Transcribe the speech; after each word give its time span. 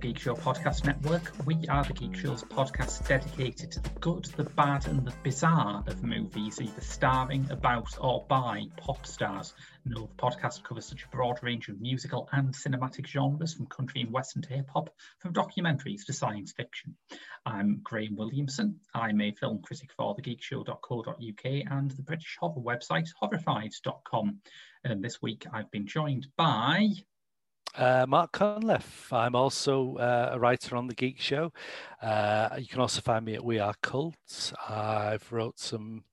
the 0.00 0.06
Geek 0.08 0.18
Show 0.18 0.34
podcast 0.34 0.86
network. 0.86 1.30
We 1.44 1.56
are 1.68 1.84
the 1.84 1.92
Geek 1.92 2.14
Show's 2.16 2.42
podcast 2.42 3.06
dedicated 3.06 3.72
to 3.72 3.80
the 3.80 3.90
good, 4.00 4.24
the 4.36 4.44
bad, 4.44 4.86
and 4.86 5.06
the 5.06 5.12
bizarre 5.22 5.84
of 5.86 6.02
movies, 6.02 6.58
either 6.60 6.80
starring, 6.80 7.46
about, 7.50 7.98
or 8.00 8.24
by 8.26 8.64
pop 8.78 9.04
stars. 9.04 9.52
No, 9.84 10.02
the 10.06 10.22
podcast 10.22 10.62
covers 10.62 10.86
such 10.86 11.04
a 11.04 11.08
broad 11.14 11.42
range 11.42 11.68
of 11.68 11.80
musical 11.80 12.28
and 12.32 12.54
cinematic 12.54 13.06
genres, 13.06 13.52
from 13.52 13.66
country 13.66 14.00
and 14.00 14.12
western 14.12 14.42
to 14.42 14.48
hip 14.54 14.70
hop, 14.72 14.88
from 15.18 15.34
documentaries 15.34 16.06
to 16.06 16.14
science 16.14 16.52
fiction. 16.52 16.96
I'm 17.44 17.80
Graham 17.82 18.16
Williamson. 18.16 18.80
I'm 18.94 19.20
a 19.20 19.32
film 19.32 19.60
critic 19.60 19.90
for 19.96 20.16
thegeekshow.co.uk 20.16 21.44
and 21.44 21.90
the 21.90 22.02
British 22.02 22.36
horror 22.40 22.62
website 22.62 23.08
horrified.com. 23.20 24.38
And 24.82 25.04
this 25.04 25.20
week 25.20 25.46
I've 25.52 25.70
been 25.70 25.86
joined 25.86 26.28
by 26.38 26.88
uh, 27.76 28.06
Mark 28.08 28.32
Cunliffe. 28.32 29.12
I'm 29.12 29.34
also 29.34 29.96
uh, 29.96 30.30
a 30.32 30.38
writer 30.38 30.76
on 30.76 30.86
the 30.86 30.94
Geek 30.94 31.20
Show. 31.20 31.52
Uh, 32.02 32.48
you 32.58 32.66
can 32.66 32.80
also 32.80 33.00
find 33.00 33.24
me 33.24 33.34
at 33.34 33.44
We 33.44 33.58
Are 33.58 33.74
Cults. 33.82 34.52
I've 34.68 35.30
wrote 35.30 35.58
some 35.58 36.04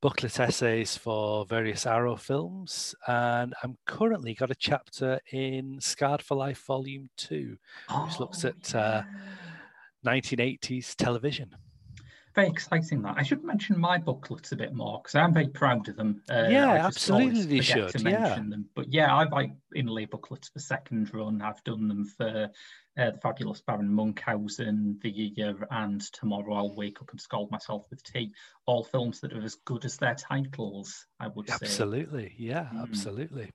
booklet 0.00 0.38
essays 0.38 0.96
for 0.96 1.44
various 1.46 1.86
Arrow 1.86 2.16
films, 2.16 2.94
and 3.06 3.54
I'm 3.62 3.76
currently 3.86 4.34
got 4.34 4.50
a 4.50 4.56
chapter 4.56 5.20
in 5.32 5.78
Scarred 5.80 6.22
for 6.22 6.36
Life 6.36 6.64
Volume 6.66 7.08
Two, 7.16 7.56
which 8.04 8.14
oh, 8.14 8.16
looks 8.20 8.44
at 8.44 8.72
yeah. 8.72 9.04
1980s 10.06 10.90
uh, 10.90 10.94
television 10.96 11.54
very 12.38 12.50
exciting 12.50 13.02
that. 13.02 13.16
I 13.18 13.24
should 13.24 13.42
mention 13.42 13.76
my 13.76 13.98
booklets 13.98 14.52
a 14.52 14.56
bit 14.56 14.72
more 14.72 15.00
because 15.02 15.16
I'm 15.16 15.34
very 15.34 15.48
proud 15.48 15.88
of 15.88 15.96
them. 15.96 16.22
Uh, 16.30 16.46
yeah, 16.48 16.86
absolutely, 16.86 17.56
you 17.56 17.62
should. 17.62 17.88
To 17.88 18.10
yeah. 18.10 18.36
them. 18.36 18.66
But 18.76 18.92
yeah, 18.92 19.12
I 19.12 19.24
like 19.24 19.50
inlay 19.74 20.04
booklets 20.04 20.48
for 20.48 20.60
second 20.60 21.12
run. 21.12 21.42
I've 21.42 21.64
done 21.64 21.88
them 21.88 22.04
for 22.04 22.48
uh, 22.96 23.10
the 23.10 23.18
fabulous 23.18 23.60
Baron 23.60 23.92
Munchausen, 23.92 25.00
The 25.02 25.32
Ear, 25.36 25.66
and 25.72 26.00
Tomorrow 26.12 26.54
I'll 26.54 26.76
Wake 26.76 27.02
Up 27.02 27.10
and 27.10 27.20
Scald 27.20 27.50
Myself 27.50 27.86
with 27.90 28.04
Tea. 28.04 28.32
All 28.66 28.84
films 28.84 29.18
that 29.20 29.32
are 29.32 29.42
as 29.42 29.56
good 29.56 29.84
as 29.84 29.96
their 29.96 30.14
titles, 30.14 31.06
I 31.18 31.26
would 31.26 31.50
absolutely. 31.50 31.66
say. 31.66 31.72
Absolutely, 31.72 32.34
yeah, 32.38 32.68
mm. 32.72 32.82
absolutely. 32.82 33.50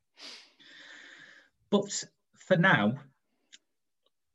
But 1.70 2.04
for 2.36 2.58
now, 2.58 2.96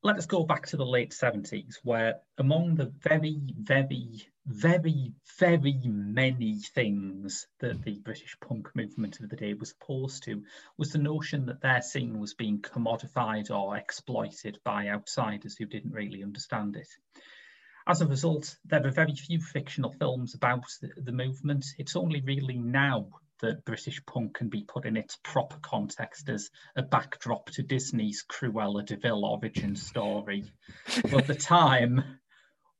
let 0.02 0.16
us 0.16 0.26
go 0.26 0.44
back 0.44 0.66
to 0.68 0.76
the 0.76 0.86
late 0.86 1.10
70s, 1.10 1.74
where 1.82 2.20
among 2.38 2.76
the 2.76 2.92
very, 3.02 3.40
very, 3.60 4.26
very, 4.48 5.12
very 5.38 5.78
many 5.84 6.56
things 6.56 7.46
that 7.60 7.82
the 7.84 7.98
British 7.98 8.34
punk 8.40 8.74
movement 8.74 9.20
of 9.20 9.28
the 9.28 9.36
day 9.36 9.52
was 9.52 9.72
opposed 9.72 10.24
to 10.24 10.42
was 10.78 10.90
the 10.90 10.98
notion 10.98 11.46
that 11.46 11.60
their 11.60 11.82
scene 11.82 12.18
was 12.18 12.32
being 12.32 12.60
commodified 12.60 13.50
or 13.50 13.76
exploited 13.76 14.58
by 14.64 14.88
outsiders 14.88 15.56
who 15.56 15.66
didn't 15.66 15.92
really 15.92 16.22
understand 16.22 16.76
it. 16.76 16.88
As 17.86 18.00
a 18.00 18.06
result, 18.06 18.56
there 18.64 18.86
are 18.86 18.90
very 18.90 19.14
few 19.14 19.38
fictional 19.38 19.92
films 19.92 20.34
about 20.34 20.64
the, 20.80 20.90
the 20.96 21.12
movement. 21.12 21.66
It's 21.78 21.96
only 21.96 22.22
really 22.22 22.56
now 22.56 23.08
that 23.40 23.66
British 23.66 24.04
punk 24.06 24.34
can 24.34 24.48
be 24.48 24.62
put 24.62 24.86
in 24.86 24.96
its 24.96 25.18
proper 25.22 25.58
context 25.60 26.28
as 26.30 26.50
a 26.74 26.82
backdrop 26.82 27.50
to 27.50 27.62
Disney's 27.62 28.24
Cruella 28.26 28.84
de 28.84 28.96
Vil 28.96 29.24
origin 29.24 29.76
story. 29.76 30.44
but 31.02 31.14
at 31.14 31.26
the 31.26 31.34
time, 31.34 32.18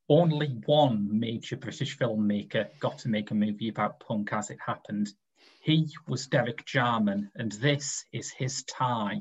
only 0.08 0.48
one 0.66 1.08
major 1.18 1.56
British 1.56 1.98
filmmaker 1.98 2.68
got 2.80 2.98
to 2.98 3.08
make 3.08 3.30
a 3.30 3.34
movie 3.34 3.68
about 3.68 4.00
punk 4.00 4.32
as 4.32 4.50
it 4.50 4.58
happened. 4.64 5.12
He 5.60 5.88
was 6.06 6.26
Derek 6.26 6.64
Jarman, 6.64 7.30
and 7.36 7.52
this 7.52 8.04
is 8.12 8.30
his 8.30 8.62
tie. 8.64 9.20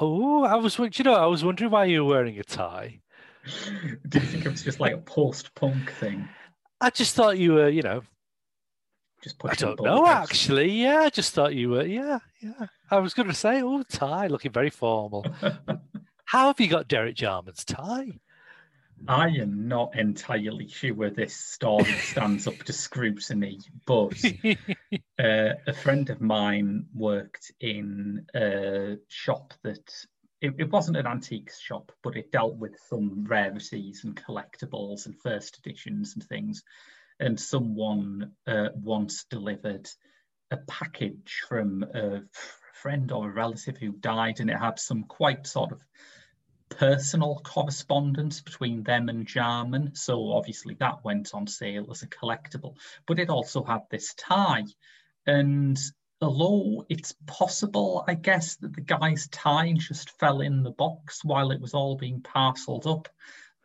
Oh, 0.00 0.44
I 0.44 0.54
was, 0.56 0.78
you 0.78 1.04
know, 1.04 1.14
I 1.14 1.26
was 1.26 1.44
wondering 1.44 1.70
why 1.70 1.86
you 1.86 2.04
were 2.04 2.10
wearing 2.10 2.38
a 2.38 2.44
tie. 2.44 3.00
Do 4.08 4.18
you 4.18 4.26
think 4.26 4.46
it 4.46 4.50
was 4.50 4.62
just 4.62 4.80
like 4.80 4.94
a 4.94 4.98
post-punk 4.98 5.90
thing? 5.92 6.28
I 6.80 6.90
just 6.90 7.16
thought 7.16 7.38
you 7.38 7.54
were, 7.54 7.68
you 7.68 7.82
know, 7.82 8.02
just 9.22 9.36
I 9.44 9.54
don't 9.54 9.82
know, 9.82 10.06
actually. 10.06 10.70
Yeah, 10.70 11.00
I 11.00 11.10
just 11.10 11.32
thought 11.32 11.54
you 11.54 11.70
were. 11.70 11.84
Yeah, 11.84 12.20
yeah. 12.40 12.66
I 12.90 12.98
was 12.98 13.14
going 13.14 13.28
to 13.28 13.34
say, 13.34 13.62
oh, 13.62 13.82
tie, 13.82 14.28
looking 14.28 14.52
very 14.52 14.70
formal. 14.70 15.26
How 16.26 16.46
have 16.48 16.60
you 16.60 16.68
got 16.68 16.86
Derek 16.86 17.16
Jarman's 17.16 17.64
tie? 17.64 18.20
I 19.06 19.28
am 19.28 19.68
not 19.68 19.96
entirely 19.96 20.68
sure 20.68 21.10
this 21.10 21.36
story 21.36 21.92
stands 21.92 22.46
up 22.46 22.58
to 22.64 22.72
scrutiny, 22.72 23.60
but 23.86 24.14
uh, 25.18 25.54
a 25.66 25.72
friend 25.72 26.10
of 26.10 26.20
mine 26.20 26.86
worked 26.94 27.52
in 27.60 28.26
a 28.34 28.96
shop 29.08 29.54
that 29.62 29.88
it, 30.40 30.54
it, 30.58 30.70
wasn't 30.70 30.96
an 30.96 31.06
antiques 31.06 31.58
shop, 31.60 31.92
but 32.02 32.16
it 32.16 32.32
dealt 32.32 32.56
with 32.56 32.76
some 32.88 33.24
rarities 33.24 34.04
and 34.04 34.16
collectibles 34.16 35.06
and 35.06 35.20
first 35.20 35.58
editions 35.58 36.14
and 36.14 36.24
things. 36.24 36.62
And 37.20 37.38
someone 37.38 38.32
uh, 38.46 38.68
once 38.74 39.24
delivered 39.24 39.88
a 40.50 40.56
package 40.56 41.42
from 41.48 41.82
a 41.82 42.20
friend 42.74 43.10
or 43.10 43.28
a 43.28 43.32
relative 43.32 43.76
who 43.76 43.92
died, 43.92 44.40
and 44.40 44.50
it 44.50 44.58
had 44.58 44.78
some 44.78 45.04
quite 45.04 45.46
sort 45.46 45.72
of 45.72 45.82
personal 46.68 47.40
correspondence 47.44 48.40
between 48.40 48.82
them 48.82 49.08
and 49.08 49.26
Jarman. 49.26 49.94
So 49.94 50.32
obviously 50.32 50.74
that 50.80 51.04
went 51.04 51.34
on 51.34 51.46
sale 51.46 51.88
as 51.90 52.02
a 52.02 52.08
collectible, 52.08 52.76
but 53.06 53.18
it 53.18 53.30
also 53.30 53.62
had 53.64 53.82
this 53.90 54.14
tie. 54.14 54.64
And 55.26 55.78
although 56.20 56.84
it's 56.88 57.14
possible, 57.26 58.04
I 58.06 58.14
guess, 58.14 58.56
that 58.56 58.74
the 58.74 58.80
guy's 58.80 59.28
tie 59.28 59.72
just 59.76 60.10
fell 60.18 60.40
in 60.40 60.62
the 60.62 60.70
box 60.70 61.24
while 61.24 61.50
it 61.50 61.60
was 61.60 61.74
all 61.74 61.96
being 61.96 62.20
parceled 62.20 62.86
up, 62.86 63.08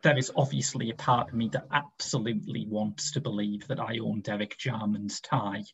there 0.02 0.18
is 0.18 0.30
obviously 0.36 0.90
a 0.90 0.94
part 0.94 1.28
of 1.28 1.34
me 1.34 1.48
that 1.48 1.66
absolutely 1.72 2.66
wants 2.68 3.12
to 3.12 3.20
believe 3.20 3.66
that 3.68 3.80
I 3.80 3.98
own 3.98 4.20
Derek 4.20 4.56
Jarman's 4.58 5.20
tie. 5.20 5.64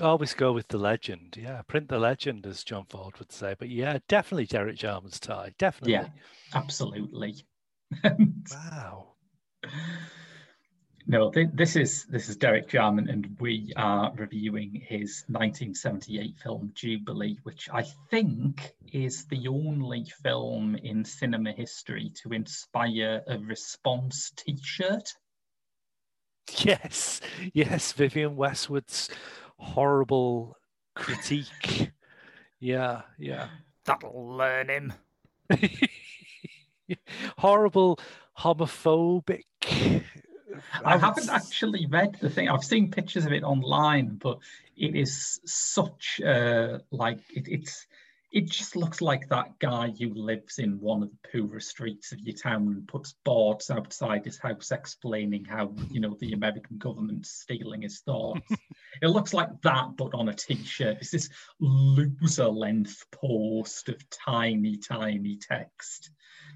Always 0.00 0.34
go 0.34 0.52
with 0.52 0.68
the 0.68 0.78
legend. 0.78 1.36
Yeah, 1.40 1.62
print 1.62 1.88
the 1.88 1.98
legend, 1.98 2.46
as 2.46 2.64
John 2.64 2.86
Ford 2.88 3.18
would 3.18 3.32
say. 3.32 3.54
But 3.58 3.68
yeah, 3.68 3.98
definitely 4.08 4.46
Derek 4.46 4.76
Jarman's 4.76 5.20
tie. 5.20 5.52
Definitely. 5.58 5.92
Yeah, 5.92 6.08
absolutely. 6.54 7.44
wow. 8.04 9.08
No, 11.10 11.28
th- 11.28 11.48
this 11.54 11.74
is 11.74 12.04
this 12.04 12.28
is 12.28 12.36
Derek 12.36 12.68
Jarman, 12.68 13.08
and 13.08 13.36
we 13.40 13.72
are 13.74 14.12
reviewing 14.14 14.74
his 14.74 15.24
1978 15.26 16.36
film 16.38 16.70
Jubilee, 16.72 17.36
which 17.42 17.68
I 17.72 17.82
think 18.10 18.74
is 18.92 19.24
the 19.24 19.48
only 19.48 20.04
film 20.22 20.76
in 20.76 21.04
cinema 21.04 21.50
history 21.50 22.12
to 22.22 22.32
inspire 22.32 23.22
a 23.26 23.38
response 23.38 24.30
T-shirt. 24.36 25.12
Yes, 26.58 27.20
yes, 27.54 27.92
Vivienne 27.92 28.36
Westwood's 28.36 29.10
horrible 29.60 30.56
critique. 30.94 31.90
yeah, 32.58 33.02
yeah. 33.18 33.48
That'll 33.84 34.36
learn 34.36 34.68
him. 34.68 34.92
horrible 37.38 37.98
homophobic 38.38 39.44
I 40.84 40.98
haven't 40.98 41.28
actually 41.28 41.86
read 41.86 42.16
the 42.20 42.30
thing. 42.30 42.48
I've 42.48 42.64
seen 42.64 42.90
pictures 42.90 43.26
of 43.26 43.32
it 43.32 43.42
online, 43.42 44.16
but 44.16 44.38
it 44.76 44.94
is 44.94 45.40
such 45.44 46.20
uh, 46.20 46.78
like 46.90 47.18
it, 47.30 47.48
it's 47.48 47.86
it 48.32 48.48
just 48.48 48.76
looks 48.76 49.00
like 49.00 49.28
that 49.28 49.58
guy 49.58 49.92
who 49.98 50.14
lives 50.14 50.58
in 50.58 50.78
one 50.80 51.02
of 51.02 51.10
the 51.10 51.28
poorer 51.30 51.58
streets 51.58 52.12
of 52.12 52.20
your 52.20 52.36
town 52.36 52.68
and 52.68 52.86
puts 52.86 53.14
boards 53.24 53.70
outside 53.70 54.24
his 54.24 54.38
house 54.38 54.70
explaining 54.70 55.44
how 55.44 55.74
you 55.90 56.00
know 56.00 56.16
the 56.20 56.32
American 56.32 56.78
government's 56.78 57.30
stealing 57.30 57.82
his 57.82 58.00
thoughts. 58.00 58.48
it 59.02 59.08
looks 59.08 59.34
like 59.34 59.48
that, 59.62 59.96
but 59.96 60.14
on 60.14 60.28
a 60.28 60.34
t-shirt. 60.34 60.98
It's 61.00 61.10
this 61.10 61.28
loser 61.58 62.48
length 62.48 63.04
post 63.10 63.88
of 63.88 64.08
tiny, 64.10 64.76
tiny 64.76 65.36
text. 65.36 66.10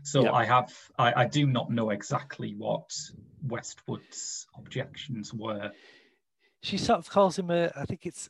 So 0.04 0.24
yep. 0.24 0.34
I 0.34 0.44
have, 0.44 0.72
I, 0.98 1.22
I 1.22 1.26
do 1.26 1.46
not 1.46 1.70
know 1.70 1.90
exactly 1.90 2.54
what 2.56 2.90
Westwood's 3.42 4.46
objections 4.56 5.32
were. 5.32 5.72
She 6.62 6.78
sort 6.78 6.98
of 6.98 7.10
calls 7.10 7.38
him 7.38 7.50
a, 7.50 7.72
I 7.74 7.84
think 7.84 8.06
it's 8.06 8.28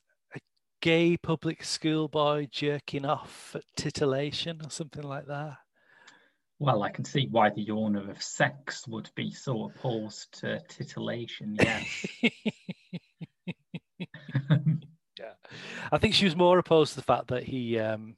gay 0.85 1.17
public 1.17 1.65
school 1.65 2.09
boy 2.09 2.47
jerking 2.53 3.07
off 3.07 3.57
at 3.57 3.65
titillation 3.75 4.61
or 4.63 4.69
something 4.69 5.03
like 5.03 5.27
that. 5.27 5.57
Well, 6.59 6.83
I 6.83 6.91
can 6.91 7.07
see 7.07 7.27
why 7.31 7.49
the 7.49 7.71
owner 7.71 8.11
of 8.11 8.23
sex 8.23 8.87
would 8.87 9.09
be 9.15 9.31
so 9.31 9.71
opposed 9.71 10.39
to 10.41 10.61
titillation, 10.69 11.57
yes. 11.59 12.07
yeah. 15.19 15.33
I 15.91 15.97
think 15.97 16.13
she 16.13 16.27
was 16.27 16.37
more 16.37 16.59
opposed 16.59 16.91
to 16.93 16.97
the 16.97 17.03
fact 17.03 17.29
that 17.29 17.45
he 17.45 17.79
um, 17.79 18.17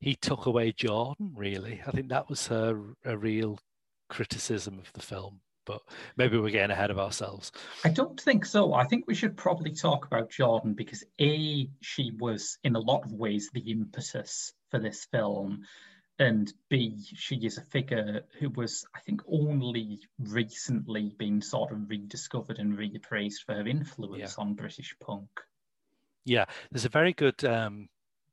he 0.00 0.16
took 0.16 0.46
away 0.46 0.72
Jordan. 0.72 1.32
Really, 1.36 1.80
I 1.86 1.92
think 1.92 2.08
that 2.08 2.28
was 2.28 2.48
her 2.48 2.76
a 3.04 3.16
real 3.16 3.60
criticism 4.08 4.80
of 4.80 4.92
the 4.94 5.02
film. 5.02 5.42
But 5.68 5.82
maybe 6.16 6.38
we're 6.38 6.48
getting 6.48 6.70
ahead 6.70 6.90
of 6.90 6.98
ourselves. 6.98 7.52
I 7.84 7.90
don't 7.90 8.18
think 8.18 8.46
so. 8.46 8.72
I 8.72 8.84
think 8.84 9.06
we 9.06 9.14
should 9.14 9.36
probably 9.36 9.72
talk 9.72 10.06
about 10.06 10.30
Jordan 10.30 10.72
because 10.72 11.04
a 11.20 11.68
she 11.82 12.10
was 12.18 12.56
in 12.64 12.74
a 12.74 12.80
lot 12.80 13.04
of 13.04 13.12
ways 13.12 13.50
the 13.52 13.70
impetus 13.70 14.54
for 14.70 14.80
this 14.80 15.04
film. 15.04 15.64
And 16.18 16.52
B, 16.68 16.96
she 17.14 17.36
is 17.36 17.58
a 17.58 17.62
figure 17.62 18.22
who 18.40 18.48
was, 18.48 18.84
I 18.96 19.00
think, 19.00 19.20
only 19.30 20.00
recently 20.18 21.14
been 21.16 21.42
sort 21.42 21.70
of 21.70 21.88
rediscovered 21.88 22.58
and 22.58 22.76
reappraised 22.76 23.44
for 23.46 23.54
her 23.54 23.68
influence 23.68 24.34
yeah. 24.36 24.42
on 24.44 24.54
British 24.54 24.96
punk. 25.00 25.28
Yeah, 26.24 26.46
there's 26.72 26.86
a 26.86 26.88
very 26.88 27.12
good 27.12 27.44
um, 27.44 27.88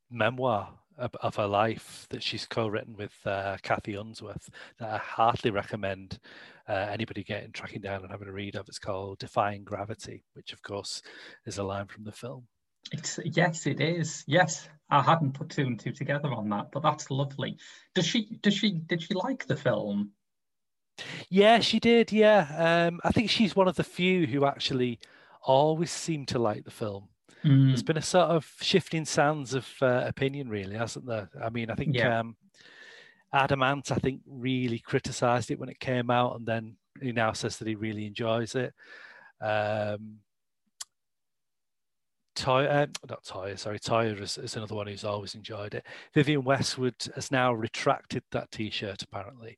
memoir 0.09 0.69
of, 0.97 1.35
her 1.35 1.47
life 1.47 2.07
that 2.09 2.23
she's 2.23 2.45
co-written 2.45 2.95
with 2.95 3.13
uh, 3.25 3.57
Cathy 3.61 3.95
Unsworth 3.95 4.49
that 4.79 4.89
I 4.89 4.97
heartily 4.97 5.51
recommend 5.51 6.19
uh, 6.67 6.88
anybody 6.91 7.23
getting 7.23 7.51
tracking 7.51 7.81
down 7.81 8.01
and 8.01 8.12
having 8.12 8.27
a 8.27 8.31
read 8.33 8.56
of. 8.56 8.67
It's 8.67 8.79
called 8.79 9.19
Defying 9.19 9.63
Gravity, 9.63 10.23
which 10.33 10.53
of 10.53 10.62
course 10.62 11.01
is 11.45 11.57
a 11.57 11.63
line 11.63 11.88
from 11.88 12.03
the 12.03 12.12
film. 12.12 12.47
It's 12.91 13.19
yes, 13.25 13.65
it 13.65 13.81
is. 13.81 14.23
Yes, 14.27 14.69
I 14.89 15.01
hadn't 15.01 15.33
put 15.33 15.50
two 15.50 15.63
and 15.63 15.79
two 15.79 15.91
together 15.91 16.31
on 16.31 16.50
that, 16.50 16.71
but 16.71 16.83
that's 16.83 17.09
lovely. 17.09 17.57
Does 17.94 18.06
she? 18.06 18.38
Does 18.41 18.53
she? 18.53 18.71
Did 18.73 19.01
she 19.01 19.13
like 19.13 19.47
the 19.47 19.56
film? 19.56 20.12
Yeah, 21.29 21.59
she 21.59 21.79
did. 21.79 22.12
Yeah, 22.12 22.88
um, 22.88 23.01
I 23.03 23.12
think 23.12 23.29
she's 23.29 23.56
one 23.56 23.67
of 23.67 23.75
the 23.75 23.83
few 23.83 24.27
who 24.27 24.45
actually 24.45 25.00
always 25.41 25.91
seem 25.91 26.25
to 26.27 26.39
like 26.39 26.63
the 26.63 26.71
film. 26.71 27.09
Mm. 27.44 27.67
There's 27.67 27.83
been 27.83 27.97
a 27.97 28.01
sort 28.01 28.29
of 28.29 28.51
shifting 28.62 29.06
sands 29.06 29.53
of 29.53 29.67
uh, 29.81 30.03
opinion, 30.06 30.50
really, 30.50 30.75
hasn't 30.75 31.06
there? 31.06 31.29
I 31.44 31.50
mean, 31.50 31.69
I 31.69 31.75
think 31.75 31.95
yeah. 31.95 32.19
um, 32.19 32.35
Adam 33.33 33.63
Ant, 33.63 33.92
I 33.92 33.95
think, 33.95 34.22
really 34.25 34.80
criticised 34.80 35.51
it 35.51 35.60
when 35.60 35.69
it 35.69 35.80
came 35.80 36.10
out, 36.10 36.36
and 36.38 36.45
then 36.45 36.77
he 37.01 37.12
now 37.12 37.33
says 37.33 37.57
that 37.57 37.68
he 37.68 37.75
really 37.75 38.06
enjoys 38.06 38.56
it. 38.56 38.74
Um, 39.42 40.19
Toy, 42.35 42.65
uh, 42.65 42.87
not 43.09 43.23
Toyah, 43.23 43.57
sorry, 43.57 43.79
Toyah 43.79 44.21
is, 44.21 44.37
is, 44.37 44.57
another 44.57 44.75
one 44.75 44.87
who's 44.87 45.05
always 45.05 45.35
enjoyed 45.35 45.73
it. 45.73 45.85
Vivienne 46.13 46.43
Westwood 46.43 46.95
has 47.15 47.31
now 47.31 47.53
retracted 47.53 48.23
that 48.31 48.51
T-shirt. 48.51 49.01
Apparently, 49.01 49.57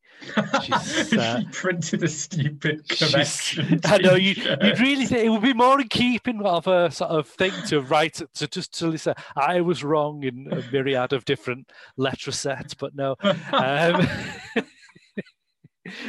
She's, 0.63 1.13
uh, 1.17 1.39
she 1.39 1.47
printed 1.51 2.03
a 2.03 2.07
stupid 2.07 2.87
connection. 2.87 3.79
I 3.85 3.97
know 3.97 4.13
you. 4.13 4.35
You'd 4.61 4.79
really 4.79 5.05
think 5.07 5.25
it 5.25 5.29
would 5.29 5.41
be 5.41 5.53
more 5.53 5.81
in 5.81 5.87
keeping 5.87 6.41
of 6.43 6.67
a 6.67 6.91
sort 6.91 7.11
of 7.11 7.27
thing 7.27 7.53
to 7.67 7.81
write 7.81 8.21
to 8.35 8.47
just 8.47 8.77
to 8.79 8.95
say 8.97 9.13
I 9.35 9.61
was 9.61 9.83
wrong 9.83 10.23
in 10.23 10.47
a 10.51 10.63
myriad 10.71 11.13
of 11.13 11.25
different 11.25 11.71
letter 11.97 12.31
sets, 12.31 12.75
but 12.75 12.95
no. 12.95 13.15
Um, 13.21 14.07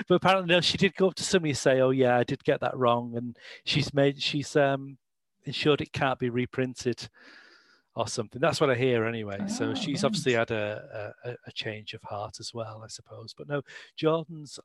but 0.07 0.15
apparently, 0.15 0.55
no, 0.55 0.61
she 0.61 0.77
did 0.77 0.95
go 0.97 1.09
up 1.09 1.15
to 1.15 1.25
somebody 1.25 1.51
and 1.51 1.59
say, 1.59 1.81
"Oh 1.81 1.91
yeah, 1.91 2.19
I 2.19 2.25
did 2.25 2.45
get 2.45 2.61
that 2.61 2.77
wrong," 2.77 3.17
and 3.17 3.37
she's 3.65 3.95
made 3.95 4.21
she's 4.23 4.55
um 4.55 4.99
ensured 5.49 5.81
it 5.81 5.93
can't 5.93 6.19
be 6.19 6.31
reprinted 6.31 7.09
or 7.97 8.07
something. 8.07 8.41
That's 8.41 8.61
what 8.61 8.71
I 8.71 8.77
hear 8.77 9.05
anyway. 9.05 9.39
Oh, 9.41 9.47
so 9.49 9.75
she's 9.75 10.03
right. 10.03 10.07
obviously 10.07 10.35
had 10.35 10.53
a, 10.53 11.13
a, 11.25 11.31
a, 11.47 11.53
change 11.53 11.95
of 11.95 12.03
heart 12.05 12.39
as 12.39 12.55
well, 12.55 12.83
I 12.85 12.89
suppose. 12.89 13.35
But 13.37 13.49
no, 13.49 13.63
Jordan's. 13.97 14.61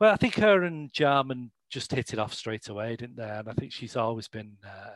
Well, 0.00 0.12
I 0.12 0.16
think 0.16 0.36
her 0.36 0.62
and 0.64 0.90
Jarman 0.92 1.50
just 1.68 1.92
hit 1.92 2.14
it 2.14 2.18
off 2.18 2.32
straight 2.32 2.68
away, 2.68 2.96
didn't 2.96 3.16
they? 3.16 3.28
And 3.28 3.48
I 3.48 3.52
think 3.52 3.70
she's 3.70 3.96
always 3.96 4.28
been 4.28 4.56
uh, 4.64 4.94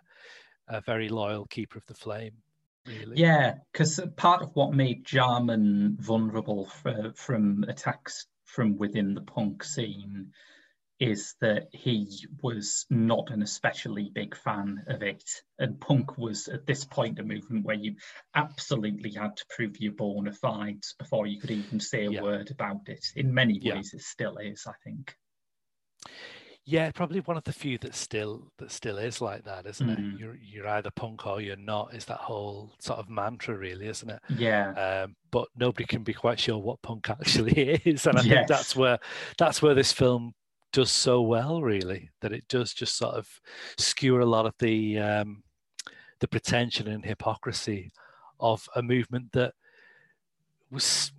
a 0.69 0.81
very 0.81 1.11
loyal 1.11 1.45
keeper 1.47 1.77
of 1.77 1.87
the 1.87 1.95
flame. 1.95 2.33
Really. 2.87 3.19
Yeah, 3.19 3.57
because 3.71 4.01
part 4.17 4.41
of 4.41 4.51
what 4.55 4.73
made 4.73 5.05
Jarman 5.05 5.99
vulnerable 6.01 6.67
for, 6.67 7.13
from 7.15 7.65
attacks 7.69 8.27
from 8.45 8.79
within 8.79 9.13
the 9.13 9.21
punk 9.21 9.63
scene 9.63 10.33
is 11.01 11.35
that 11.41 11.69
he 11.73 12.27
was 12.43 12.85
not 12.91 13.31
an 13.31 13.43
especially 13.43 14.11
big 14.13 14.37
fan 14.37 14.85
of 14.89 15.03
it. 15.03 15.25
And 15.59 15.81
punk 15.81 16.19
was 16.19 16.49
at 16.49 16.67
this 16.67 16.85
point 16.85 17.21
a 17.21 17.23
movement 17.23 17.65
where 17.65 17.77
you 17.77 17.95
absolutely 18.35 19.13
had 19.13 19.37
to 19.37 19.45
prove 19.51 19.81
your 19.81 19.93
bona 19.93 20.33
fides 20.33 20.95
before 20.99 21.27
you 21.27 21.41
could 21.41 21.53
even 21.53 21.79
say 21.79 22.07
a 22.07 22.11
yeah. 22.11 22.23
word 22.23 22.51
about 22.51 22.89
it. 22.89 23.07
In 23.15 23.33
many 23.33 23.55
ways, 23.55 23.91
yeah. 23.93 23.99
it 23.99 24.03
still 24.03 24.39
is, 24.39 24.67
I 24.67 24.73
think. 24.85 25.15
Yeah, 26.65 26.91
probably 26.91 27.21
one 27.21 27.39
of 27.39 27.45
the 27.45 27.53
few 27.55 27.79
that 27.79 27.95
still 27.95 28.53
that 28.59 28.71
still 28.71 28.99
is 28.99 29.23
like 29.23 29.45
that, 29.45 29.65
isn't 29.65 29.89
mm. 29.89 30.15
it? 30.15 30.21
You're 30.21 30.37
you're 30.37 30.69
either 30.69 30.91
punk 30.91 31.27
or 31.27 31.41
you're 31.41 31.57
not. 31.57 31.95
Is 31.95 32.05
that 32.07 32.19
whole 32.19 32.75
sort 32.79 32.99
of 32.99 33.09
mantra, 33.09 33.57
really, 33.57 33.87
isn't 33.87 34.11
it? 34.11 34.21
Yeah. 34.29 34.73
Um, 34.73 35.17
but 35.31 35.49
nobody 35.57 35.87
can 35.87 36.03
be 36.03 36.13
quite 36.13 36.39
sure 36.39 36.59
what 36.59 36.83
punk 36.83 37.09
actually 37.11 37.81
is, 37.87 38.07
and 38.07 38.19
I 38.19 38.23
yes. 38.23 38.35
think 38.35 38.49
that's 38.49 38.77
where 38.77 38.99
that's 39.39 39.63
where 39.63 39.73
this 39.73 39.93
film 39.93 40.35
does 40.73 40.91
so 40.91 41.21
well, 41.23 41.63
really, 41.63 42.11
that 42.21 42.33
it 42.33 42.47
does 42.49 42.73
just 42.73 42.97
sort 42.97 43.15
of 43.15 43.41
skewer 43.79 44.21
a 44.21 44.27
lot 44.27 44.47
of 44.47 44.55
the 44.59 44.99
um, 44.99 45.43
the 46.21 46.29
pretension 46.29 46.89
and 46.89 47.05
hypocrisy 47.05 47.91
of 48.41 48.69
a 48.75 48.83
movement 48.83 49.33
that 49.33 49.55
was. 50.71 51.13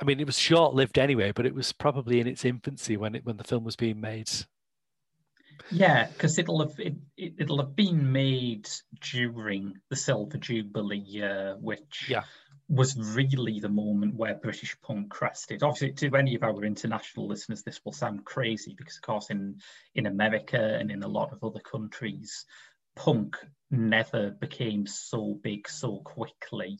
I 0.00 0.04
mean, 0.04 0.20
it 0.20 0.26
was 0.26 0.38
short-lived 0.38 0.98
anyway, 0.98 1.32
but 1.32 1.44
it 1.44 1.54
was 1.54 1.70
probably 1.70 2.18
in 2.18 2.26
its 2.26 2.44
infancy 2.46 2.96
when 2.96 3.14
it 3.14 3.24
when 3.24 3.36
the 3.36 3.44
film 3.44 3.64
was 3.64 3.76
being 3.76 4.00
made. 4.00 4.30
Yeah, 5.70 6.06
because 6.06 6.38
it'll 6.38 6.60
have 6.60 6.78
it, 6.78 6.94
it, 7.16 7.48
will 7.48 7.58
have 7.58 7.76
been 7.76 8.10
made 8.10 8.68
during 9.00 9.74
the 9.90 9.96
Silver 9.96 10.38
Jubilee 10.38 10.98
year, 10.98 11.56
which 11.60 12.06
yeah 12.08 12.22
was 12.72 12.96
really 12.96 13.60
the 13.60 13.68
moment 13.68 14.14
where 14.14 14.34
British 14.34 14.74
punk 14.80 15.10
crested. 15.10 15.62
Obviously, 15.62 15.92
to 15.92 16.16
any 16.16 16.34
of 16.34 16.42
our 16.42 16.64
international 16.64 17.28
listeners, 17.28 17.62
this 17.62 17.80
will 17.84 17.92
sound 17.92 18.24
crazy 18.24 18.74
because, 18.76 18.96
of 18.96 19.02
course, 19.02 19.28
in 19.28 19.60
in 19.94 20.06
America 20.06 20.78
and 20.80 20.90
in 20.90 21.02
a 21.02 21.08
lot 21.08 21.32
of 21.32 21.44
other 21.44 21.60
countries, 21.60 22.46
punk 22.96 23.36
never 23.70 24.30
became 24.30 24.86
so 24.86 25.38
big 25.42 25.68
so 25.68 25.98
quickly. 25.98 26.78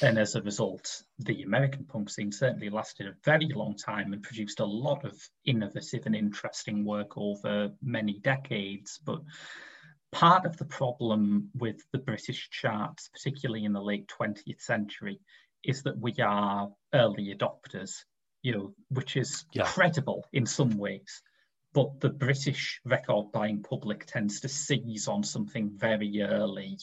And 0.00 0.18
as 0.18 0.36
a 0.36 0.42
result, 0.42 1.02
the 1.18 1.42
American 1.42 1.84
punk 1.84 2.10
scene 2.10 2.30
certainly 2.30 2.70
lasted 2.70 3.08
a 3.08 3.16
very 3.24 3.48
long 3.48 3.76
time 3.76 4.12
and 4.12 4.22
produced 4.22 4.60
a 4.60 4.64
lot 4.64 5.04
of 5.04 5.20
innovative 5.44 6.06
and 6.06 6.14
interesting 6.14 6.84
work 6.84 7.18
over 7.18 7.72
many 7.82 8.20
decades. 8.20 9.00
But 9.04 9.20
part 10.14 10.46
of 10.46 10.56
the 10.56 10.64
problem 10.64 11.50
with 11.54 11.84
the 11.90 11.98
British 11.98 12.48
charts, 12.48 13.10
particularly 13.12 13.64
in 13.64 13.72
the 13.72 13.82
late 13.82 14.08
20th 14.08 14.60
century, 14.60 15.20
is 15.64 15.82
that 15.82 15.98
we 15.98 16.14
are 16.22 16.70
early 16.94 17.34
adopters, 17.34 18.04
you 18.40 18.52
know, 18.52 18.74
which 18.90 19.16
is 19.16 19.44
yeah. 19.52 19.64
credible 19.64 20.24
in 20.32 20.46
some 20.46 20.78
ways. 20.78 21.20
But 21.72 22.00
the 22.00 22.10
British 22.10 22.80
record 22.84 23.32
buying 23.32 23.64
public 23.64 24.06
tends 24.06 24.40
to 24.40 24.48
seize 24.48 25.08
on 25.08 25.24
something 25.24 25.72
very 25.74 26.22
early. 26.22 26.78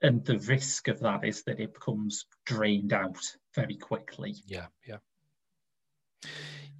And 0.00 0.24
the 0.24 0.38
risk 0.38 0.88
of 0.88 1.00
that 1.00 1.26
is 1.26 1.42
that 1.42 1.60
it 1.60 1.74
becomes 1.74 2.24
drained 2.46 2.94
out 2.94 3.20
very 3.54 3.76
quickly. 3.76 4.34
Yeah, 4.46 4.68
yeah. 4.88 4.96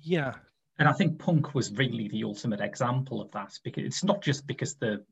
Yeah. 0.01 0.35
And 0.79 0.89
I 0.89 0.95
think 0.95 1.19
punk 1.19 1.55
was 1.55 1.71
really 1.71 2.09
the 2.09 2.25
ultimate 2.25 2.61
example 2.61 3.21
of 3.21 3.31
that 3.33 3.59
because 3.63 3.85
it's 3.85 4.03
not 4.03 4.23
just 4.23 4.47
because 4.47 4.77
the 4.77 5.05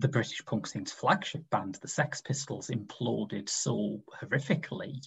the 0.00 0.08
British 0.08 0.44
punk 0.44 0.66
scene's 0.66 0.92
flagship 0.92 1.48
band, 1.50 1.76
the 1.80 1.88
Sex 1.88 2.20
Pistols, 2.20 2.68
imploded 2.68 3.48
so 3.48 4.02
horrifically. 4.22 5.06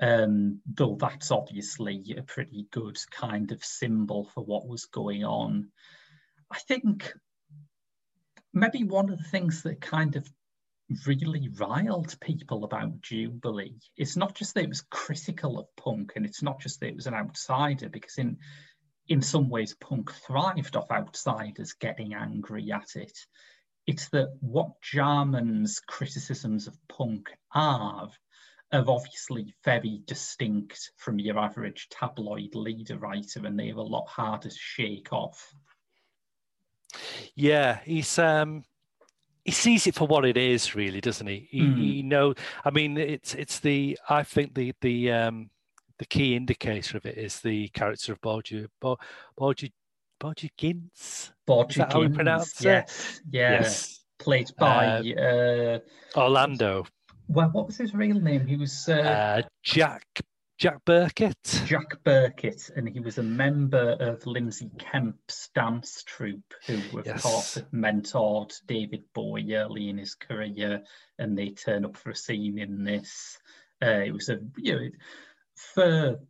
Um, 0.00 0.60
though 0.66 0.96
that's 0.98 1.30
obviously 1.30 2.14
a 2.16 2.22
pretty 2.22 2.66
good 2.70 2.98
kind 3.10 3.52
of 3.52 3.62
symbol 3.62 4.30
for 4.34 4.42
what 4.42 4.66
was 4.66 4.86
going 4.86 5.24
on. 5.24 5.70
I 6.50 6.58
think 6.58 7.12
maybe 8.52 8.84
one 8.84 9.10
of 9.10 9.18
the 9.18 9.28
things 9.28 9.62
that 9.62 9.80
kind 9.80 10.16
of 10.16 10.28
really 11.06 11.50
riled 11.56 12.18
people 12.20 12.64
about 12.64 13.00
Jubilee 13.00 13.78
is 13.96 14.16
not 14.16 14.34
just 14.34 14.54
that 14.54 14.64
it 14.64 14.68
was 14.68 14.84
critical 14.90 15.58
of 15.58 15.66
punk 15.76 16.14
and 16.16 16.26
it's 16.26 16.42
not 16.42 16.60
just 16.60 16.80
that 16.80 16.88
it 16.88 16.96
was 16.96 17.06
an 17.06 17.14
outsider, 17.14 17.88
because 17.88 18.18
in 18.18 18.38
in 19.08 19.20
some 19.20 19.48
ways 19.48 19.74
punk 19.80 20.12
thrived 20.12 20.76
off 20.76 20.90
outsiders 20.90 21.74
getting 21.74 22.14
angry 22.14 22.70
at 22.72 22.94
it 22.94 23.18
it's 23.86 24.08
that 24.10 24.36
what 24.40 24.80
Jarman's 24.82 25.80
criticisms 25.80 26.66
of 26.66 26.76
punk 26.88 27.30
are 27.54 28.10
are 28.72 28.84
obviously 28.86 29.52
very 29.64 30.00
distinct 30.06 30.92
from 30.96 31.18
your 31.18 31.38
average 31.38 31.88
tabloid 31.90 32.54
leader 32.54 32.98
writer, 32.98 33.44
and 33.44 33.58
they're 33.58 33.74
a 33.74 33.82
lot 33.82 34.06
harder 34.06 34.48
to 34.48 34.56
shake 34.56 35.12
off. 35.12 35.52
Yeah, 37.34 37.80
he's 37.84 38.18
um 38.18 38.64
he 39.44 39.52
sees 39.52 39.86
it 39.86 39.94
for 39.94 40.06
what 40.06 40.24
it 40.24 40.36
is, 40.36 40.74
really, 40.74 41.00
doesn't 41.00 41.26
he? 41.26 41.48
He, 41.50 41.60
mm. 41.60 41.76
he 41.76 42.02
know. 42.02 42.34
I 42.64 42.70
mean, 42.70 42.96
it's 42.96 43.34
it's 43.34 43.60
the 43.60 43.98
I 44.08 44.22
think 44.22 44.54
the 44.54 44.72
the 44.80 45.10
um 45.12 45.50
the 45.98 46.06
key 46.06 46.36
indicator 46.36 46.96
of 46.96 47.06
it 47.06 47.18
is 47.18 47.40
the 47.40 47.68
character 47.68 48.12
of 48.12 48.20
Borgia 48.20 48.68
Borgia 49.36 49.70
Borgia 50.20 50.48
Ginz. 50.56 51.32
Borgia 51.46 51.70
Is 51.70 51.76
that 51.76 51.92
how 51.92 52.00
we 52.00 52.08
pronounce 52.08 52.60
yes. 52.60 53.16
it? 53.16 53.22
Yeah. 53.32 53.52
Yes. 53.52 54.04
Played 54.18 54.50
by 54.58 54.98
uh, 55.16 55.20
uh, 55.20 55.78
Orlando. 56.14 56.84
Well, 57.26 57.48
what 57.52 57.66
was 57.66 57.78
his 57.78 57.94
real 57.94 58.20
name? 58.20 58.46
He 58.46 58.56
was 58.56 58.86
uh, 58.86 58.92
uh, 58.92 59.42
Jack 59.62 60.04
Jack 60.58 60.84
Birkett. 60.84 61.62
Jack 61.64 62.04
Birkett, 62.04 62.70
and 62.76 62.86
he 62.86 63.00
was 63.00 63.16
a 63.16 63.22
member 63.22 63.96
of 63.98 64.26
Lindsay 64.26 64.70
Kemp's 64.78 65.48
dance 65.54 66.02
troupe, 66.04 66.52
who, 66.66 66.98
of 66.98 67.06
yes. 67.06 67.22
course, 67.22 67.58
mentored 67.72 68.52
David 68.66 69.04
Bowie 69.14 69.54
early 69.54 69.88
in 69.88 69.96
his 69.96 70.14
career, 70.14 70.82
and 71.18 71.38
they 71.38 71.48
turn 71.48 71.86
up 71.86 71.96
for 71.96 72.10
a 72.10 72.16
scene 72.16 72.58
in 72.58 72.84
this. 72.84 73.38
Uh, 73.82 74.02
it 74.04 74.12
was 74.12 74.28
a 74.28 74.38
you 74.58 74.74
know 74.74 74.88
for 75.54 76.20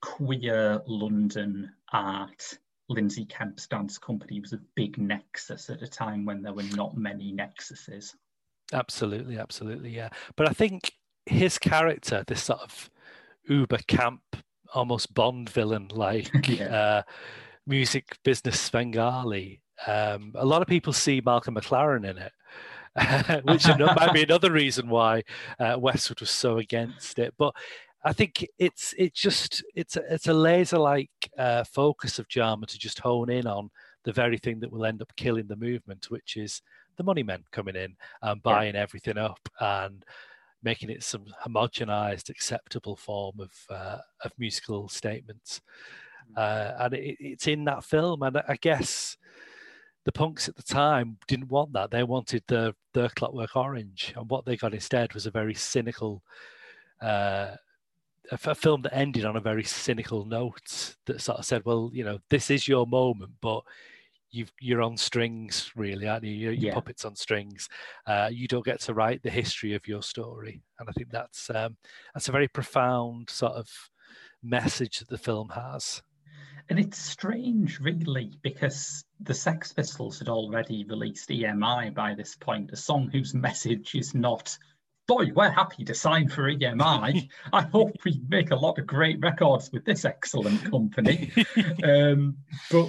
queer 0.00 0.80
London 0.86 1.72
art. 1.92 2.58
Lindsay 2.88 3.24
Kemp's 3.24 3.66
dance 3.66 3.98
company 3.98 4.40
was 4.40 4.52
a 4.52 4.60
big 4.74 4.98
nexus 4.98 5.70
at 5.70 5.82
a 5.82 5.88
time 5.88 6.24
when 6.24 6.42
there 6.42 6.52
were 6.52 6.62
not 6.74 6.96
many 6.96 7.32
nexuses. 7.32 8.14
Absolutely, 8.72 9.38
absolutely, 9.38 9.90
yeah. 9.90 10.10
But 10.36 10.48
I 10.48 10.52
think 10.52 10.92
his 11.26 11.58
character, 11.58 12.24
this 12.26 12.44
sort 12.44 12.60
of 12.60 12.90
uber 13.48 13.78
camp, 13.86 14.22
almost 14.74 15.14
Bond 15.14 15.48
villain 15.50 15.88
like 15.94 16.48
yeah. 16.48 16.64
uh, 16.64 17.02
music 17.66 18.18
business 18.24 18.60
Svengali, 18.60 19.60
um, 19.86 20.32
a 20.34 20.46
lot 20.46 20.62
of 20.62 20.68
people 20.68 20.92
see 20.92 21.20
Malcolm 21.24 21.54
McLaren 21.54 22.08
in 22.08 22.18
it. 22.18 22.32
which 23.44 23.66
might 23.66 24.14
be 24.14 24.22
another 24.22 24.50
reason 24.50 24.88
why 24.88 25.22
uh, 25.58 25.76
Westwood 25.78 26.20
was 26.20 26.30
so 26.30 26.56
against 26.56 27.18
it. 27.18 27.34
But 27.36 27.54
I 28.06 28.12
think 28.12 28.46
it's 28.56 28.94
it's 28.96 29.20
just 29.20 29.64
it's 29.74 29.96
a, 29.96 30.14
it's 30.14 30.28
a 30.28 30.32
laser 30.32 30.78
like 30.78 31.10
uh, 31.36 31.64
focus 31.64 32.20
of 32.20 32.28
Jarman 32.28 32.68
to 32.68 32.78
just 32.78 33.00
hone 33.00 33.28
in 33.30 33.48
on 33.48 33.68
the 34.04 34.12
very 34.12 34.38
thing 34.38 34.60
that 34.60 34.70
will 34.70 34.86
end 34.86 35.02
up 35.02 35.12
killing 35.16 35.48
the 35.48 35.56
movement, 35.56 36.08
which 36.08 36.36
is 36.36 36.62
the 36.96 37.02
money 37.02 37.24
men 37.24 37.42
coming 37.50 37.74
in 37.74 37.96
and 38.22 38.40
buying 38.44 38.76
yeah. 38.76 38.80
everything 38.82 39.18
up 39.18 39.40
and 39.60 40.04
making 40.62 40.88
it 40.88 41.02
some 41.02 41.24
homogenized, 41.44 42.30
acceptable 42.30 42.94
form 42.94 43.40
of 43.40 43.50
uh, 43.70 43.98
of 44.24 44.30
musical 44.38 44.88
statements. 44.88 45.60
Mm. 46.30 46.38
Uh, 46.38 46.84
and 46.84 46.94
it, 46.94 47.16
it's 47.18 47.48
in 47.48 47.64
that 47.64 47.82
film, 47.82 48.22
and 48.22 48.40
I 48.48 48.56
guess 48.60 49.16
the 50.04 50.12
punks 50.12 50.48
at 50.48 50.54
the 50.54 50.62
time 50.62 51.18
didn't 51.26 51.48
want 51.48 51.72
that. 51.72 51.90
They 51.90 52.04
wanted 52.04 52.44
the 52.46 52.72
the 52.94 53.08
Clockwork 53.16 53.56
Orange, 53.56 54.14
and 54.16 54.30
what 54.30 54.44
they 54.44 54.56
got 54.56 54.74
instead 54.74 55.12
was 55.12 55.26
a 55.26 55.32
very 55.32 55.54
cynical. 55.54 56.22
Uh, 57.02 57.56
a, 58.30 58.50
a 58.50 58.54
film 58.54 58.82
that 58.82 58.94
ended 58.94 59.24
on 59.24 59.36
a 59.36 59.40
very 59.40 59.64
cynical 59.64 60.24
note 60.24 60.96
that 61.06 61.20
sort 61.20 61.38
of 61.38 61.44
said, 61.44 61.64
"Well, 61.64 61.90
you 61.92 62.04
know, 62.04 62.18
this 62.30 62.50
is 62.50 62.68
your 62.68 62.86
moment, 62.86 63.32
but 63.40 63.62
you 64.30 64.46
you're 64.60 64.82
on 64.82 64.96
strings, 64.96 65.70
really, 65.76 66.06
aren't 66.08 66.24
you? 66.24 66.32
Your, 66.32 66.52
your 66.52 66.68
yeah. 66.68 66.74
puppets 66.74 67.04
on 67.04 67.16
strings. 67.16 67.68
Uh, 68.06 68.28
you 68.32 68.48
don't 68.48 68.64
get 68.64 68.80
to 68.82 68.94
write 68.94 69.22
the 69.22 69.30
history 69.30 69.74
of 69.74 69.86
your 69.86 70.02
story." 70.02 70.62
And 70.78 70.88
I 70.88 70.92
think 70.92 71.10
that's 71.10 71.50
um, 71.50 71.76
that's 72.14 72.28
a 72.28 72.32
very 72.32 72.48
profound 72.48 73.30
sort 73.30 73.52
of 73.52 73.68
message 74.42 74.98
that 74.98 75.08
the 75.08 75.18
film 75.18 75.50
has. 75.50 76.02
And 76.68 76.80
it's 76.80 76.98
strange, 76.98 77.78
really, 77.78 78.32
because 78.42 79.04
the 79.20 79.34
Sex 79.34 79.72
Pistols 79.72 80.18
had 80.18 80.28
already 80.28 80.84
released 80.84 81.28
EMI 81.28 81.94
by 81.94 82.14
this 82.14 82.34
point, 82.34 82.70
a 82.72 82.76
song 82.76 83.08
whose 83.12 83.34
message 83.34 83.94
is 83.94 84.14
not, 84.14 84.56
boy, 85.06 85.30
we're 85.34 85.50
happy 85.50 85.84
to 85.84 85.94
sign 85.94 86.28
for 86.28 86.50
EMI. 86.50 87.28
I 87.52 87.62
hope 87.62 87.92
we 88.04 88.20
make 88.28 88.50
a 88.50 88.56
lot 88.56 88.78
of 88.78 88.86
great 88.86 89.20
records 89.20 89.70
with 89.72 89.84
this 89.84 90.04
excellent 90.04 90.70
company. 90.70 91.32
um, 91.84 92.36
but 92.70 92.88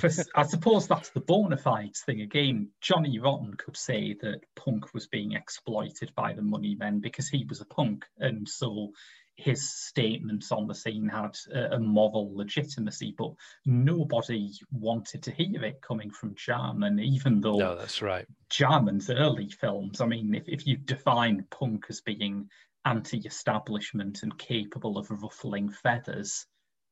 for, 0.00 0.10
I 0.34 0.44
suppose 0.44 0.88
that's 0.88 1.10
the 1.10 1.20
bona 1.20 1.56
fides 1.56 2.00
thing. 2.00 2.22
Again, 2.22 2.70
Johnny 2.80 3.18
Rotten 3.18 3.54
could 3.54 3.76
say 3.76 4.16
that 4.22 4.40
punk 4.56 4.94
was 4.94 5.06
being 5.06 5.32
exploited 5.32 6.12
by 6.14 6.32
the 6.32 6.42
money 6.42 6.76
men 6.78 7.00
because 7.00 7.28
he 7.28 7.44
was 7.48 7.60
a 7.60 7.66
punk. 7.66 8.06
And 8.18 8.48
so 8.48 8.92
his 9.36 9.72
statements 9.72 10.52
on 10.52 10.66
the 10.66 10.74
scene 10.74 11.08
had 11.08 11.36
a, 11.52 11.76
a, 11.76 11.78
moral 11.78 12.34
legitimacy, 12.34 13.14
but 13.16 13.32
nobody 13.64 14.52
wanted 14.70 15.22
to 15.22 15.30
hear 15.30 15.64
it 15.64 15.80
coming 15.80 16.10
from 16.10 16.34
Jarman, 16.34 16.98
even 17.00 17.40
though 17.40 17.58
no, 17.58 17.76
that's 17.76 18.02
right. 18.02 18.26
Jarman's 18.50 19.08
early 19.10 19.48
films. 19.48 20.00
I 20.00 20.06
mean, 20.06 20.34
if, 20.34 20.44
if 20.46 20.66
you 20.66 20.76
define 20.76 21.46
punk 21.50 21.86
as 21.88 22.00
being 22.00 22.48
anti-establishment 22.84 24.22
and 24.22 24.38
capable 24.38 24.98
of 24.98 25.10
ruffling 25.10 25.70
feathers, 25.70 26.46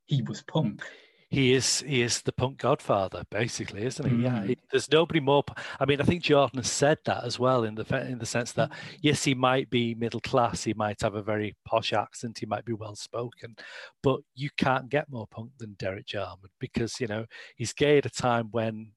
he 0.06 0.22
was 0.22 0.42
punk 0.42 0.82
he 1.30 1.52
is 1.52 1.80
he 1.82 2.00
is 2.00 2.22
the 2.22 2.32
punk 2.32 2.56
godfather 2.56 3.22
basically 3.30 3.84
isn't 3.84 4.08
he 4.08 4.16
mm. 4.16 4.22
yeah 4.22 4.44
he, 4.44 4.56
there's 4.70 4.90
nobody 4.90 5.20
more 5.20 5.44
i 5.78 5.84
mean 5.84 6.00
i 6.00 6.04
think 6.04 6.22
jordan 6.22 6.58
has 6.58 6.70
said 6.70 6.98
that 7.04 7.22
as 7.24 7.38
well 7.38 7.64
in 7.64 7.74
the 7.74 8.06
in 8.08 8.18
the 8.18 8.26
sense 8.26 8.52
that 8.52 8.70
yes 9.02 9.24
he 9.24 9.34
might 9.34 9.68
be 9.68 9.94
middle 9.94 10.20
class 10.20 10.64
he 10.64 10.72
might 10.74 11.00
have 11.00 11.14
a 11.14 11.22
very 11.22 11.54
posh 11.66 11.92
accent 11.92 12.38
he 12.38 12.46
might 12.46 12.64
be 12.64 12.72
well 12.72 12.96
spoken 12.96 13.54
but 14.02 14.20
you 14.34 14.48
can't 14.56 14.88
get 14.88 15.10
more 15.10 15.26
punk 15.26 15.50
than 15.58 15.76
derek 15.78 16.06
jarman 16.06 16.50
because 16.58 16.98
you 17.00 17.06
know 17.06 17.26
he's 17.56 17.72
gay 17.72 17.98
at 17.98 18.06
a 18.06 18.10
time 18.10 18.48
when 18.50 18.92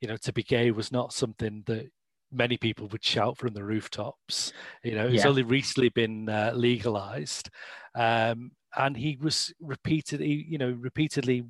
you 0.00 0.08
know 0.08 0.16
to 0.16 0.32
be 0.32 0.42
gay 0.42 0.70
was 0.70 0.90
not 0.90 1.12
something 1.12 1.62
that 1.66 1.90
many 2.30 2.56
people 2.56 2.86
would 2.88 3.04
shout 3.04 3.38
from 3.38 3.54
the 3.54 3.64
rooftops. 3.64 4.52
You 4.82 4.94
know, 4.94 5.06
it's 5.06 5.24
yeah. 5.24 5.28
only 5.28 5.42
recently 5.42 5.88
been 5.88 6.28
uh, 6.28 6.52
legalized, 6.54 7.50
um, 7.94 8.52
and 8.78 8.96
he 8.96 9.18
was 9.20 9.52
repeatedly, 9.60 10.46
you 10.48 10.56
know, 10.56 10.70
repeatedly 10.70 11.44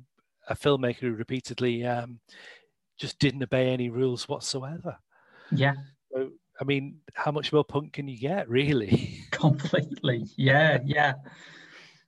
a 0.49 0.55
filmmaker 0.55 0.99
who 1.01 1.11
repeatedly 1.13 1.85
um, 1.85 2.19
just 2.97 3.19
didn't 3.19 3.43
obey 3.43 3.69
any 3.69 3.89
rules 3.89 4.27
whatsoever. 4.27 4.97
Yeah. 5.51 5.75
So, 6.11 6.31
I 6.59 6.63
mean, 6.63 6.97
how 7.13 7.31
much 7.31 7.53
more 7.53 7.63
punk 7.63 7.93
can 7.93 8.07
you 8.07 8.17
get, 8.17 8.49
really? 8.49 9.21
Completely. 9.31 10.25
Yeah, 10.35 10.79
yeah. 10.83 11.13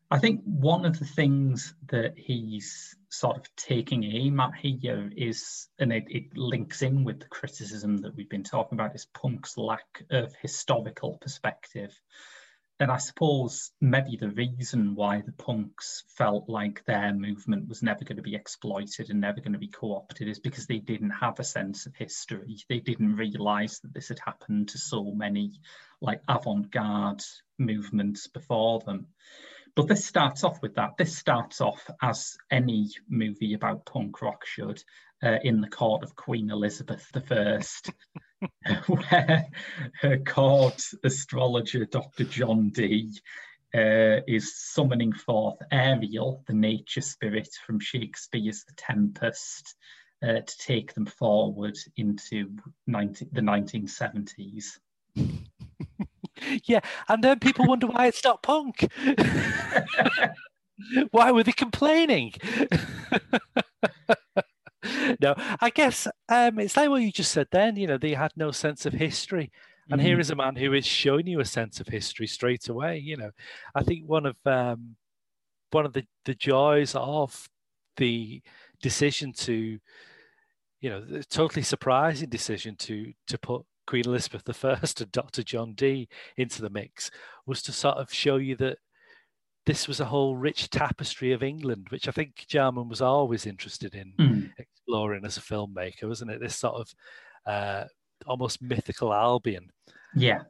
I 0.10 0.18
think 0.18 0.42
one 0.44 0.86
of 0.86 1.00
the 1.00 1.06
things 1.06 1.74
that 1.88 2.16
he's 2.18 2.96
sort 3.10 3.38
of 3.38 3.56
taking 3.56 4.04
aim 4.04 4.40
at 4.40 4.56
here 4.56 5.10
is, 5.16 5.70
and 5.80 5.94
it, 5.94 6.04
it 6.10 6.36
links 6.36 6.82
in 6.82 7.04
with 7.04 7.20
the 7.20 7.28
criticism 7.28 7.98
that 7.98 8.16
we've 8.16 8.30
been 8.30 8.44
talking 8.44 8.78
about, 8.78 8.96
is 8.96 9.06
punk's 9.14 9.56
lack 9.56 10.04
of 10.10 10.34
historical 10.42 11.18
perspective. 11.22 11.98
And 12.82 12.90
I 12.90 12.98
suppose 12.98 13.70
maybe 13.80 14.18
the 14.18 14.32
reason 14.32 14.96
why 14.96 15.22
the 15.22 15.34
punks 15.34 16.04
felt 16.18 16.50
like 16.50 16.84
their 16.84 17.14
movement 17.14 17.70
was 17.70 17.84
never 17.84 18.04
going 18.04 18.18
to 18.18 18.24
be 18.24 18.34
exploited 18.34 19.12
and 19.12 19.22
never 19.22 19.40
going 19.40 19.54
to 19.54 19.60
be 19.60 19.68
co 19.68 19.96
opted 19.96 20.28
is 20.28 20.40
because 20.40 20.66
they 20.66 20.80
didn't 20.80 21.12
have 21.12 21.40
a 21.40 21.44
sense 21.44 21.86
of 21.86 21.96
history. 21.96 22.58
They 22.68 22.80
didn't 22.80 23.18
realize 23.18 23.82
that 23.82 23.94
this 23.94 24.08
had 24.10 24.18
happened 24.18 24.70
to 24.70 24.80
so 24.80 25.12
many 25.12 25.60
like 26.02 26.24
avant 26.28 26.72
garde 26.72 27.22
movements 27.60 28.26
before 28.26 28.80
them. 28.80 29.06
But 29.76 29.88
this 29.88 30.04
starts 30.04 30.44
off 30.44 30.60
with 30.64 30.74
that. 30.76 30.98
This 30.98 31.16
starts 31.16 31.62
off 31.62 31.88
as 32.02 32.36
any 32.50 32.90
movie 33.08 33.54
about 33.54 33.86
punk 33.86 34.24
rock 34.24 34.44
should, 34.44 34.84
uh, 35.22 35.38
in 35.44 35.62
the 35.62 35.70
court 35.70 36.02
of 36.02 36.16
Queen 36.16 36.50
Elizabeth 36.50 37.08
I, 37.16 37.60
where 38.88 39.46
her 40.02 40.18
court 40.20 40.82
astrologer, 41.04 41.86
Dr. 41.86 42.24
John 42.26 42.70
Dee, 42.70 43.12
uh, 43.74 44.20
is 44.28 44.54
summoning 44.74 45.14
forth 45.14 45.58
Ariel, 45.72 46.44
the 46.48 46.54
nature 46.54 47.02
spirit 47.02 47.50
from 47.66 47.80
Shakespeare's 47.80 48.66
The 48.66 48.74
Tempest, 48.76 49.76
uh, 50.24 50.42
to 50.42 50.58
take 50.60 50.94
them 50.94 51.06
forward 51.06 51.78
into 51.98 52.58
19, 52.88 53.30
the 53.32 53.42
1970s. 53.42 54.66
yeah, 56.66 56.82
and 57.08 57.24
then 57.24 57.40
people 57.40 57.66
wonder 57.66 57.88
why 57.88 58.08
it's 58.08 58.24
not 58.24 58.44
punk. 58.44 58.88
why 61.12 61.32
were 61.32 61.44
they 61.44 61.54
complaining? 61.54 62.34
No, 65.22 65.36
I 65.60 65.70
guess 65.70 66.08
um, 66.30 66.60
it's 66.60 66.76
like 66.76 66.90
what 66.90 67.02
you 67.02 67.12
just 67.12 67.32
said 67.32 67.48
then. 67.52 67.76
You 67.76 67.88
know, 67.88 67.98
they 67.98 68.14
had 68.14 68.32
no 68.36 68.52
sense 68.52 68.86
of 68.86 68.94
history. 68.94 69.52
And 69.90 70.00
mm. 70.00 70.04
here 70.04 70.20
is 70.20 70.30
a 70.30 70.36
man 70.36 70.56
who 70.56 70.74
is 70.74 70.86
showing 70.86 71.28
you 71.28 71.40
a 71.40 71.46
sense 71.46 71.80
of 71.80 71.88
history 71.88 72.28
straight 72.28 72.70
away. 72.70 72.98
You 73.00 73.18
know, 73.18 73.32
I 73.76 73.84
think 73.84 74.08
one 74.08 74.26
of 74.26 74.36
um, 74.46 74.96
one 75.72 75.86
of 75.86 75.94
the, 75.94 76.06
the 76.26 76.36
joys 76.36 76.96
of 76.96 77.50
the 77.98 78.42
decision 78.82 79.34
to, 79.34 79.80
you 80.80 80.90
know, 80.90 81.04
the 81.04 81.24
totally 81.24 81.64
surprising 81.64 82.30
decision 82.30 82.76
to 82.78 83.14
to 83.28 83.38
put 83.38 83.66
Queen 83.88 84.06
Elizabeth 84.06 84.64
I 84.64 84.78
and 84.82 85.12
Dr. 85.12 85.44
John 85.44 85.74
Dee 85.74 86.08
into 86.38 86.62
the 86.62 86.70
mix 86.70 87.12
was 87.46 87.62
to 87.64 87.72
sort 87.72 87.98
of 87.98 88.14
show 88.14 88.38
you 88.38 88.56
that 88.58 88.78
this 89.66 89.88
was 89.88 90.00
a 90.00 90.06
whole 90.06 90.36
rich 90.36 90.70
tapestry 90.70 91.34
of 91.34 91.44
England, 91.44 91.88
which 91.90 92.08
I 92.08 92.12
think 92.12 92.46
Jarman 92.48 92.90
was 92.90 93.02
always 93.02 93.46
interested 93.46 93.94
in 93.94 94.14
mm. 94.20 94.52
Exploring 94.92 95.26
as 95.26 95.38
a 95.38 95.42
filmmaker, 95.42 96.08
wasn't 96.08 96.32
it? 96.32 96.42
This 96.42 96.56
sort 96.56 96.76
of 96.76 96.96
uh, 97.46 97.86
almost 98.28 98.62
mythical 98.62 99.14
Albion. 99.14 99.72
Yeah. 100.16 100.42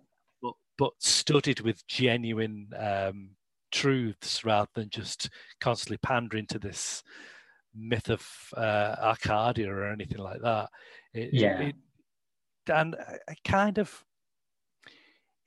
But, 0.41 0.53
but 0.77 0.93
studied 1.00 1.62
with 1.62 1.86
genuine 1.88 2.69
um, 2.77 3.31
truths 3.71 4.43
rather 4.43 4.69
than 4.74 4.89
just 4.89 5.29
constantly 5.60 5.98
pandering 5.98 6.48
to 6.48 6.60
this 6.60 7.03
myth 7.75 8.10
of 8.10 8.25
uh, 8.57 8.95
Arcadia 9.01 9.71
or 9.71 9.91
anything 9.91 10.19
like 10.19 10.41
that. 10.41 10.69
It, 11.13 11.29
yeah. 11.33 11.60
It, 11.60 11.75
and 12.71 12.95
I 13.27 13.33
kind 13.45 13.77
of 13.77 14.03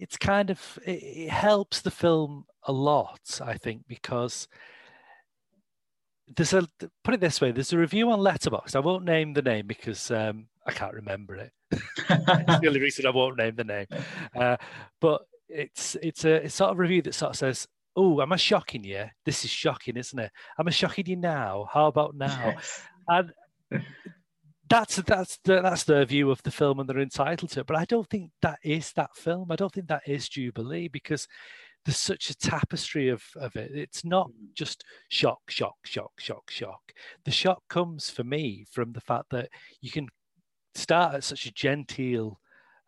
it's 0.01 0.17
kind 0.17 0.51
of 0.51 0.79
it, 0.85 1.31
helps 1.31 1.81
the 1.81 1.91
film 1.91 2.45
a 2.65 2.73
lot 2.73 3.41
i 3.41 3.57
think 3.57 3.83
because 3.87 4.49
there's 6.37 6.53
a 6.53 6.67
put 7.03 7.15
it 7.15 7.21
this 7.21 7.41
way 7.41 7.53
there's 7.53 7.73
a 7.73 7.79
review 7.79 8.11
on 8.11 8.19
letterboxd 8.19 8.75
i 8.75 8.81
won't 8.81 9.05
name 9.05 9.35
the 9.35 9.43
name 9.43 9.67
because 9.67 10.11
um, 10.11 10.47
i 10.67 10.73
can't 10.73 10.95
remember 10.95 11.35
it 11.37 11.53
it's 11.71 11.87
the 12.07 12.65
only 12.67 12.81
reason 12.81 13.07
i 13.07 13.11
won't 13.11 13.37
name 13.37 13.55
the 13.57 13.65
name 13.65 13.87
uh, 14.35 14.57
but 15.01 15.23
it's 15.49 15.97
it's 16.03 16.25
a 16.25 16.45
it's 16.45 16.55
sort 16.55 16.71
of 16.71 16.79
review 16.79 17.03
that 17.03 17.15
sort 17.15 17.31
of 17.31 17.37
says, 17.37 17.67
"Oh, 17.97 18.21
am 18.21 18.33
I 18.33 18.37
shocking 18.37 18.85
you? 18.85 19.05
This 19.25 19.45
is 19.45 19.51
shocking, 19.51 19.97
isn't 19.97 20.19
it? 20.19 20.31
Am 20.59 20.69
I 20.69 20.71
shocking 20.71 21.07
you 21.07 21.17
now? 21.17 21.69
How 21.73 21.87
about 21.87 22.15
now?" 22.15 22.55
And 23.09 23.33
that's 24.69 24.97
that's 24.97 25.39
the, 25.45 25.61
that's 25.63 25.85
their 25.85 26.05
view 26.05 26.31
of 26.31 26.43
the 26.43 26.51
film, 26.51 26.81
and 26.81 26.89
they're 26.89 26.99
entitled 26.99 27.51
to 27.53 27.61
it. 27.61 27.67
But 27.67 27.77
I 27.77 27.85
don't 27.85 28.09
think 28.09 28.31
that 28.43 28.59
is 28.65 28.93
that 28.93 29.15
film. 29.17 29.51
I 29.51 29.57
don't 29.57 29.73
think 29.73 29.89
that 29.89 30.03
is 30.07 30.29
Jubilee 30.29 30.89
because 30.89 31.29
there's 31.85 31.99
such 31.99 32.31
a 32.31 32.37
tapestry 32.37 33.09
of 33.09 33.23
of 33.37 33.57
it. 33.57 33.73
It's 33.75 34.05
not 34.05 34.31
just 34.55 34.85
shock, 35.11 35.41
shock, 35.51 35.77
shock, 35.85 36.13
shock, 36.19 36.51
shock. 36.51 36.93
The 37.25 37.31
shock 37.31 37.63
comes 37.69 38.11
for 38.11 38.25
me 38.25 38.67
from 38.71 38.93
the 38.93 39.01
fact 39.01 39.31
that 39.31 39.51
you 39.81 39.91
can 39.91 40.09
start 40.75 41.15
at 41.15 41.25
such 41.25 41.47
a 41.47 41.53
genteel 41.53 42.41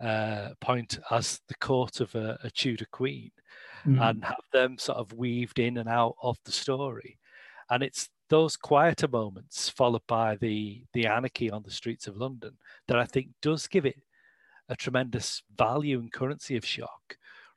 uh, 0.03 0.51
point 0.61 0.99
as 1.11 1.41
the 1.49 1.55
court 1.57 2.01
of 2.01 2.15
a, 2.15 2.39
a 2.43 2.51
Tudor 2.51 2.87
queen 2.91 3.31
Mm. 3.87 4.11
and 4.11 4.25
have 4.25 4.43
them 4.53 4.79
sort 4.79 4.99
of 4.99 5.13
weaved 5.13 5.61
in 5.61 5.77
and 5.77 5.89
out 5.89 6.17
of 6.21 6.39
the 6.45 6.51
story. 6.51 7.19
And 7.71 7.85
it's 7.85 8.09
those 8.29 8.57
quieter 8.57 9.07
moments 9.07 9.69
followed 9.69 10.03
by 10.09 10.35
the 10.37 10.83
the 10.93 11.07
anarchy 11.07 11.53
on 11.53 11.63
the 11.63 11.71
streets 11.71 12.09
of 12.09 12.17
London 12.17 12.57
that 12.89 12.99
I 12.99 13.05
think 13.05 13.29
does 13.43 13.69
give 13.69 13.87
it 13.87 14.03
a 14.69 14.75
tremendous 14.75 15.43
value 15.57 16.01
and 16.01 16.13
currency 16.13 16.57
of 16.57 16.65
shock 16.65 17.17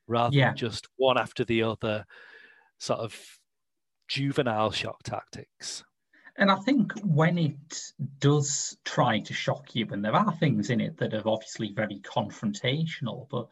rather 0.10 0.36
Yeah. 0.36 0.50
than 0.50 0.58
just 0.58 0.88
one 0.98 1.18
after 1.18 1.46
the 1.46 1.64
other 1.64 2.06
sort 2.80 3.00
of 3.00 3.40
juvenile 4.08 4.72
shock 4.72 5.04
tactics. 5.04 5.84
And 6.36 6.50
I 6.50 6.56
think 6.56 6.94
when 7.04 7.38
it 7.38 7.92
does 8.20 8.78
try 8.86 9.20
to 9.20 9.34
shock 9.34 9.76
you, 9.76 9.88
and 9.92 10.04
there 10.04 10.16
are 10.16 10.32
things 10.38 10.70
in 10.70 10.80
it 10.82 10.98
that 10.98 11.14
are 11.14 11.28
obviously 11.28 11.74
very 11.74 12.00
confrontational, 12.00 13.28
but 13.30 13.48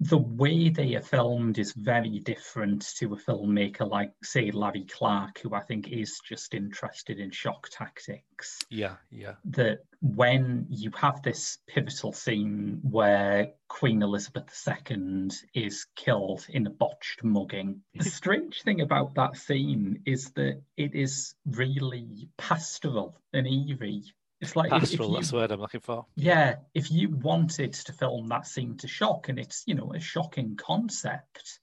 the 0.00 0.18
way 0.18 0.68
they 0.68 0.94
are 0.94 1.02
filmed 1.02 1.58
is 1.58 1.72
very 1.72 2.20
different 2.20 2.82
to 2.98 3.14
a 3.14 3.16
filmmaker 3.16 3.88
like, 3.88 4.12
say, 4.22 4.50
Larry 4.52 4.84
Clark, 4.84 5.40
who 5.40 5.54
I 5.54 5.60
think 5.60 5.88
is 5.88 6.20
just 6.24 6.54
interested 6.54 7.18
in 7.18 7.32
shock 7.32 7.68
tactics. 7.70 8.58
Yeah, 8.70 8.96
yeah. 9.10 9.34
That 9.46 9.80
when 10.00 10.66
you 10.70 10.92
have 10.96 11.22
this 11.22 11.58
pivotal 11.66 12.12
scene 12.12 12.78
where 12.82 13.54
Queen 13.66 14.02
Elizabeth 14.02 14.48
II 14.66 15.30
is 15.52 15.86
killed 15.96 16.46
in 16.48 16.66
a 16.68 16.70
botched 16.70 17.24
mugging, 17.24 17.82
the 17.94 18.04
strange 18.10 18.62
thing 18.62 18.80
about 18.80 19.16
that 19.16 19.36
scene 19.36 20.02
is 20.06 20.30
that 20.32 20.62
it 20.76 20.94
is 20.94 21.34
really 21.44 22.28
pastoral 22.36 23.20
and 23.32 23.48
eerie. 23.48 24.04
It's 24.40 24.54
like 24.54 24.72
if- 24.72 24.84
if 24.94 25.00
you- 25.00 25.12
that's 25.14 25.30
the 25.30 25.36
word 25.36 25.50
I'm 25.50 25.60
looking 25.60 25.80
for. 25.80 26.06
yeah, 26.14 26.56
if 26.74 26.90
you 26.90 27.10
wanted 27.10 27.72
to 27.72 27.92
film 27.92 28.28
that 28.28 28.46
scene 28.46 28.76
to 28.78 28.86
shock, 28.88 29.28
and 29.28 29.38
it's 29.38 29.64
you 29.66 29.74
know 29.74 29.92
a 29.92 30.00
shocking 30.00 30.56
concept, 30.56 31.60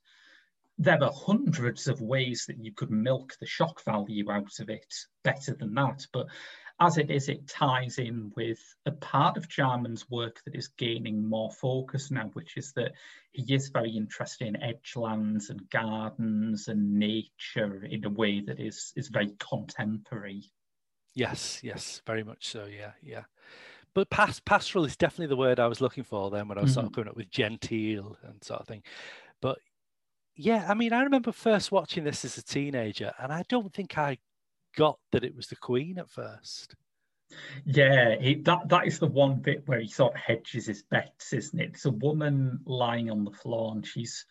there 0.77 1.01
are 1.01 1.11
hundreds 1.13 1.87
of 1.87 2.01
ways 2.01 2.45
that 2.47 2.57
you 2.57 2.73
could 2.73 2.91
milk 2.91 3.37
the 3.39 3.45
shock 3.45 3.81
value 3.85 4.29
out 4.29 4.59
of 4.59 4.69
it 4.69 4.93
better 5.23 5.53
than 5.55 5.73
that. 5.75 6.05
But 6.11 6.27
as 6.81 6.97
it 6.97 7.09
is, 7.09 7.29
it 7.29 7.47
ties 7.47 7.97
in 7.99 8.33
with 8.35 8.59
a 8.85 8.91
part 8.91 9.37
of 9.37 9.47
Jarman's 9.47 10.09
work 10.09 10.41
that 10.43 10.53
is 10.55 10.67
gaining 10.67 11.25
more 11.25 11.49
focus 11.53 12.11
now, 12.11 12.27
which 12.33 12.57
is 12.57 12.73
that 12.73 12.91
he 13.31 13.53
is 13.53 13.69
very 13.69 13.91
interested 13.95 14.47
in 14.49 14.61
edgelands 14.61 15.49
and 15.49 15.69
gardens 15.69 16.67
and 16.67 16.95
nature 16.95 17.85
in 17.85 18.03
a 18.03 18.09
way 18.09 18.41
that 18.41 18.59
is 18.59 18.91
is 18.97 19.07
very 19.07 19.33
contemporary. 19.39 20.51
Yes, 21.15 21.61
yes, 21.63 22.01
very 22.05 22.23
much 22.23 22.47
so. 22.47 22.65
Yeah, 22.65 22.93
yeah. 23.01 23.23
But 23.93 24.09
pas- 24.09 24.41
pastoral 24.41 24.85
is 24.85 24.97
definitely 24.97 25.27
the 25.27 25.37
word 25.37 25.59
I 25.59 25.67
was 25.67 25.81
looking 25.81 26.03
for 26.03 26.29
then 26.31 26.47
when 26.47 26.57
I 26.57 26.61
was 26.61 26.73
sort 26.73 26.85
of 26.85 26.91
Mhm. 26.91 26.93
coming 26.93 27.09
up 27.09 27.17
with 27.17 27.31
genteel 27.31 28.17
and 28.23 28.43
sort 28.43 28.61
of 28.61 28.67
thing. 28.67 28.83
But 29.41 29.59
yeah, 30.35 30.67
I 30.69 30.75
mean, 30.75 30.93
I 30.93 31.03
remember 31.03 31.31
first 31.33 31.71
watching 31.71 32.03
this 32.05 32.25
as 32.25 32.37
a 32.37 32.43
teenager, 32.43 33.13
and 33.19 33.33
I 33.33 33.43
don't 33.49 33.73
think 33.73 33.97
I 33.97 34.19
got 34.77 34.99
that 35.11 35.25
it 35.25 35.35
was 35.35 35.47
the 35.47 35.57
Queen 35.57 35.99
at 35.99 36.09
first. 36.11 36.75
Yeah, 37.65 38.09
it, 38.09 38.43
that 38.45 38.69
that 38.69 38.85
is 38.87 38.99
the 38.99 39.07
one 39.07 39.39
bit 39.41 39.67
where 39.67 39.79
he 39.79 39.87
sort 39.87 40.13
of 40.13 40.19
hedges 40.21 40.67
his 40.67 40.83
bets, 40.83 41.33
isn't 41.33 41.59
it? 41.59 41.69
It's 41.71 41.85
a 41.85 41.91
woman 41.91 42.59
lying 42.65 43.09
on 43.09 43.23
the 43.23 43.31
floor, 43.31 43.73
and 43.73 43.85
she's, 43.85 44.25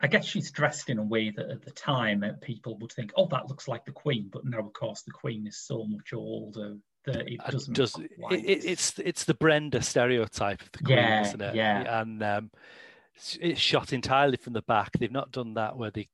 I 0.00 0.06
guess 0.06 0.24
she's 0.24 0.50
dressed 0.50 0.90
in 0.90 0.98
a 0.98 1.02
way 1.02 1.30
that 1.30 1.50
at 1.50 1.62
the 1.64 1.70
time 1.72 2.22
uh, 2.22 2.32
people 2.40 2.78
would 2.78 2.92
think, 2.92 3.12
oh, 3.16 3.26
that 3.28 3.48
looks 3.48 3.66
like 3.66 3.84
the 3.84 3.92
Queen, 3.92 4.28
but 4.32 4.44
now 4.44 4.60
of 4.60 4.72
course 4.72 5.02
the 5.02 5.10
Queen 5.10 5.46
is 5.46 5.56
so 5.58 5.84
much 5.84 6.12
older 6.12 6.76
that 7.04 7.26
it 7.28 7.40
doesn't. 7.50 7.74
does 7.74 7.94
it, 7.98 8.10
it, 8.30 8.64
it's 8.64 8.98
it's 8.98 9.24
the 9.24 9.34
Brenda 9.34 9.82
stereotype 9.82 10.60
of 10.60 10.70
the 10.72 10.78
Queen, 10.84 10.98
Yeah, 10.98 11.22
isn't 11.22 11.40
it? 11.40 11.54
yeah. 11.54 12.00
And 12.00 12.22
um, 12.22 12.50
it's- 13.14 13.38
it's 13.40 13.60
shot 13.60 13.92
entirely 13.92 14.36
from 14.36 14.52
the 14.52 14.62
back. 14.62 14.90
They've 14.98 15.10
not 15.10 15.32
done 15.32 15.54
that 15.54 15.76
where 15.76 15.90
they 15.90 16.08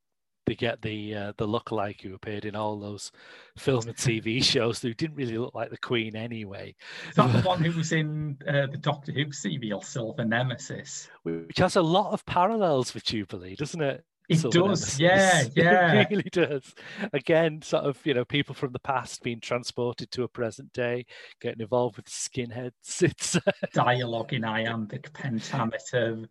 they 0.46 0.54
get 0.54 0.83
the 0.83 1.14
uh, 1.14 1.33
the 1.37 1.46
lookalike 1.46 2.02
who 2.02 2.14
appeared 2.14 2.44
in 2.44 2.54
all 2.54 2.78
those 2.78 3.11
film 3.57 3.87
and 3.87 3.96
TV 3.96 4.42
shows 4.44 4.80
who 4.83 4.94
didn't 4.94 5.16
really 5.16 5.38
look 5.38 5.54
like 5.54 5.70
the 5.70 5.78
Queen 5.78 6.16
anyway. 6.16 6.74
Is 7.09 7.16
that 7.16 7.33
the 7.33 7.42
one 7.48 7.62
who 7.62 7.76
was 7.76 7.92
in 7.92 8.38
uh, 8.46 8.66
the 8.66 8.78
Doctor 8.78 9.12
Who 9.12 9.33
serial 9.33 9.80
Silver 9.80 10.24
Nemesis? 10.24 11.09
which 11.22 11.59
has 11.59 11.76
a 11.76 11.83
lot 11.83 12.12
of 12.12 12.26
parallels 12.26 12.94
with 12.94 13.04
Jubilee, 13.04 13.57
doesn't 13.57 13.80
it? 13.80 14.04
It 14.28 14.40
does, 14.50 14.98
yeah, 14.98 15.44
yeah. 15.56 15.92
It 16.00 16.10
really 16.10 16.30
does. 16.30 16.74
Again, 17.12 17.60
sort 17.60 17.84
of, 17.84 17.98
you 18.06 18.14
know, 18.14 18.24
people 18.24 18.54
from 18.54 18.72
the 18.72 18.78
past 18.78 19.22
being 19.22 19.40
transported 19.40 20.10
to 20.12 20.22
a 20.22 20.28
present 20.28 20.72
day, 20.72 21.04
getting 21.40 21.60
involved 21.60 21.96
with 21.96 22.06
skinheads. 22.06 22.72
It's 23.02 23.38
Dialogue 23.74 24.32
in 24.32 24.44
iambic 24.44 25.12
pentameter, 25.12 26.26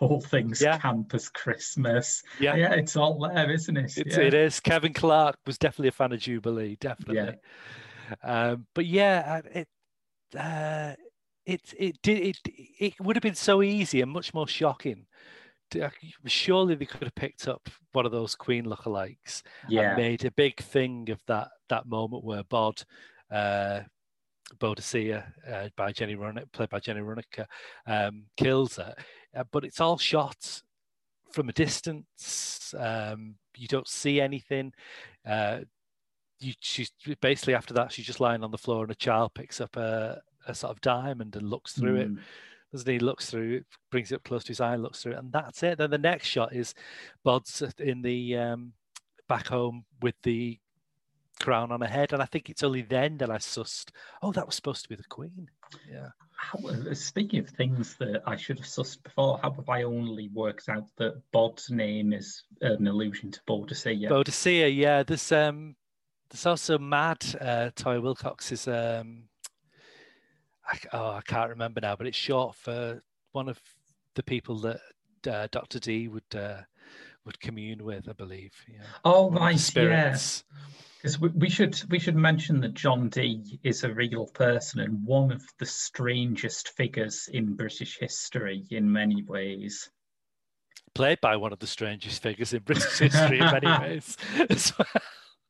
all 0.00 0.20
things 0.20 0.60
Yeah. 0.60 0.78
campus 0.78 1.28
Christmas. 1.28 2.22
yeah, 2.38 2.56
Yeah, 2.56 2.74
it's 2.74 2.96
all 2.96 3.18
there, 3.18 3.50
isn't 3.50 3.76
it? 3.76 3.96
It's, 3.96 4.16
yeah. 4.16 4.24
It 4.24 4.34
is. 4.34 4.60
Kevin 4.60 4.92
Clarke 4.92 5.38
was 5.46 5.56
definitely 5.56 5.88
a 5.88 5.92
fan 5.92 6.12
of 6.12 6.20
Jubilee, 6.20 6.76
definitely. 6.80 7.36
Um, 8.22 8.66
but 8.74 8.86
yeah, 8.86 9.40
uh, 9.44 9.48
it 9.54 9.68
uh, 10.36 10.94
it 11.46 11.74
it 11.78 12.02
did 12.02 12.18
it 12.18 12.38
it 12.78 13.00
would 13.00 13.16
have 13.16 13.22
been 13.22 13.34
so 13.34 13.62
easy 13.62 14.00
and 14.00 14.10
much 14.10 14.34
more 14.34 14.48
shocking. 14.48 15.06
Surely 16.26 16.74
they 16.74 16.86
could 16.86 17.02
have 17.02 17.14
picked 17.14 17.48
up 17.48 17.68
one 17.92 18.06
of 18.06 18.12
those 18.12 18.34
Queen 18.34 18.64
lookalikes 18.64 19.42
yeah. 19.68 19.90
and 19.90 19.96
made 19.96 20.24
a 20.24 20.30
big 20.32 20.60
thing 20.60 21.08
of 21.10 21.20
that 21.26 21.48
that 21.68 21.86
moment 21.86 22.24
where 22.24 22.42
Bod, 22.44 22.82
uh, 23.30 23.80
Boadicea, 24.58 25.24
uh, 25.50 25.68
by 25.76 25.92
Jenny 25.92 26.16
Ronick, 26.16 26.50
played 26.52 26.70
by 26.70 26.80
Jenny 26.80 27.00
Runacre, 27.00 27.46
um, 27.86 28.24
kills 28.36 28.76
her. 28.76 28.94
Uh, 29.36 29.44
but 29.52 29.64
it's 29.64 29.80
all 29.80 29.98
shot 29.98 30.62
from 31.32 31.48
a 31.48 31.52
distance. 31.52 32.74
Um, 32.76 33.36
you 33.56 33.68
don't 33.68 33.88
see 33.88 34.20
anything. 34.20 34.72
Uh, 35.26 35.60
you, 36.40 36.54
she's 36.60 36.90
basically 37.20 37.54
after 37.54 37.74
that 37.74 37.92
she's 37.92 38.06
just 38.06 38.20
lying 38.20 38.42
on 38.42 38.50
the 38.50 38.58
floor 38.58 38.82
and 38.82 38.90
a 38.90 38.94
child 38.94 39.30
picks 39.34 39.60
up 39.60 39.76
a, 39.76 40.20
a 40.46 40.54
sort 40.54 40.72
of 40.72 40.80
diamond 40.80 41.36
and 41.36 41.48
looks 41.48 41.74
through 41.74 41.96
it 41.96 42.08
Mm. 42.10 42.18
Doesn't 42.72 42.90
he? 42.90 42.98
Looks 42.98 43.30
through 43.30 43.56
it, 43.56 43.66
brings 43.90 44.12
it 44.12 44.16
up 44.16 44.24
close 44.24 44.44
to 44.44 44.48
his 44.48 44.60
eye, 44.60 44.76
looks 44.76 45.02
through 45.02 45.12
it, 45.12 45.18
and 45.18 45.32
that's 45.32 45.62
it. 45.62 45.78
Then 45.78 45.90
the 45.90 45.98
next 45.98 46.28
shot 46.28 46.54
is 46.54 46.74
Bod's 47.24 47.62
in 47.78 48.02
the 48.02 48.36
um, 48.36 48.72
back 49.28 49.48
home 49.48 49.84
with 50.02 50.14
the 50.22 50.58
crown 51.40 51.72
on 51.72 51.80
her 51.80 51.86
head, 51.86 52.12
and 52.12 52.22
I 52.22 52.26
think 52.26 52.48
it's 52.48 52.62
only 52.62 52.82
then 52.82 53.16
that 53.18 53.30
I 53.30 53.38
sussed. 53.38 53.90
Oh, 54.22 54.30
that 54.32 54.46
was 54.46 54.54
supposed 54.54 54.82
to 54.82 54.88
be 54.88 54.94
the 54.94 55.04
Queen. 55.04 55.48
Yeah, 55.90 56.08
How, 56.36 56.58
uh, 56.68 56.94
speaking 56.94 57.40
of 57.40 57.48
things 57.48 57.96
that 57.96 58.22
I 58.26 58.36
should 58.36 58.58
have 58.58 58.66
sussed 58.66 59.02
before, 59.02 59.40
how 59.42 59.52
have 59.52 59.68
I 59.68 59.82
only 59.82 60.28
worked 60.32 60.68
out 60.68 60.86
that 60.98 61.20
Bod's 61.32 61.70
name 61.70 62.12
is 62.12 62.44
an 62.60 62.86
allusion 62.86 63.30
to 63.32 63.40
Boadicea? 63.48 64.08
Boadicea. 64.08 64.74
Yeah, 64.74 65.02
there's 65.02 65.32
um, 65.32 65.74
there's 66.30 66.46
also 66.46 66.78
Mad. 66.78 67.24
Uh, 67.40 67.70
Toy 67.74 67.96
Willcox 67.96 68.52
is 68.52 68.68
um, 68.68 69.24
I, 70.66 70.78
oh, 70.92 71.10
I 71.12 71.20
can't 71.26 71.50
remember 71.50 71.80
now, 71.80 71.96
but 71.96 72.06
it's 72.06 72.16
short 72.16 72.54
for 72.56 73.02
one 73.32 73.48
of 73.48 73.60
the 74.14 74.22
people 74.22 74.58
that 74.60 74.80
uh, 75.28 75.48
Doctor 75.50 75.78
Dee 75.78 76.08
would 76.08 76.34
uh, 76.34 76.62
would 77.24 77.40
commune 77.40 77.84
with, 77.84 78.08
I 78.08 78.12
believe. 78.12 78.52
Yeah. 78.68 78.82
oh, 79.04 79.26
One 79.26 79.36
right, 79.36 79.52
yeah. 79.52 79.56
spirits. 79.56 80.44
Because 81.02 81.18
we, 81.20 81.28
we 81.30 81.48
should 81.50 81.80
we 81.90 81.98
should 81.98 82.16
mention 82.16 82.60
that 82.60 82.74
John 82.74 83.08
Dee 83.08 83.58
is 83.62 83.84
a 83.84 83.92
real 83.94 84.26
person 84.26 84.80
and 84.80 85.04
one 85.06 85.32
of 85.32 85.42
the 85.58 85.66
strangest 85.66 86.70
figures 86.76 87.28
in 87.32 87.56
British 87.56 87.98
history 87.98 88.66
in 88.70 88.90
many 88.92 89.22
ways. 89.22 89.90
played 90.94 91.20
by 91.20 91.36
one 91.36 91.52
of 91.52 91.58
the 91.58 91.66
strangest 91.66 92.22
figures 92.22 92.52
in 92.52 92.62
British 92.62 92.98
history 92.98 93.38
in 93.38 93.50
many 93.50 93.66
ways. 93.80 94.16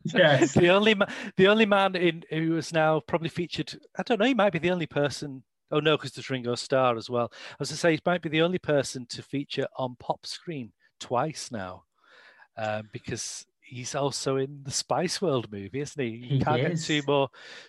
Yes. 0.05 0.55
the 0.55 0.69
only 0.69 0.95
the 1.37 1.49
only 1.49 1.67
man 1.67 1.97
in 1.97 2.25
who 2.31 2.57
is 2.57 2.73
now 2.73 3.01
probably 3.01 3.29
featured. 3.29 3.79
I 3.99 4.03
don't 4.03 4.19
know. 4.19 4.27
He 4.27 4.35
might 4.35 4.53
be 4.53 4.59
the 4.59 4.71
only 4.71 4.87
person. 4.87 5.43
Oh 5.71 5.81
no, 5.81 5.97
because 5.97 6.13
there's 6.13 6.31
Ringo 6.31 6.55
Starr 6.55 6.97
as 6.97 7.09
well. 7.09 7.31
I 7.33 7.57
was 7.59 7.69
to 7.69 7.77
say 7.77 7.93
he 7.93 8.01
might 8.05 8.23
be 8.23 8.29
the 8.29 8.43
only 8.43 8.59
person 8.59 9.07
to 9.11 9.23
feature 9.23 9.69
on 9.77 9.97
pop 10.01 10.27
screen 10.27 10.73
twice 10.99 11.51
now, 11.53 11.85
um, 12.57 12.89
because 12.93 13.47
he's 13.71 13.95
also 13.95 14.37
in 14.37 14.61
the 14.65 14.71
Spice 14.71 15.23
World 15.23 15.51
movie, 15.51 15.81
isn't 15.81 16.03
he? 16.03 16.09
You 16.11 16.29
He 16.39 16.41
can't 16.41 16.61
is. 16.61 16.87
get 16.87 17.03
two 17.03 17.07
more 17.07 17.29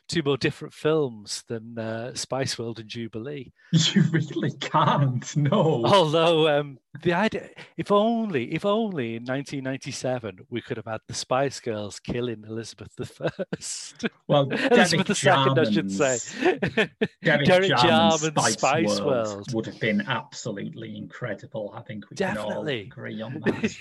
two 0.10 0.22
more 0.24 0.38
different 0.38 0.74
films 0.74 1.44
than 1.48 1.78
uh, 1.78 2.14
Spice 2.16 2.58
World 2.60 2.80
and 2.80 2.90
Jubilee. 2.90 3.54
You 3.94 4.04
really 4.12 4.52
can't. 4.60 5.34
No. 5.38 5.84
Although 5.86 6.60
um, 6.60 6.78
the 7.04 7.14
idea, 7.14 7.50
if 7.78 7.90
only, 7.92 8.54
if 8.54 8.66
only 8.66 9.16
in 9.16 9.24
1997 9.24 10.40
we 10.50 10.62
could 10.62 10.76
have 10.78 10.88
had 10.88 11.00
the 11.08 11.14
Spice 11.14 11.60
Girls 11.62 11.98
killing 12.00 12.44
Elizabeth 12.48 12.90
the 12.98 13.06
First, 13.06 14.06
Well, 14.28 14.50
Elizabeth 14.52 15.08
the 15.08 15.16
Second, 15.16 15.58
I 15.60 15.72
should 15.72 15.90
say. 15.92 16.18
Derek, 17.24 17.46
Derek 17.46 17.70
Jarman's 17.78 18.24
Spice, 18.24 18.54
Spice 18.54 19.00
World, 19.00 19.06
World. 19.06 19.54
would 19.54 19.66
have 19.68 19.80
been 19.80 20.02
absolutely 20.08 20.98
incredible. 20.98 21.74
I 21.76 21.82
think 21.82 22.10
we 22.10 22.18
can 22.18 22.38
all 22.38 22.68
agree 22.68 23.22
on 23.22 23.42
that. 23.46 23.78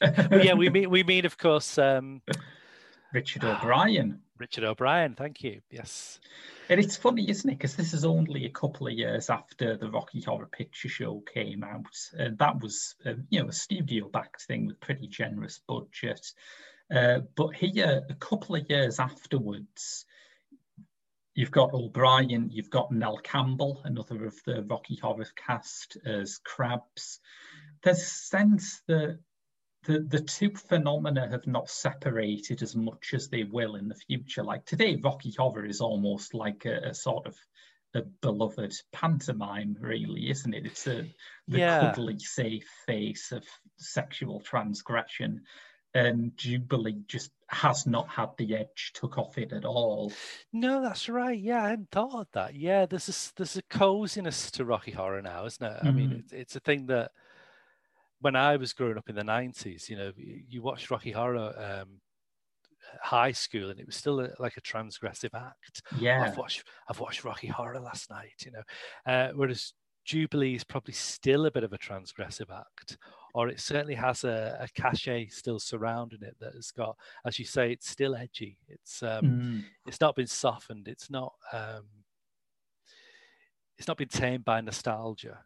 But 0.00 0.44
yeah, 0.44 0.54
we 0.54 0.68
mean 0.70 0.90
we 0.90 1.02
mean 1.02 1.26
of 1.26 1.38
course 1.38 1.78
um, 1.78 2.22
Richard 3.12 3.44
O'Brien. 3.44 4.20
Richard 4.38 4.64
O'Brien. 4.64 5.14
Thank 5.14 5.44
you. 5.44 5.60
Yes. 5.70 6.18
And 6.68 6.80
it's 6.80 6.96
funny, 6.96 7.28
isn't 7.28 7.48
it? 7.48 7.58
Because 7.58 7.76
this 7.76 7.94
is 7.94 8.04
only 8.04 8.44
a 8.44 8.50
couple 8.50 8.88
of 8.88 8.92
years 8.92 9.30
after 9.30 9.76
the 9.76 9.90
Rocky 9.90 10.20
Horror 10.20 10.48
Picture 10.50 10.88
Show 10.88 11.22
came 11.32 11.62
out, 11.62 11.96
and 12.18 12.38
that 12.38 12.60
was, 12.60 12.94
um, 13.04 13.24
you 13.30 13.40
know, 13.40 13.48
a 13.48 13.52
studio-backed 13.52 14.42
thing 14.42 14.66
with 14.66 14.80
pretty 14.80 15.06
generous 15.06 15.60
budget. 15.68 16.26
Uh, 16.92 17.20
but 17.36 17.54
here, 17.54 18.02
a 18.08 18.14
couple 18.14 18.56
of 18.56 18.68
years 18.68 18.98
afterwards, 18.98 20.06
you've 21.34 21.50
got 21.50 21.72
O'Brien, 21.72 22.50
you've 22.50 22.70
got 22.70 22.90
Nell 22.90 23.18
Campbell, 23.18 23.80
another 23.84 24.24
of 24.24 24.34
the 24.44 24.62
Rocky 24.62 24.96
Horror 24.96 25.28
cast, 25.36 25.96
as 26.04 26.38
Crabs. 26.38 27.20
There's 27.82 28.02
a 28.02 28.04
sense 28.04 28.82
that 28.88 29.20
the, 29.84 30.00
the 30.00 30.20
two 30.20 30.50
phenomena 30.50 31.28
have 31.28 31.46
not 31.46 31.68
separated 31.68 32.62
as 32.62 32.76
much 32.76 33.14
as 33.14 33.28
they 33.28 33.44
will 33.44 33.76
in 33.76 33.88
the 33.88 33.94
future. 33.94 34.44
Like 34.44 34.64
today, 34.64 34.96
Rocky 35.02 35.34
Horror 35.36 35.64
is 35.66 35.80
almost 35.80 36.34
like 36.34 36.64
a, 36.66 36.88
a 36.90 36.94
sort 36.94 37.26
of 37.26 37.36
a 37.94 38.02
beloved 38.22 38.72
pantomime, 38.92 39.76
really, 39.80 40.30
isn't 40.30 40.54
it? 40.54 40.66
It's 40.66 40.86
a 40.86 41.02
the 41.48 41.58
Yeah. 41.58 41.80
cuddly, 41.92 42.18
safe 42.18 42.66
face 42.86 43.32
of 43.32 43.44
sexual 43.76 44.40
transgression. 44.40 45.42
And 45.94 46.34
Jubilee 46.38 47.02
just 47.06 47.32
has 47.48 47.86
not 47.86 48.08
had 48.08 48.30
the 48.38 48.56
edge 48.56 48.92
took 48.94 49.18
off 49.18 49.36
it 49.36 49.52
at 49.52 49.66
all. 49.66 50.10
No, 50.50 50.80
that's 50.80 51.06
right. 51.10 51.38
Yeah, 51.38 51.64
I 51.64 51.68
hadn't 51.70 51.90
thought 51.90 52.14
of 52.14 52.26
that. 52.32 52.54
Yeah, 52.54 52.86
there's 52.86 53.10
a, 53.10 53.36
there's 53.36 53.58
a 53.58 53.62
coziness 53.62 54.50
to 54.52 54.64
Rocky 54.64 54.92
Horror 54.92 55.20
now, 55.20 55.44
isn't 55.44 55.66
it? 55.66 55.80
I 55.82 55.90
mean, 55.90 56.10
Mhm. 56.10 56.18
it's, 56.20 56.32
it's 56.32 56.56
a 56.56 56.60
thing 56.60 56.86
that 56.86 57.10
when 58.22 58.36
I 58.36 58.56
was 58.56 58.72
growing 58.72 58.96
up 58.96 59.08
in 59.10 59.14
the 59.16 59.22
'90s, 59.22 59.88
you 59.90 59.96
know, 59.96 60.12
you, 60.16 60.62
watched 60.62 60.90
Rocky 60.90 61.10
Horror 61.12 61.52
um, 61.82 62.00
high 63.02 63.32
school, 63.32 63.70
and 63.70 63.78
it 63.78 63.86
was 63.86 63.96
still 63.96 64.20
a, 64.20 64.30
like 64.38 64.56
a 64.56 64.60
transgressive 64.62 65.34
act. 65.34 65.82
Yeah. 65.98 66.24
I've 66.24 66.36
watched 66.38 66.64
I've 66.88 67.00
watched 67.00 67.24
Rocky 67.24 67.48
Horror 67.48 67.80
last 67.80 68.08
night, 68.10 68.44
you 68.46 68.52
know. 68.52 68.62
Uh, 69.06 69.32
whereas 69.34 69.74
Jubilee 70.04 70.54
is 70.54 70.64
probably 70.64 70.94
still 70.94 71.46
a 71.46 71.50
bit 71.50 71.64
of 71.64 71.72
a 71.72 71.78
transgressive 71.78 72.50
act, 72.50 72.96
or 73.34 73.48
it 73.48 73.60
certainly 73.60 73.94
has 73.94 74.24
a, 74.24 74.58
a 74.60 74.68
cachet 74.80 75.28
still 75.28 75.58
surrounding 75.60 76.22
it 76.22 76.36
that 76.40 76.54
has 76.54 76.70
got, 76.70 76.96
as 77.24 77.38
you 77.38 77.44
say, 77.44 77.72
it's 77.72 77.88
still 77.88 78.14
edgy. 78.16 78.58
It's 78.68 79.02
um, 79.02 79.22
Mm. 79.24 79.64
it's 79.86 80.00
not 80.00 80.16
been 80.16 80.26
softened. 80.26 80.88
It's 80.88 81.10
not 81.10 81.32
um, 81.52 81.84
it's 83.78 83.88
not 83.88 83.96
been 83.96 84.08
tamed 84.08 84.44
by 84.44 84.60
nostalgia. 84.60 85.44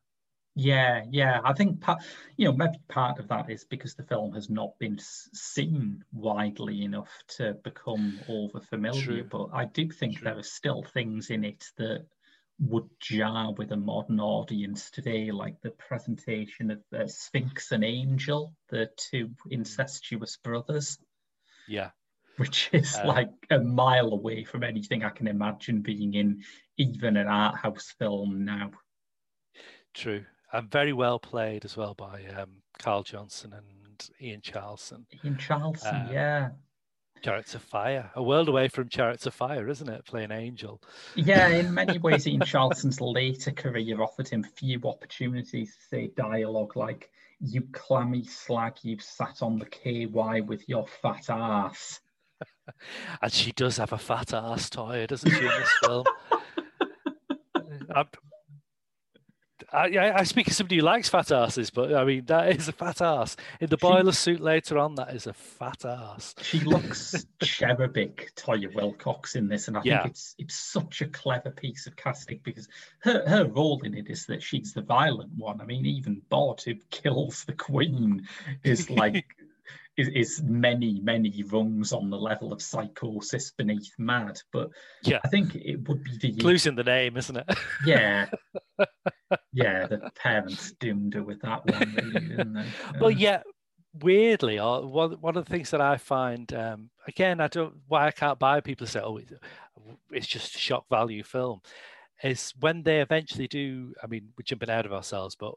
Yeah, 0.58 1.04
yeah. 1.10 1.40
I 1.44 1.52
think 1.52 1.82
part, 1.82 2.02
you 2.38 2.46
know, 2.46 2.52
maybe 2.56 2.78
part 2.88 3.18
of 3.18 3.28
that 3.28 3.50
is 3.50 3.64
because 3.64 3.94
the 3.94 4.02
film 4.04 4.32
has 4.34 4.48
not 4.48 4.78
been 4.78 4.98
seen 4.98 6.02
widely 6.12 6.82
enough 6.82 7.12
to 7.36 7.54
become 7.62 8.20
over 8.26 8.60
familiar. 8.60 9.22
But 9.24 9.48
I 9.52 9.66
do 9.66 9.90
think 9.90 10.20
True. 10.20 10.22
there 10.22 10.38
are 10.38 10.42
still 10.42 10.82
things 10.82 11.30
in 11.30 11.44
it 11.44 11.66
that 11.76 12.06
would 12.58 12.88
jar 13.00 13.52
with 13.52 13.70
a 13.72 13.76
modern 13.76 14.18
audience 14.18 14.90
today, 14.90 15.30
like 15.30 15.60
the 15.60 15.72
presentation 15.72 16.70
of 16.70 16.82
uh, 16.92 17.06
Sphinx 17.06 17.70
and 17.72 17.84
Angel, 17.84 18.54
the 18.70 18.90
two 18.96 19.30
incestuous 19.50 20.38
brothers, 20.38 20.98
Yeah, 21.66 21.90
which 22.36 22.70
is 22.72 22.98
Uh, 22.98 23.04
like 23.04 23.30
a 23.50 23.58
mile 23.58 24.12
away 24.12 24.44
from 24.44 24.62
anything 24.64 25.04
I 25.04 25.10
can 25.10 25.26
imagine 25.26 25.82
being 25.82 26.14
in 26.14 26.42
even 26.78 27.16
an 27.18 27.26
art 27.26 27.56
house 27.56 27.94
film 27.98 28.44
now. 28.46 28.70
true. 29.94 30.24
And 30.56 30.70
very 30.70 30.92
well 30.92 31.18
played 31.18 31.64
as 31.64 31.76
well 31.76 31.94
by 31.94 32.22
um, 32.38 32.62
Karl 32.78 33.02
Johnson 33.02 33.52
and 33.52 34.08
Ian 34.20 34.40
Charleson. 34.40 35.04
Ian 35.24 35.36
Charleson, 35.36 36.08
Uh, 36.08 36.12
yeah. 36.12 36.48
Chariots 37.22 37.54
of 37.54 37.62
Fire, 37.62 38.10
a 38.14 38.22
world 38.22 38.48
away 38.48 38.68
from 38.68 38.88
Chariots 38.88 39.26
of 39.26 39.34
Fire, 39.34 39.68
isn't 39.68 39.88
it? 39.88 40.04
Playing 40.04 40.30
Angel. 40.30 40.80
Yeah, 41.14 41.48
in 41.48 41.72
many 41.80 41.98
ways, 41.98 42.26
Ian 42.26 42.42
Charlton's 42.42 43.00
later 43.00 43.50
career 43.52 44.00
offered 44.02 44.28
him 44.28 44.42
few 44.44 44.80
opportunities 44.84 45.74
to 45.76 45.82
say 45.90 46.10
dialogue 46.16 46.76
like, 46.76 47.10
You 47.40 47.62
clammy 47.72 48.24
slag, 48.24 48.74
you've 48.82 49.02
sat 49.02 49.42
on 49.42 49.58
the 49.58 49.66
KY 49.66 50.42
with 50.42 50.68
your 50.68 50.86
fat 50.86 51.28
ass. 51.30 52.00
And 53.22 53.32
she 53.32 53.52
does 53.52 53.76
have 53.78 53.92
a 53.92 53.98
fat 53.98 54.34
ass 54.34 54.68
toy, 54.70 55.06
doesn't 55.06 55.30
she, 55.30 55.38
in 55.38 55.44
this 55.46 55.72
film? 55.84 56.04
I'm- 57.94 58.08
I, 59.72 59.88
I, 59.96 60.18
I 60.18 60.22
speak 60.24 60.48
as 60.48 60.56
somebody 60.56 60.76
who 60.76 60.82
likes 60.82 61.08
fat 61.08 61.30
asses, 61.32 61.70
but 61.70 61.94
I 61.94 62.04
mean 62.04 62.24
that 62.26 62.50
is 62.56 62.68
a 62.68 62.72
fat 62.72 63.00
ass. 63.00 63.36
In 63.60 63.68
the 63.70 63.76
She- 63.76 63.86
boiler 63.86 64.12
suit 64.12 64.40
later 64.40 64.78
on, 64.78 64.94
that 64.96 65.14
is 65.14 65.26
a 65.26 65.32
fat 65.32 65.84
ass. 65.84 66.34
She 66.42 66.60
looks 66.60 67.26
cherubic, 67.42 68.32
Toyah 68.36 68.72
Willcox, 68.74 69.34
in 69.36 69.48
this, 69.48 69.68
and 69.68 69.76
I 69.78 69.82
Yeah. 69.84 70.02
think 70.02 70.12
it's 70.12 70.34
it's 70.38 70.54
such 70.54 71.00
a 71.02 71.06
clever 71.06 71.50
piece 71.50 71.86
of 71.86 71.96
casting 71.96 72.40
because 72.42 72.68
her, 73.00 73.26
her 73.28 73.44
role 73.46 73.80
in 73.84 73.94
it 73.94 74.10
is 74.10 74.26
that 74.26 74.42
she's 74.42 74.72
the 74.74 74.82
violent 74.82 75.30
one. 75.36 75.60
I 75.60 75.64
mean, 75.64 75.86
even 75.86 76.20
Bod, 76.28 76.60
who 76.62 76.74
kills 76.90 77.44
the 77.44 77.54
Queen, 77.54 78.26
is 78.64 78.90
like 78.90 79.24
is, 79.96 80.08
is 80.08 80.42
many 80.42 81.00
many 81.00 81.42
rungs 81.44 81.92
on 81.92 82.10
the 82.10 82.18
level 82.18 82.52
of 82.52 82.60
psychosis 82.62 83.52
beneath 83.52 83.92
mad. 83.98 84.38
But 84.52 84.70
Yeah. 85.02 85.20
I 85.24 85.28
think 85.28 85.54
it 85.54 85.88
would 85.88 86.04
be 86.04 86.16
the 86.32 86.68
in 86.68 86.74
the 86.74 86.84
name, 86.84 87.16
isn't 87.16 87.36
it? 87.36 87.46
yeah 87.84 88.26
yeah 89.52 89.86
the 89.86 90.10
parents 90.14 90.72
doomed 90.80 91.14
her 91.14 91.22
with 91.22 91.40
that 91.42 91.64
one, 91.66 91.94
really, 91.94 92.26
didn't 92.28 92.54
they? 92.54 92.66
Well, 93.00 93.06
Uh, 93.06 93.08
yeah, 93.08 93.42
weirdly, 94.02 94.58
uh, 94.58 94.80
one 94.80 95.12
one 95.20 95.36
of 95.36 95.44
the 95.44 95.50
things 95.50 95.70
that 95.70 95.80
I 95.80 95.96
find, 95.96 96.52
um, 96.52 96.90
again, 97.08 97.40
I 97.40 97.48
don't 97.48 97.74
why 97.88 98.06
I 98.06 98.10
can't 98.10 98.38
buy 98.38 98.60
people 98.60 98.86
say, 98.86 99.00
oh, 99.00 99.16
it's, 99.16 99.32
it's 100.10 100.26
just 100.26 100.54
a 100.54 100.58
shock 100.58 100.84
value 100.90 101.22
film, 101.22 101.60
is 102.22 102.52
when 102.60 102.82
they 102.82 103.00
eventually 103.00 103.48
do. 103.48 103.94
I 104.02 104.06
mean, 104.06 104.32
we're 104.36 104.44
jumping 104.44 104.70
out 104.70 104.86
of 104.86 104.92
ourselves, 104.92 105.36
but 105.36 105.54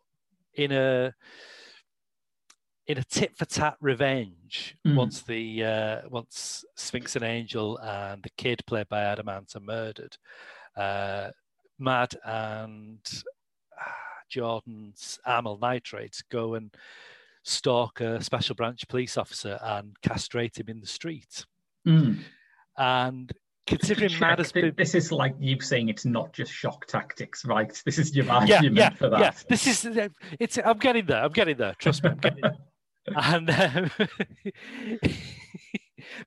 in 0.55 0.71
a 0.71 1.13
in 2.89 2.97
a 2.97 3.03
tit 3.03 3.37
for 3.37 3.45
tat 3.45 3.77
revenge, 3.79 4.75
Mm. 4.85 4.95
once 4.95 5.21
the 5.21 5.63
uh, 5.63 6.01
once 6.09 6.65
Sphinx 6.75 7.15
and 7.15 7.23
Angel 7.23 7.77
and 7.77 8.23
the 8.23 8.31
kid 8.35 8.61
played 8.65 8.89
by 8.89 9.01
Adam 9.03 9.29
Ant 9.29 9.55
are 9.55 9.59
murdered, 9.61 10.17
uh, 10.75 11.29
Mad 11.77 12.15
and 12.25 12.99
ah, 13.79 13.93
Jordan's 14.27 15.19
amyl 15.25 15.59
nitrates 15.61 16.23
go 16.23 16.55
and 16.55 16.75
stalk 17.43 18.01
a 18.01 18.21
special 18.23 18.55
branch 18.55 18.87
police 18.87 19.17
officer 19.17 19.59
and 19.61 19.95
castrate 20.01 20.57
him 20.59 20.67
in 20.67 20.81
the 20.81 20.87
street. 20.87 21.45
mm. 21.87 22.17
And 22.75 23.31
considering 23.67 24.09
Check. 24.17 24.21
Mad 24.21 24.39
has 24.39 24.51
been 24.51 24.73
This 24.75 24.95
is 24.95 25.11
like 25.11 25.35
you 25.39 25.61
saying 25.61 25.89
it's 25.89 26.05
not 26.05 26.33
just 26.33 26.51
shock 26.51 26.85
tactics, 26.87 27.45
right? 27.45 27.71
This 27.85 27.99
is 27.99 28.15
your 28.15 28.25
yeah, 28.25 28.35
argument 28.35 28.75
yeah, 28.77 28.89
for 28.89 29.09
that. 29.09 29.19
yeah. 29.19 29.31
This 29.47 29.67
is 29.67 29.85
it's. 30.39 30.57
I'm 30.57 30.77
getting 30.79 31.05
there. 31.05 31.23
I'm 31.23 31.31
getting 31.31 31.57
there. 31.57 31.75
Trust 31.77 32.03
me. 32.03 32.09
I'm 32.09 32.17
getting 32.17 32.41
there. 32.41 32.57
and 33.07 33.49
um, 33.49 33.91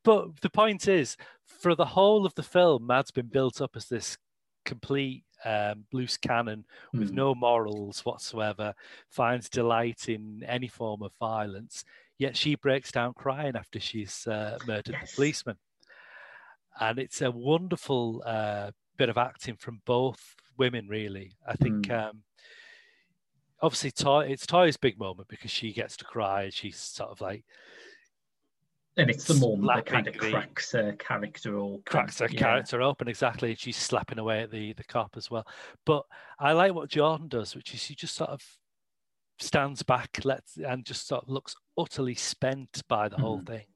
but 0.03 0.41
the 0.41 0.51
point 0.51 0.89
is, 0.89 1.17
for 1.45 1.75
the 1.75 1.85
whole 1.87 2.27
of 2.27 2.35
the 2.35 2.43
film, 2.43 2.87
Mad's 2.87 3.11
been 3.11 3.27
built 3.27 3.61
up 3.61 3.73
as 3.77 3.89
this 3.89 4.19
complete 4.65 5.25
um, 5.45 5.85
loose 5.93 6.17
cannon 6.17 6.65
with 6.93 7.11
Hmm. 7.11 7.17
no 7.17 7.35
morals 7.35 8.05
whatsoever, 8.05 8.75
finds 9.09 9.49
delight 9.49 10.09
in 10.09 10.43
any 10.47 10.69
form 10.69 11.03
of 11.03 11.13
violence. 11.19 11.85
Yet 12.19 12.37
she 12.37 12.55
breaks 12.55 12.93
down 12.93 13.15
crying 13.15 13.57
after 13.57 13.81
she's 13.81 14.27
uh, 14.27 14.59
murdered 14.67 14.93
Yes. 15.01 15.11
the 15.11 15.17
policeman, 15.17 15.57
and 16.81 16.99
it's 16.99 17.21
a 17.23 17.31
wonderful 17.31 18.23
uh, 18.25 18.71
bit 18.97 19.09
of 19.09 19.19
acting 19.19 19.57
from 19.57 19.81
both 19.85 20.37
women. 20.57 20.87
Really, 20.89 21.33
I 21.47 21.55
think. 21.57 21.87
Hmm. 21.87 21.93
Um, 21.93 22.23
obviously, 23.63 23.91
Toy, 23.93 24.27
it's 24.27 24.47
Toy's 24.47 24.77
big 24.77 24.99
moment 24.99 25.29
because 25.29 25.51
she 25.51 25.73
gets 25.73 25.97
to 25.99 26.05
cry. 26.05 26.45
and 26.45 26.55
She's 26.55 26.77
sort 26.77 27.11
of 27.11 27.21
like 27.21 27.45
and 28.99 29.09
it's 29.09 29.25
the 29.25 29.35
moment 29.35 29.67
that 29.75 29.87
kind 29.87 30.07
of 30.07 30.19
cracks 30.19 30.73
her 30.73 30.93
character 30.99 31.57
open. 31.57 31.83
cracks 31.87 32.19
her 32.19 32.29
yeah. 32.31 32.39
character 32.39 32.83
open 32.83 33.09
exactly 33.09 33.49
and 33.49 33.59
she's 33.59 33.79
slapping 33.79 34.19
away 34.19 34.43
at 34.43 34.51
the 34.51 34.75
the 34.75 34.85
cop 34.85 35.17
as 35.17 35.31
well 35.31 35.47
but 35.87 36.05
i 36.39 36.53
like 36.53 36.75
what 36.75 36.91
jordan 36.91 37.27
does 37.27 37.57
which 37.57 37.73
is 37.73 37.81
she 37.81 37.95
just 37.95 38.15
sort 38.15 38.29
of 38.29 38.43
stands 39.43 39.83
back 39.83 40.21
lets 40.25 40.57
and 40.57 40.85
just 40.85 41.07
sort 41.07 41.23
of 41.23 41.29
looks 41.29 41.55
utterly 41.77 42.15
spent 42.15 42.83
by 42.89 43.09
the 43.09 43.17
mm. 43.17 43.21
whole 43.21 43.41
thing, 43.41 43.67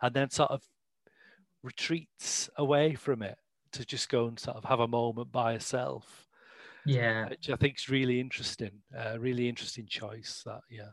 and 0.00 0.14
then 0.14 0.30
sort 0.30 0.50
of 0.50 0.62
retreats 1.62 2.48
away 2.56 2.94
from 2.94 3.22
it 3.22 3.36
to 3.72 3.84
just 3.84 4.08
go 4.08 4.26
and 4.26 4.38
sort 4.38 4.56
of 4.56 4.64
have 4.64 4.80
a 4.80 4.88
moment 4.88 5.32
by 5.32 5.52
herself. 5.52 6.25
Yeah, 6.86 7.28
which 7.28 7.50
I 7.50 7.56
think 7.56 7.76
is 7.78 7.88
really 7.88 8.20
interesting. 8.20 8.70
Uh, 8.96 9.18
really 9.18 9.48
interesting 9.48 9.86
choice. 9.86 10.42
That 10.46 10.60
yeah, 10.70 10.90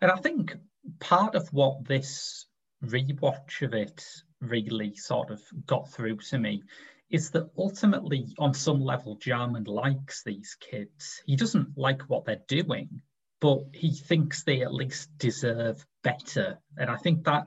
and 0.00 0.10
I 0.10 0.16
think 0.16 0.56
part 1.00 1.34
of 1.34 1.48
what 1.52 1.86
this 1.86 2.46
rewatch 2.84 3.62
of 3.62 3.74
it 3.74 4.04
really 4.40 4.94
sort 4.96 5.30
of 5.30 5.40
got 5.66 5.90
through 5.90 6.16
to 6.16 6.38
me 6.38 6.62
is 7.10 7.30
that 7.30 7.50
ultimately, 7.56 8.34
on 8.38 8.54
some 8.54 8.80
level, 8.80 9.16
Jarman 9.16 9.64
likes 9.64 10.22
these 10.24 10.56
kids. 10.58 11.22
He 11.26 11.36
doesn't 11.36 11.76
like 11.78 12.02
what 12.02 12.24
they're 12.24 12.42
doing, 12.48 13.02
but 13.40 13.60
he 13.72 13.92
thinks 13.92 14.42
they 14.42 14.62
at 14.62 14.74
least 14.74 15.16
deserve 15.18 15.86
better. 16.02 16.58
And 16.76 16.90
I 16.90 16.96
think 16.96 17.24
that 17.24 17.46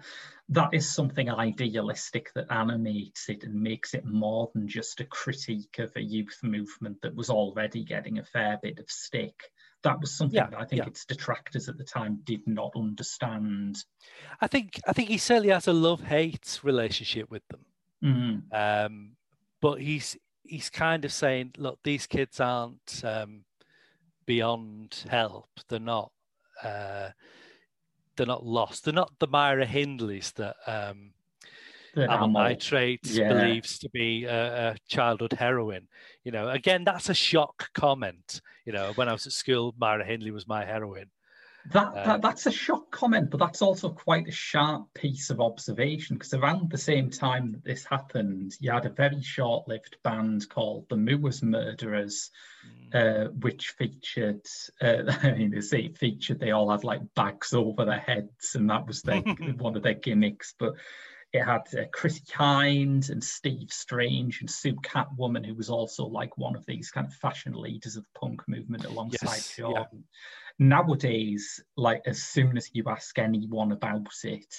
that 0.49 0.69
is 0.73 0.89
something 0.89 1.29
idealistic 1.29 2.31
that 2.33 2.51
animates 2.51 3.27
it 3.29 3.43
and 3.43 3.53
makes 3.53 3.93
it 3.93 4.05
more 4.05 4.49
than 4.53 4.67
just 4.67 5.01
a 5.01 5.05
critique 5.05 5.79
of 5.79 5.91
a 5.95 6.01
youth 6.01 6.39
movement 6.41 7.01
that 7.01 7.15
was 7.15 7.29
already 7.29 7.83
getting 7.83 8.19
a 8.19 8.23
fair 8.23 8.57
bit 8.61 8.79
of 8.79 8.89
stick. 8.89 9.35
That 9.83 9.99
was 9.99 10.15
something 10.15 10.37
yeah, 10.37 10.49
that 10.49 10.59
I 10.59 10.65
think 10.65 10.83
yeah. 10.83 10.87
its 10.87 11.05
detractors 11.05 11.69
at 11.69 11.77
the 11.77 11.83
time 11.83 12.19
did 12.23 12.47
not 12.47 12.71
understand. 12.75 13.77
I 14.41 14.47
think 14.47 14.79
I 14.87 14.93
think 14.93 15.09
he 15.09 15.17
certainly 15.17 15.49
has 15.49 15.67
a 15.67 15.73
love-hate 15.73 16.59
relationship 16.63 17.29
with 17.29 17.43
them. 17.49 17.65
Mm-hmm. 18.03 18.55
Um, 18.55 19.11
but 19.61 19.81
he's 19.81 20.17
he's 20.43 20.69
kind 20.69 21.03
of 21.05 21.11
saying, 21.11 21.55
look, 21.57 21.79
these 21.83 22.07
kids 22.07 22.39
aren't 22.39 23.01
um, 23.03 23.43
beyond 24.25 25.03
help. 25.09 25.49
They're 25.67 25.79
not. 25.79 26.11
Uh, 26.63 27.09
they're 28.17 28.25
not 28.25 28.45
lost. 28.45 28.83
They're 28.83 28.93
not 28.93 29.13
the 29.19 29.27
Myra 29.27 29.65
Hindleys 29.65 30.33
that 30.33 30.55
um, 30.65 31.11
Amyl 31.95 32.29
Nitrate 32.29 33.05
yeah. 33.05 33.29
believes 33.29 33.79
to 33.79 33.89
be 33.89 34.25
a, 34.25 34.71
a, 34.71 34.75
childhood 34.87 35.33
heroine. 35.33 35.87
You 36.23 36.31
know, 36.31 36.49
again, 36.49 36.83
that's 36.83 37.09
a 37.09 37.13
shock 37.13 37.69
comment. 37.73 38.41
You 38.65 38.73
know, 38.73 38.91
when 38.95 39.07
I 39.07 39.13
was 39.13 39.25
at 39.25 39.33
school, 39.33 39.73
Myra 39.77 40.05
Hindley 40.05 40.31
was 40.31 40.47
my 40.47 40.65
heroine. 40.65 41.09
That, 41.71 41.93
that, 41.95 42.07
um, 42.07 42.21
that's 42.21 42.45
a 42.45 42.51
shock 42.51 42.91
comment, 42.91 43.29
but 43.29 43.39
that's 43.39 43.61
also 43.61 43.89
quite 43.89 44.27
a 44.27 44.31
sharp 44.31 44.93
piece 44.93 45.29
of 45.29 45.41
observation 45.41 46.15
because 46.15 46.33
around 46.33 46.69
the 46.69 46.77
same 46.77 47.09
time 47.09 47.51
that 47.51 47.63
this 47.63 47.83
happened, 47.83 48.53
you 48.59 48.71
had 48.71 48.85
a 48.85 48.89
very 48.89 49.21
short-lived 49.21 49.97
band 50.03 50.47
called 50.49 50.85
the 50.89 50.95
Moors 50.95 51.43
Murderers, 51.43 52.31
mm. 52.93 53.27
uh, 53.27 53.31
which 53.31 53.69
featured. 53.77 54.45
Uh, 54.81 55.11
I 55.23 55.31
mean, 55.33 55.51
they 55.51 55.61
say 55.61 55.81
it 55.81 55.97
featured. 55.97 56.39
They 56.39 56.51
all 56.51 56.71
had 56.71 56.83
like 56.83 57.13
bags 57.15 57.53
over 57.53 57.83
their 57.83 57.99
heads, 57.99 58.55
and 58.55 58.69
that 58.69 58.87
was 58.87 59.01
their 59.01 59.21
one 59.57 59.75
of 59.75 59.83
their 59.83 59.93
gimmicks. 59.93 60.53
But 60.57 60.73
it 61.33 61.43
had 61.43 61.61
uh, 61.77 61.85
Chrissie 61.91 62.23
Hynde 62.31 63.09
and 63.09 63.23
Steve 63.23 63.71
Strange 63.71 64.41
and 64.41 64.49
Sue 64.49 64.75
Catwoman, 64.75 65.45
who 65.45 65.55
was 65.55 65.69
also 65.69 66.05
like 66.05 66.37
one 66.37 66.55
of 66.55 66.65
these 66.65 66.89
kind 66.91 67.07
of 67.07 67.13
fashion 67.13 67.53
leaders 67.53 67.97
of 67.97 68.03
the 68.03 68.19
punk 68.19 68.41
movement 68.47 68.85
alongside 68.85 69.35
yes, 69.35 69.55
Jordan. 69.55 69.85
Yeah 69.91 69.99
nowadays, 70.59 71.63
like 71.75 72.01
as 72.05 72.23
soon 72.23 72.57
as 72.57 72.69
you 72.73 72.83
ask 72.87 73.17
anyone 73.19 73.71
about 73.71 74.07
it, 74.23 74.55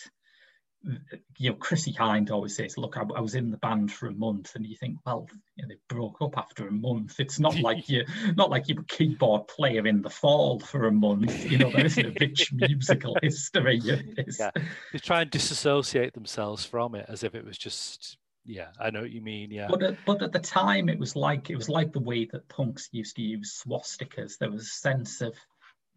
you 1.37 1.51
know, 1.51 1.57
Chrissie 1.57 1.93
Hynde 1.93 2.31
always 2.31 2.57
says, 2.57 2.79
"Look, 2.79 2.97
I, 2.97 3.03
I, 3.15 3.21
was 3.21 3.35
in 3.35 3.51
the 3.51 3.57
band 3.57 3.93
for 3.93 4.07
a 4.07 4.13
month," 4.13 4.55
and 4.55 4.65
you 4.65 4.77
think, 4.77 4.99
"Well, 5.05 5.29
you 5.57 5.63
know, 5.63 5.69
they 5.69 5.79
broke 5.89 6.23
up 6.23 6.39
after 6.39 6.69
a 6.69 6.73
month. 6.73 7.19
It's 7.19 7.39
not 7.39 7.59
like 7.61 7.89
you, 7.89 8.05
not 8.37 8.51
like 8.51 8.69
you 8.69 8.77
were 8.77 8.83
a 8.83 8.85
keyboard 8.85 9.49
player 9.49 9.87
in 9.87 10.03
the 10.03 10.11
Fall 10.11 10.61
for 10.61 10.87
a 10.87 10.93
month. 10.93 11.51
You 11.51 11.59
know, 11.59 11.71
there 11.71 11.87
isn't 11.87 12.07
a 12.07 12.15
rich 12.21 12.53
musical 12.53 13.17
history. 13.23 13.81
Yeah, 13.83 14.51
they 14.93 14.99
try 14.99 15.23
and 15.23 15.31
disassociate 15.31 16.15
themselves 16.15 16.65
from 16.65 16.95
it 16.95 17.07
as 17.09 17.23
if 17.23 17.35
it 17.35 17.45
was 17.45 17.59
just 17.59 18.17
yeah, 18.49 18.69
I 18.81 18.91
know 18.91 19.03
what 19.03 19.11
you 19.11 19.21
mean. 19.21 19.51
Yeah, 19.51 19.69
but 19.69 19.83
at, 19.83 19.97
but 20.07 20.23
at 20.23 20.33
the 20.33 20.39
time, 20.39 20.89
it 20.89 20.99
was 20.99 21.15
like 21.15 21.51
it 21.51 21.57
was 21.57 21.69
like 21.69 21.93
the 21.93 22.01
way 22.01 22.25
that 22.33 22.49
punks 22.49 22.89
used 22.93 23.17
to 23.17 23.23
use 23.23 23.63
swastikas. 23.63 24.39
There 24.39 24.51
was 24.51 24.63
a 24.63 24.65
sense 24.65 25.21
of 25.21 25.35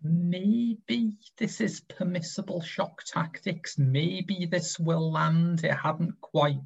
maybe 0.03 1.17
this 1.37 1.61
is 1.61 1.81
permissible 1.81 2.61
shock 2.61 3.03
tactics. 3.05 3.77
Maybe 3.77 4.45
this 4.45 4.79
will 4.79 5.11
land. 5.11 5.63
It 5.63 5.73
hadn't 5.73 6.19
quite 6.21 6.59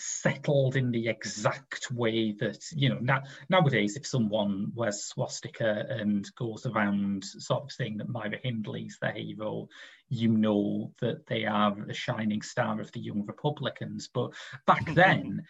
settled 0.00 0.76
in 0.76 0.90
the 0.90 1.08
exact 1.08 1.90
way 1.90 2.32
that 2.32 2.64
you 2.72 2.88
know 2.88 2.98
now 3.00 3.22
nowadays 3.50 3.96
if 3.96 4.06
someone 4.06 4.72
wears 4.74 5.04
swastika 5.04 5.84
and 5.90 6.26
goes 6.36 6.64
around 6.64 7.22
sort 7.22 7.64
of 7.64 7.70
saying 7.70 7.98
that 7.98 8.08
Myra 8.08 8.38
Hindley's 8.42 8.96
their 9.00 9.12
hero 9.12 9.68
you 10.08 10.28
know 10.28 10.92
that 11.00 11.26
they 11.26 11.44
are 11.44 11.76
a 11.86 11.92
shining 11.92 12.40
star 12.40 12.80
of 12.80 12.90
the 12.92 13.00
young 13.00 13.26
republicans 13.26 14.08
but 14.12 14.32
back 14.66 14.86
then 14.94 15.42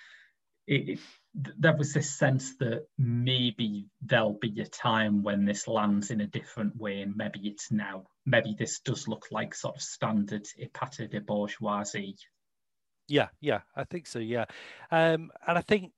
it, 0.67 0.99
there 1.35 1.77
was 1.77 1.93
this 1.93 2.11
sense 2.11 2.57
that 2.57 2.87
maybe 2.99 3.87
there'll 4.03 4.39
be 4.41 4.61
a 4.61 4.67
time 4.67 5.23
when 5.23 5.45
this 5.45 5.69
lands 5.69 6.11
in 6.11 6.21
a 6.21 6.27
different 6.27 6.77
way, 6.77 7.03
and 7.03 7.17
maybe 7.17 7.41
it's 7.45 7.71
now. 7.71 8.05
Maybe 8.27 8.57
this 8.59 8.81
does 8.81 9.07
look 9.07 9.27
like 9.31 9.55
sort 9.55 9.77
of 9.77 9.83
standard 9.83 10.47
épaté 10.61 11.09
de 11.09 11.21
bourgeoisie. 11.21 12.17
Yeah, 13.09 13.29
yeah, 13.41 13.61
I 13.77 13.85
think 13.85 14.07
so. 14.07 14.19
Yeah, 14.19 14.47
um, 14.91 15.31
and 15.47 15.59
I 15.59 15.61
think 15.63 15.93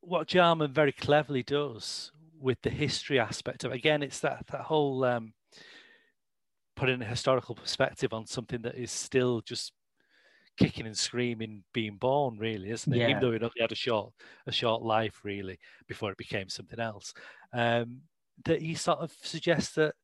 what 0.00 0.28
Jarman 0.28 0.72
very 0.72 0.92
cleverly 0.92 1.42
does 1.42 2.12
with 2.38 2.62
the 2.62 2.70
history 2.70 3.18
aspect 3.18 3.64
of 3.64 3.72
again, 3.72 4.02
it's 4.02 4.20
that 4.20 4.46
that 4.48 4.62
whole 4.62 5.04
um, 5.04 5.34
putting 6.76 7.02
a 7.02 7.06
historical 7.06 7.54
perspective 7.54 8.12
on 8.12 8.26
something 8.26 8.62
that 8.62 8.76
is 8.76 8.92
still 8.92 9.40
just 9.40 9.72
kicking 10.56 10.86
and 10.86 10.96
screaming 10.96 11.62
being 11.72 11.96
born 11.96 12.38
really 12.38 12.70
isn't 12.70 12.92
it 12.92 12.98
yeah. 12.98 13.08
even 13.08 13.20
though 13.20 13.32
it 13.32 13.42
only 13.42 13.60
had 13.60 13.72
a 13.72 13.76
short 13.76 14.12
a 14.46 14.52
short 14.52 14.82
life 14.82 15.20
really 15.22 15.58
before 15.86 16.10
it 16.10 16.16
became 16.16 16.48
something 16.48 16.80
else 16.80 17.12
um, 17.52 18.00
that 18.44 18.60
he 18.60 18.74
sort 18.74 18.98
of 18.98 19.12
suggests 19.22 19.74
that 19.74 19.94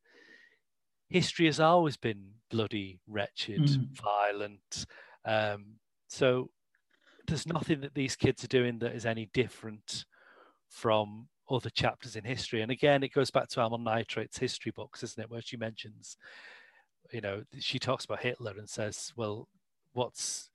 history 1.08 1.46
has 1.46 1.60
always 1.60 1.96
been 1.96 2.22
bloody 2.50 3.00
wretched 3.08 3.60
mm. 3.60 3.86
violent 3.92 4.86
um, 5.24 5.76
so 6.08 6.50
there's 7.26 7.46
nothing 7.46 7.80
that 7.80 7.94
these 7.94 8.16
kids 8.16 8.44
are 8.44 8.48
doing 8.48 8.78
that 8.78 8.94
is 8.94 9.06
any 9.06 9.28
different 9.32 10.04
from 10.68 11.28
other 11.50 11.70
chapters 11.70 12.16
in 12.16 12.24
history 12.24 12.62
and 12.62 12.70
again 12.70 13.02
it 13.02 13.12
goes 13.12 13.30
back 13.30 13.48
to 13.48 13.60
Amyl 13.60 13.78
Nitrate's 13.78 14.38
history 14.38 14.72
books 14.74 15.02
isn't 15.02 15.22
it 15.22 15.30
where 15.30 15.42
she 15.42 15.56
mentions 15.56 16.16
you 17.12 17.20
know 17.20 17.42
she 17.58 17.78
talks 17.78 18.04
about 18.04 18.22
hitler 18.22 18.54
and 18.56 18.68
says 18.68 19.12
well 19.16 19.48
what's 19.92 20.50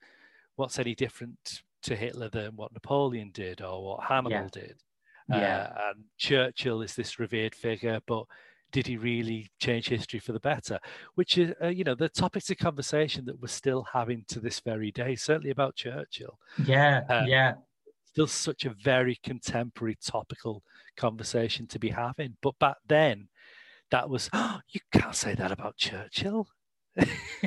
what's 0.56 0.78
any 0.78 0.94
different 0.94 1.62
to 1.82 1.96
Hitler 1.96 2.28
than 2.28 2.56
what 2.56 2.72
Napoleon 2.72 3.30
did 3.32 3.62
or 3.62 3.84
what 3.84 4.04
Hannibal 4.04 4.30
yeah. 4.32 4.48
did. 4.52 4.74
Yeah. 5.28 5.72
Uh, 5.76 5.80
and 5.90 6.04
Churchill 6.16 6.82
is 6.82 6.94
this 6.94 7.18
revered 7.18 7.54
figure, 7.54 8.00
but 8.06 8.24
did 8.72 8.86
he 8.86 8.96
really 8.96 9.50
change 9.60 9.88
history 9.88 10.18
for 10.18 10.32
the 10.32 10.40
better? 10.40 10.78
Which 11.14 11.38
is, 11.38 11.54
uh, 11.62 11.68
you 11.68 11.84
know, 11.84 11.94
the 11.94 12.08
topics 12.08 12.50
of 12.50 12.58
conversation 12.58 13.24
that 13.26 13.40
we're 13.40 13.48
still 13.48 13.86
having 13.92 14.24
to 14.28 14.40
this 14.40 14.60
very 14.60 14.90
day, 14.90 15.14
certainly 15.16 15.50
about 15.50 15.76
Churchill. 15.76 16.38
Yeah, 16.64 17.02
um, 17.08 17.26
yeah. 17.26 17.54
Still 18.04 18.26
such 18.26 18.64
a 18.64 18.74
very 18.82 19.18
contemporary, 19.22 19.96
topical 20.04 20.62
conversation 20.96 21.66
to 21.68 21.78
be 21.78 21.90
having. 21.90 22.36
But 22.42 22.58
back 22.58 22.76
then, 22.86 23.28
that 23.90 24.08
was, 24.08 24.28
oh, 24.32 24.60
you 24.68 24.80
can't 24.92 25.14
say 25.14 25.34
that 25.34 25.52
about 25.52 25.76
Churchill. 25.76 26.48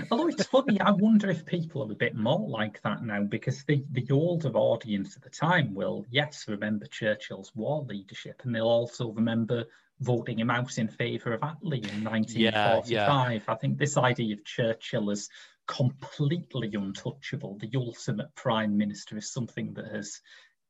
Although 0.09 0.27
it's 0.27 0.45
funny, 0.45 0.79
I 0.79 0.91
wonder 0.91 1.29
if 1.29 1.45
people 1.45 1.83
are 1.83 1.91
a 1.91 1.95
bit 1.95 2.15
more 2.15 2.47
like 2.47 2.81
that 2.83 3.03
now 3.03 3.23
because 3.23 3.63
the, 3.65 3.83
the 3.91 4.07
older 4.11 4.51
audience 4.53 5.15
at 5.15 5.23
the 5.23 5.29
time 5.29 5.73
will, 5.73 6.05
yes, 6.09 6.45
remember 6.47 6.85
Churchill's 6.85 7.51
war 7.55 7.83
leadership 7.83 8.41
and 8.43 8.55
they'll 8.55 8.63
also 8.67 9.11
remember 9.11 9.65
voting 9.99 10.39
him 10.39 10.49
out 10.49 10.77
in 10.77 10.87
favour 10.87 11.33
of 11.33 11.41
Attlee 11.41 11.87
in 11.93 12.03
1945. 12.03 12.89
Yeah, 12.89 13.29
yeah. 13.29 13.39
I 13.47 13.55
think 13.55 13.77
this 13.77 13.97
idea 13.97 14.35
of 14.35 14.43
Churchill 14.43 15.11
as 15.11 15.29
completely 15.67 16.71
untouchable, 16.73 17.57
the 17.59 17.71
ultimate 17.75 18.33
prime 18.35 18.77
minister, 18.77 19.17
is 19.17 19.31
something 19.31 19.73
that 19.73 19.87
has 19.87 20.21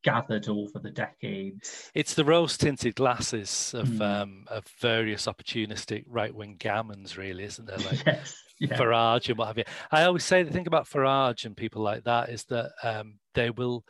gathered 0.04 0.48
over 0.48 0.80
the 0.80 0.92
decades. 0.92 1.92
It's 1.94 2.14
the 2.14 2.26
rose 2.26 2.58
tinted 2.58 2.96
glasses 2.96 3.74
of 3.76 3.88
mm. 3.88 4.02
um, 4.02 4.46
of 4.48 4.66
various 4.80 5.26
opportunistic 5.26 6.06
right 6.08 6.34
wing 6.34 6.58
gammons, 6.58 7.18
really, 7.18 7.44
isn't 7.44 7.66
there? 7.66 7.78
Like 7.78 8.04
yes 8.06 8.36
yeah. 8.62 8.78
Farage 8.78 9.28
and 9.28 9.38
what 9.38 9.48
have 9.48 9.58
you. 9.58 9.64
I 9.92 10.04
always 10.04 10.24
say 10.24 10.44
the 10.44 10.52
thing 10.52 10.68
about 10.68 10.88
Farage 10.88 11.46
and 11.46 11.58
people 11.58 11.82
like 11.82 12.04
that 12.04 12.30
is 12.30 12.44
that 12.46 12.72
um, 12.84 13.16
they 13.34 13.50
will 13.50 13.84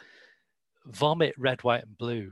vomit 0.86 1.36
red, 1.38 1.62
white, 1.63 1.84
and 1.84 1.97
blue 1.97 2.32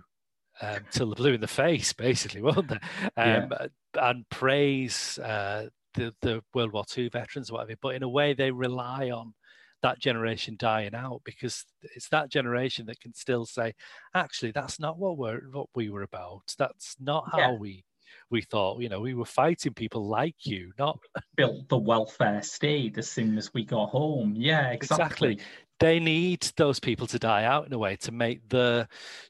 um, 0.62 0.80
till 0.90 1.10
the 1.10 1.16
blue 1.16 1.34
in 1.34 1.42
the 1.42 1.48
face, 1.48 1.92
basically, 1.92 2.42
won't 2.42 2.70
they? 2.70 2.80
Um, 3.18 3.52
yeah. 3.52 3.68
And 3.96 4.30
praise 4.30 5.20
uh, 5.20 5.68
the, 5.96 6.14
the 6.22 6.42
World 6.54 6.72
War 6.72 6.86
II 6.98 7.10
veterans, 7.10 7.52
whatever. 7.52 7.74
But 7.82 7.96
in 7.96 8.04
a 8.04 8.10
way, 8.10 8.34
they 8.34 8.52
rely 8.52 9.10
on 9.10 9.34
that 9.82 10.00
generation 10.00 10.56
dying 10.58 10.96
out 10.96 11.22
because 11.24 11.66
it's 11.96 12.10
that 12.10 12.30
generation 12.30 12.86
that 12.88 13.00
can 13.00 13.14
still 13.14 13.46
say, 13.46 13.74
actually, 14.14 14.52
that's 14.52 14.80
not 14.80 14.98
what 14.98 15.18
we're 15.18 15.42
what 15.52 15.68
we 15.76 15.90
were 15.90 16.04
about. 16.04 16.42
That's 16.58 16.96
not 17.00 17.30
how 17.32 17.38
yeah. 17.38 17.58
we 17.58 17.84
we 18.30 18.42
thought, 18.42 18.82
you 18.82 18.90
know, 18.90 19.00
we 19.00 19.14
were 19.14 19.26
fighting 19.26 19.74
people 19.74 20.08
like 20.08 20.36
you, 20.44 20.72
not 20.78 21.00
built 21.36 21.68
the 21.70 21.78
welfare 21.78 22.42
state 22.42 22.98
as 22.98 23.10
soon 23.10 23.38
as 23.38 23.54
we 23.54 23.64
got 23.64 23.90
home. 23.90 24.34
Yeah, 24.36 24.70
exactly. 24.70 25.34
exactly. 25.34 25.40
They 25.80 26.00
need 26.00 26.42
those 26.58 26.80
people 26.80 27.08
to 27.08 27.20
die 27.20 27.46
out 27.46 27.66
in 27.66 27.72
a 27.72 27.78
way 27.78 27.96
to 27.98 28.12
make 28.12 28.48
the 28.50 28.88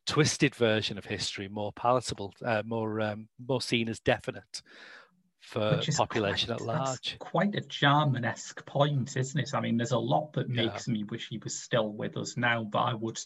twisted 0.07 0.55
version 0.55 0.97
of 0.97 1.05
history 1.05 1.47
more 1.47 1.71
palatable, 1.73 2.33
uh, 2.43 2.63
more 2.65 2.99
um, 3.01 3.27
more 3.47 3.61
seen 3.61 3.87
as 3.87 3.99
definite 3.99 4.63
for 5.49 5.81
population 5.97 6.47
quite, 6.47 6.61
at 6.61 6.61
large. 6.61 7.17
quite 7.19 7.55
a 7.55 7.61
Jarman-esque 7.61 8.65
point, 8.65 9.17
isn't 9.17 9.39
it? 9.39 9.53
I 9.53 9.61
mean, 9.61 9.77
there's 9.77 9.91
a 9.91 9.97
lot 9.97 10.33
that 10.33 10.47
makes 10.47 10.87
yeah. 10.87 10.93
me 10.93 11.03
wish 11.03 11.27
he 11.29 11.39
was 11.39 11.59
still 11.59 11.91
with 11.91 12.17
us 12.17 12.37
now, 12.37 12.63
but 12.63 12.79
I 12.79 12.93
would 12.93 13.19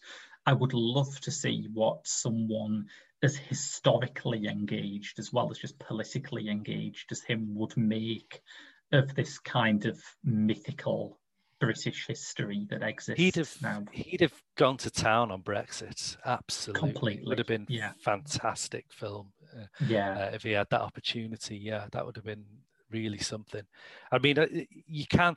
I 0.45 0.53
would 0.53 0.73
love 0.73 1.19
to 1.21 1.31
see 1.31 1.67
what 1.73 2.07
someone 2.07 2.87
as 3.21 3.35
historically 3.37 4.47
engaged 4.47 5.19
as 5.19 5.31
well 5.31 5.51
as 5.51 5.57
just 5.57 5.79
politically 5.79 6.49
engaged 6.49 7.11
as 7.11 7.21
him 7.21 7.55
would 7.55 7.75
make 7.77 8.41
of 8.91 9.15
this 9.15 9.39
kind 9.39 9.85
of 9.85 10.01
mythical 10.23 11.19
British 11.65 12.07
history 12.07 12.67
that 12.69 12.83
exists 12.83 13.21
he'd 13.21 13.35
have, 13.35 13.55
now. 13.61 13.83
He'd 13.91 14.21
have 14.21 14.33
gone 14.55 14.77
to 14.77 14.89
town 14.89 15.31
on 15.31 15.41
Brexit. 15.41 16.17
Absolutely. 16.25 16.91
Completely. 16.91 17.23
It 17.23 17.27
would 17.27 17.37
have 17.37 17.47
been 17.47 17.65
yeah. 17.69 17.91
fantastic 17.99 18.85
film. 18.89 19.31
Uh, 19.55 19.65
yeah. 19.87 20.11
Uh, 20.17 20.31
if 20.33 20.43
he 20.43 20.51
had 20.51 20.67
that 20.71 20.81
opportunity, 20.81 21.57
yeah, 21.57 21.85
that 21.91 22.05
would 22.05 22.15
have 22.15 22.25
been 22.25 22.45
really 22.91 23.17
something. 23.17 23.63
I 24.11 24.19
mean, 24.19 24.37
uh, 24.39 24.47
you 24.87 25.05
can 25.07 25.35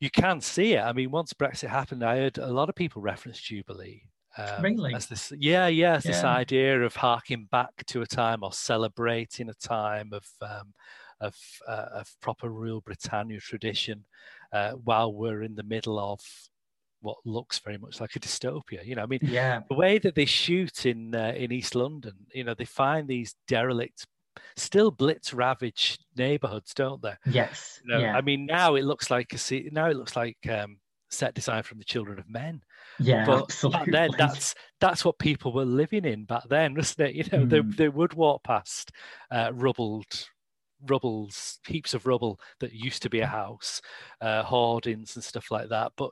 you 0.00 0.10
can 0.10 0.40
see 0.40 0.74
it. 0.74 0.80
I 0.80 0.92
mean, 0.92 1.10
once 1.10 1.32
Brexit 1.32 1.68
happened, 1.68 2.02
I 2.02 2.16
heard 2.16 2.38
a 2.38 2.52
lot 2.52 2.68
of 2.68 2.74
people 2.74 3.02
reference 3.02 3.40
Jubilee. 3.40 4.02
Um, 4.36 4.62
really? 4.62 4.94
As 4.94 5.06
this, 5.06 5.32
yeah, 5.38 5.66
yeah, 5.68 5.94
yeah. 5.94 5.98
this 5.98 6.24
idea 6.24 6.82
of 6.82 6.96
harking 6.96 7.48
back 7.50 7.84
to 7.86 8.02
a 8.02 8.06
time 8.06 8.42
or 8.42 8.52
celebrating 8.52 9.48
a 9.48 9.54
time 9.54 10.12
of 10.12 10.24
um, 10.40 10.72
of, 11.22 11.36
uh, 11.66 11.86
of 11.94 12.14
proper 12.20 12.48
Rule 12.48 12.80
Britannia 12.80 13.40
tradition, 13.40 14.04
uh, 14.52 14.72
while 14.72 15.12
we're 15.12 15.42
in 15.42 15.54
the 15.54 15.62
middle 15.62 15.98
of 15.98 16.20
what 17.00 17.18
looks 17.24 17.58
very 17.58 17.78
much 17.78 18.00
like 18.00 18.16
a 18.16 18.20
dystopia. 18.20 18.84
You 18.84 18.94
know, 18.94 19.02
I 19.02 19.06
mean, 19.06 19.20
yeah, 19.22 19.60
the 19.68 19.74
way 19.74 19.98
that 19.98 20.14
they 20.14 20.24
shoot 20.24 20.86
in 20.86 21.14
uh, 21.14 21.32
in 21.36 21.52
East 21.52 21.74
London, 21.74 22.14
you 22.32 22.44
know, 22.44 22.54
they 22.54 22.64
find 22.64 23.08
these 23.08 23.34
derelict, 23.48 24.06
still 24.56 24.90
blitz 24.90 25.34
ravaged 25.34 26.04
neighborhoods, 26.16 26.72
don't 26.74 27.02
they? 27.02 27.14
Yes. 27.26 27.80
You 27.84 27.92
know, 27.92 28.00
yeah. 28.00 28.16
I 28.16 28.20
mean, 28.20 28.46
now 28.46 28.76
it 28.76 28.84
looks 28.84 29.10
like 29.10 29.34
a 29.34 29.70
now 29.70 29.90
it 29.90 29.96
looks 29.96 30.16
like 30.16 30.38
um, 30.48 30.78
set 31.10 31.34
design 31.34 31.62
from 31.62 31.78
the 31.78 31.84
Children 31.84 32.18
of 32.18 32.28
Men. 32.28 32.62
Yeah, 32.98 33.24
but 33.26 33.44
absolutely. 33.44 33.90
then 33.90 34.10
that's 34.16 34.54
that's 34.80 35.04
what 35.04 35.18
people 35.18 35.52
were 35.52 35.64
living 35.64 36.04
in 36.04 36.24
back 36.24 36.44
then, 36.48 36.74
wasn't 36.74 37.08
it? 37.08 37.14
You 37.14 37.24
know, 37.32 37.44
mm. 37.44 37.50
they 37.50 37.60
hmm. 37.60 37.70
they 37.70 37.88
would 37.88 38.14
walk 38.14 38.44
past 38.44 38.92
uh, 39.30 39.50
rubbled 39.52 40.28
rubbles, 40.86 41.60
heaps 41.66 41.94
of 41.94 42.06
rubble 42.06 42.40
that 42.60 42.72
used 42.72 43.02
to 43.02 43.10
be 43.10 43.20
a 43.20 43.26
house, 43.26 43.80
uh, 44.20 44.42
hoardings 44.42 45.14
and 45.14 45.24
stuff 45.24 45.50
like 45.50 45.68
that. 45.68 45.92
But 45.96 46.10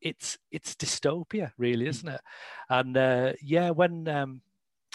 it's 0.00 0.38
it's 0.50 0.74
dystopia, 0.74 1.52
really, 1.58 1.86
isn't 1.86 2.08
it? 2.08 2.20
And 2.68 2.96
uh, 2.96 3.32
yeah, 3.42 3.70
when 3.70 4.06
um, 4.08 4.42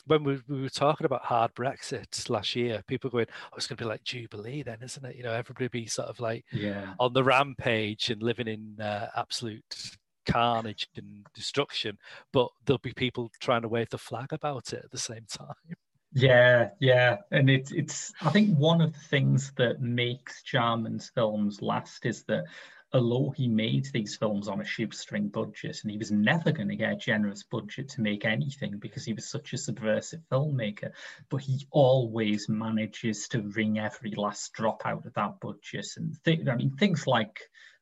when 0.06 0.24
we, 0.24 0.40
we, 0.48 0.62
were 0.62 0.70
talking 0.70 1.06
about 1.06 1.24
hard 1.24 1.54
Brexit 1.56 2.30
last 2.30 2.56
year, 2.56 2.84
people 2.88 3.10
going, 3.10 3.28
"Oh, 3.52 3.58
it's 3.58 3.68
going 3.68 3.78
to 3.78 3.84
be 3.84 3.90
like 3.90 4.04
Jubilee, 4.04 4.64
then, 4.64 4.78
isn't 4.82 5.06
it?" 5.06 5.16
You 5.16 5.24
know, 5.24 5.34
everybody 5.34 5.68
be 5.68 5.88
sort 5.88 6.08
of 6.08 6.20
like 6.20 6.46
yeah. 6.52 6.94
on 7.00 7.14
the 7.14 7.24
rampage 7.24 8.10
and 8.10 8.22
living 8.22 8.48
in 8.48 8.80
uh, 8.80 9.10
absolute 9.16 9.98
carnage 10.28 10.88
and 10.96 11.26
destruction, 11.34 11.98
but 12.32 12.50
there'll 12.66 12.80
be 12.80 12.94
people 12.94 13.32
trying 13.40 13.64
to 13.64 13.68
wave 13.68 13.90
the 13.90 13.98
flag 13.98 14.32
about 14.32 14.74
it 14.74 14.84
at 14.84 14.92
the 14.92 14.98
same 14.98 15.26
time. 15.30 15.76
Yeah, 16.14 16.72
yeah, 16.80 17.18
and 17.32 17.50
it's 17.50 17.72
it's. 17.72 18.12
I 18.22 18.32
think 18.32 18.58
one 18.58 18.82
of 18.82 18.94
the 18.94 19.00
things 19.00 19.52
that 19.58 19.80
makes 19.80 20.42
Jarman's 20.42 21.10
films 21.10 21.62
last 21.62 22.06
is 22.06 22.24
that 22.24 22.46
although 22.92 23.30
he 23.30 23.48
made 23.48 23.86
these 23.94 24.16
films 24.18 24.48
on 24.48 24.60
a 24.60 24.66
shoestring 24.66 25.30
budget 25.30 25.78
and 25.84 25.92
he 25.92 25.98
was 26.00 26.10
never 26.12 26.52
going 26.52 26.70
to 26.70 26.76
get 26.76 26.94
a 26.94 26.96
generous 26.96 27.44
budget 27.44 27.90
to 27.90 28.02
make 28.02 28.26
anything 28.26 28.80
because 28.80 29.06
he 29.06 29.14
was 29.14 29.30
such 29.30 29.54
a 29.54 29.58
subversive 29.60 30.22
filmmaker, 30.32 30.90
but 31.30 31.42
he 31.42 31.68
always 31.70 32.50
manages 32.50 33.28
to 33.28 33.44
wring 33.44 33.78
every 33.78 34.12
last 34.16 34.52
drop 34.54 34.82
out 34.88 35.06
of 35.06 35.14
that 35.14 35.40
budget. 35.40 35.86
And 35.98 36.16
th- 36.24 36.48
I 36.48 36.56
mean, 36.56 36.72
things 36.72 37.06
like 37.06 37.40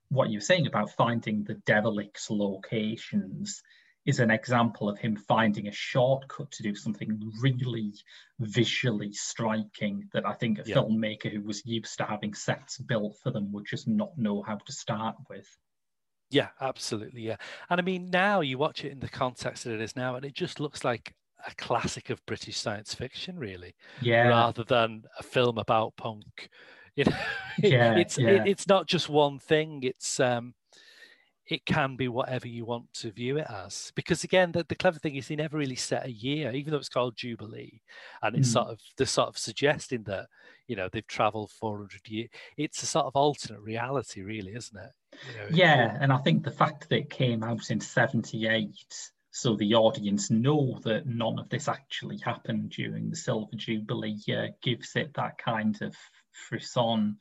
what 0.09 0.29
you're 0.29 0.41
saying 0.41 0.67
about 0.67 0.91
finding 0.91 1.45
the 1.45 1.53
derelict 1.65 2.29
locations 2.29 3.63
is 4.07 4.21
an 4.21 4.31
example 4.31 4.89
of 4.89 4.97
him 4.97 5.17
finding 5.17 5.67
a 5.67 5.71
shortcut 5.71 6.49
to 6.49 6.63
do 6.63 6.73
something 6.73 7.19
really 7.41 7.93
visually 8.39 9.11
striking 9.11 10.07
that 10.13 10.25
I 10.25 10.33
think 10.33 10.59
a 10.59 10.63
yeah. 10.65 10.77
filmmaker 10.77 11.31
who 11.31 11.41
was 11.41 11.63
used 11.65 11.97
to 11.97 12.05
having 12.05 12.33
sets 12.33 12.77
built 12.77 13.17
for 13.21 13.31
them 13.31 13.51
would 13.51 13.65
just 13.65 13.85
not 13.85 14.17
know 14.17 14.41
how 14.41 14.55
to 14.55 14.71
start 14.71 15.17
with. 15.29 15.45
Yeah, 16.29 16.47
absolutely. 16.61 17.21
Yeah. 17.21 17.35
And 17.69 17.81
I 17.81 17.83
mean, 17.83 18.09
now 18.09 18.39
you 18.39 18.57
watch 18.57 18.85
it 18.85 18.93
in 18.93 19.01
the 19.01 19.09
context 19.09 19.65
that 19.65 19.73
it 19.73 19.81
is 19.81 19.95
now, 19.95 20.15
and 20.15 20.25
it 20.25 20.33
just 20.33 20.61
looks 20.61 20.85
like 20.85 21.13
a 21.45 21.53
classic 21.55 22.09
of 22.09 22.25
British 22.25 22.57
science 22.57 22.93
fiction, 22.93 23.37
really. 23.37 23.75
Yeah. 24.01 24.29
Rather 24.29 24.63
than 24.63 25.03
a 25.19 25.23
film 25.23 25.57
about 25.57 25.95
punk. 25.97 26.49
You 26.97 27.03
know, 27.03 27.17
yeah, 27.61 27.95
it's 27.95 28.17
yeah. 28.17 28.29
It, 28.29 28.47
it's 28.47 28.67
not 28.67 28.87
just 28.87 29.07
one 29.07 29.37
thing. 29.37 29.83
It's 29.83 30.19
um, 30.19 30.55
it 31.49 31.65
can 31.65 31.95
be 31.95 32.07
whatever 32.07 32.47
you 32.47 32.65
want 32.65 32.91
to 32.93 33.11
view 33.11 33.37
it 33.37 33.47
as. 33.49 33.91
Because 33.95 34.23
again, 34.23 34.51
the, 34.51 34.65
the 34.67 34.75
clever 34.75 34.99
thing 34.99 35.15
is 35.15 35.27
he 35.27 35.35
never 35.35 35.57
really 35.57 35.75
set 35.75 36.05
a 36.05 36.11
year, 36.11 36.51
even 36.51 36.71
though 36.71 36.77
it's 36.77 36.89
called 36.89 37.15
Jubilee, 37.15 37.81
and 38.21 38.35
it's 38.35 38.49
mm. 38.49 38.53
sort 38.53 38.67
of 38.67 38.79
they're 38.97 39.07
sort 39.07 39.29
of 39.29 39.37
suggesting 39.37 40.03
that 40.03 40.27
you 40.67 40.75
know 40.75 40.89
they've 40.91 41.07
travelled 41.07 41.51
400 41.51 42.01
years. 42.07 42.29
It's 42.57 42.83
a 42.83 42.85
sort 42.85 43.05
of 43.05 43.15
alternate 43.15 43.61
reality, 43.61 44.21
really, 44.21 44.53
isn't 44.55 44.77
it? 44.77 44.91
You 45.31 45.37
know, 45.37 45.47
yeah, 45.51 45.97
and 46.01 46.11
I 46.11 46.17
think 46.17 46.43
the 46.43 46.51
fact 46.51 46.89
that 46.89 46.97
it 46.97 47.09
came 47.09 47.43
out 47.43 47.71
in 47.71 47.79
78 47.79 48.73
so 49.37 49.55
the 49.55 49.75
audience 49.75 50.31
know 50.31 50.79
that 50.83 51.05
none 51.05 51.37
of 51.37 51.47
this 51.49 51.67
actually 51.67 52.17
happened 52.17 52.71
during 52.71 53.09
the 53.09 53.15
Silver 53.15 53.55
Jubilee 53.55 54.17
year, 54.25 54.49
gives 54.63 54.95
it 54.95 55.13
that 55.13 55.37
kind 55.37 55.79
of 55.83 55.95
frisson. 56.31 57.17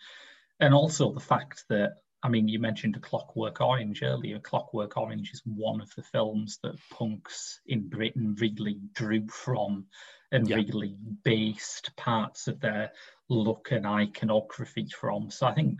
And 0.59 0.73
also 0.73 1.13
the 1.13 1.21
fact 1.21 1.65
that 1.69 1.97
I 2.27 2.29
mean, 2.29 2.49
you 2.49 2.59
mentioned 2.59 2.97
A 2.97 2.99
Clockwork 2.99 3.61
Orange 3.61 4.03
earlier. 4.03 4.41
Clockwork 4.41 4.97
Orange 4.97 5.31
is 5.33 5.43
one 5.45 5.81
of 5.81 5.95
the 5.95 6.03
films 6.03 6.59
that 6.65 6.75
punks 6.91 7.61
in 7.69 7.89
Britain 7.89 8.35
really 8.41 8.81
drew 8.95 9.29
from 9.29 9.87
and 10.33 10.49
yeah. 10.49 10.57
really 10.57 10.97
based 11.23 11.95
parts 11.95 12.49
of 12.49 12.59
their 12.59 12.91
look 13.29 13.69
and 13.71 13.87
iconography 13.87 14.89
from. 14.89 15.31
So 15.31 15.47
I 15.47 15.55
think 15.55 15.79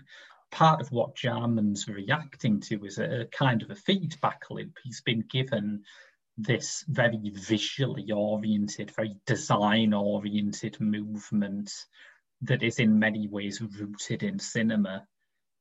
part 0.53 0.81
of 0.81 0.93
what 0.93 1.17
Jarman's 1.17 1.89
reacting 1.89 2.61
to 2.61 2.85
is 2.85 2.99
a, 2.99 3.23
a 3.23 3.25
kind 3.25 3.63
of 3.63 3.73
a 3.73 3.75
feedback 3.75 4.43
loop. 4.49 4.79
He's 4.85 5.01
been 5.01 5.25
given 5.29 5.83
this 6.39 6.85
very 6.87 7.33
visually 7.35 8.13
oriented, 8.13 8.93
very 8.93 9.17
design 9.27 9.93
oriented 9.93 10.81
movement 10.81 11.73
that 12.43 12.63
is 12.63 12.79
in 12.79 13.01
many 13.01 13.27
ways 13.27 13.61
rooted 13.61 14.23
in 14.23 14.39
cinema 14.39 15.09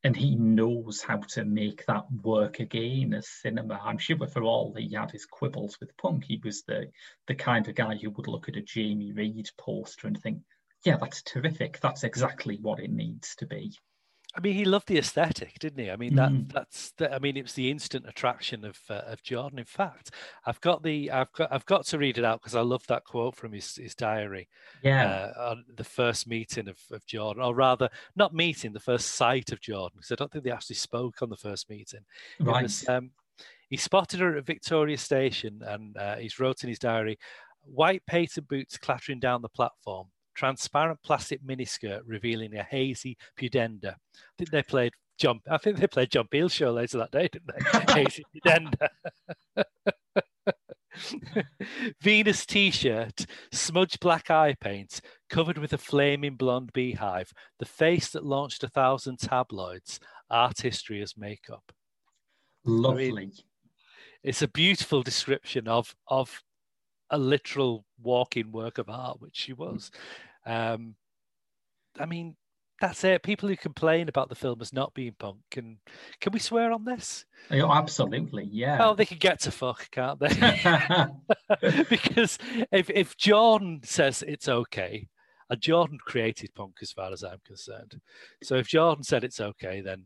and 0.06 0.16
he 0.16 0.36
knows 0.36 1.02
how 1.02 1.18
to 1.18 1.44
make 1.44 1.84
that 1.88 2.06
work 2.22 2.60
again 2.60 3.12
as 3.16 3.28
cinema. 3.28 3.82
I'm 3.84 3.98
sure 3.98 4.28
for 4.28 4.44
all 4.44 4.72
he 4.78 4.94
had 4.94 5.10
his 5.10 5.26
quibbles 5.26 5.80
with 5.80 5.98
punk, 5.98 6.26
he 6.26 6.40
was 6.44 6.62
the 6.62 6.92
the 7.26 7.34
kind 7.34 7.68
of 7.68 7.74
guy 7.74 7.96
who 7.96 8.12
would 8.12 8.28
look 8.28 8.48
at 8.48 8.56
a 8.56 8.62
Jamie 8.62 9.14
Reid 9.14 9.50
poster 9.58 10.06
and 10.06 10.22
think, 10.22 10.44
yeah, 10.86 10.98
that's 11.02 11.24
terrific. 11.24 11.80
That's 11.80 12.04
exactly 12.04 12.60
what 12.62 12.80
it 12.80 12.92
needs 12.92 13.36
to 13.38 13.48
be. 13.48 13.76
I 14.38 14.42
mean, 14.42 14.56
he 14.56 14.66
loved 14.66 14.88
the 14.88 14.98
aesthetic, 14.98 15.58
didn't 15.60 15.84
he? 15.84 15.90
I 15.90 15.96
mean, 15.96 16.16
that 16.16 16.30
mm. 16.30 16.52
that's 16.52 16.92
the, 16.98 17.14
I 17.14 17.20
mean, 17.20 17.38
it 17.38 17.44
was 17.44 17.54
the 17.54 17.72
instant 17.72 18.06
attraction 18.08 18.66
of 18.66 18.78
uh, 18.90 19.02
of 19.08 19.24
Jordan. 19.24 19.60
In 19.60 19.66
fact, 19.66 20.12
I've 20.46 20.60
got 20.60 20.84
the 20.84 21.10
I've 21.10 21.32
got 21.32 21.52
I've 21.54 21.66
got 21.66 21.86
to 21.88 21.98
read 21.98 22.18
it 22.18 22.26
out 22.26 22.42
because 22.42 22.56
I 22.56 22.62
love 22.62 22.86
that 22.88 23.06
quote 23.06 23.36
from 23.36 23.54
his 23.54 23.76
his 23.76 23.96
diary. 23.96 24.50
Yeah, 24.84 25.32
uh, 25.38 25.52
on 25.52 25.66
the 25.76 25.86
first 25.86 26.28
meeting 26.28 26.68
of, 26.68 26.78
of 26.92 27.06
Jordan, 27.06 27.44
or 27.44 27.56
rather, 27.56 27.90
not 28.16 28.34
meeting, 28.34 28.74
the 28.74 28.80
first 28.80 29.16
sight 29.16 29.52
of 29.52 29.62
Jordan, 29.62 29.98
because 29.98 30.12
I 30.12 30.16
don't 30.16 30.32
think 30.32 30.44
they 30.44 30.52
actually 30.52 30.76
spoke 30.76 31.22
on 31.22 31.30
the 31.30 31.38
first 31.38 31.70
meeting. 31.70 32.02
Right. 32.42 32.64
Was, 32.64 32.88
um, 32.90 33.12
he 33.70 33.78
spotted 33.78 34.20
her 34.20 34.38
at 34.38 34.46
Victoria 34.46 34.98
Station, 34.98 35.62
and 35.66 35.96
uh, 35.98 36.18
he's 36.18 36.40
wrote 36.40 36.64
in 36.64 36.70
his 36.70 36.80
diary, 36.80 37.18
white 37.64 38.06
patent 38.06 38.48
boots 38.48 38.78
clattering 38.78 39.20
down 39.20 39.42
the 39.42 39.50
platform 39.50 40.08
transparent 40.36 41.02
plastic 41.04 41.44
miniskirt 41.44 42.02
revealing 42.06 42.56
a 42.56 42.64
hazy 42.64 43.18
pudenda. 43.40 43.94
I 43.94 44.36
think 44.38 44.52
they 44.52 44.64
played 44.64 44.94
John. 45.18 45.40
I 45.50 45.58
think 45.58 45.78
they 45.78 45.88
played 45.88 46.12
John 46.12 46.28
Peel 46.28 46.50
show 46.50 46.72
later 46.72 46.98
that 47.00 47.12
day, 47.12 47.30
didn't 47.32 47.48
they? 47.48 47.94
hazy 47.94 48.24
pudenda. 48.36 48.88
Venus 52.02 52.46
t-shirt, 52.46 53.26
smudged 53.52 54.00
black 54.00 54.32
eye 54.32 54.56
paint, 54.60 55.02
covered 55.30 55.58
with 55.58 55.74
a 55.74 55.78
flaming 55.78 56.36
blonde 56.36 56.72
beehive, 56.74 57.34
the 57.60 57.66
face 57.66 58.12
that 58.12 58.26
launched 58.26 58.64
a 58.64 58.70
thousand 58.70 59.20
tabloids, 59.20 60.00
art 60.30 60.62
history 60.62 61.02
as 61.02 61.18
makeup. 61.18 61.72
Lovely. 62.66 63.10
I 63.10 63.14
mean, 63.14 63.32
it's 64.24 64.42
a 64.42 64.48
beautiful 64.48 65.04
description 65.04 65.68
of 65.68 65.96
of 66.08 66.42
a 67.16 67.18
literal 67.18 67.86
walking 68.02 68.52
work 68.52 68.78
of 68.78 68.90
art, 68.90 69.22
which 69.22 69.38
she 69.38 69.54
was. 69.54 69.90
Um, 70.46 70.96
I 71.98 72.06
mean, 72.06 72.36
that's 72.82 73.06
it. 73.06 73.24
People 73.24 73.48
who 73.48 73.56
complain 73.56 74.10
about 74.10 74.28
the 74.28 74.36
film 74.36 74.60
as 74.62 74.74
not 74.74 74.94
being 74.94 75.16
punk 75.18 75.38
can 75.50 75.78
can 76.20 76.34
we 76.34 76.40
swear 76.40 76.74
on 76.74 76.84
this? 76.84 77.26
Oh, 77.52 77.72
absolutely, 77.72 78.50
yeah. 78.52 78.80
Oh, 78.82 78.96
they 78.96 79.06
can 79.06 79.18
get 79.18 79.40
to 79.42 79.52
fuck, 79.52 79.90
can't 79.92 80.20
they? 80.20 80.28
because 81.90 82.38
if 82.72 82.90
if 82.90 83.16
Jordan 83.16 83.80
says 83.84 84.24
it's 84.28 84.50
okay, 84.50 85.08
and 85.50 85.62
Jordan 85.62 86.00
created 86.06 86.54
punk 86.54 86.76
as 86.82 86.92
far 86.92 87.14
as 87.14 87.24
I'm 87.24 87.40
concerned, 87.46 88.02
so 88.44 88.56
if 88.56 88.68
Jordan 88.68 89.06
said 89.06 89.24
it's 89.24 89.40
okay, 89.40 89.80
then 89.80 90.06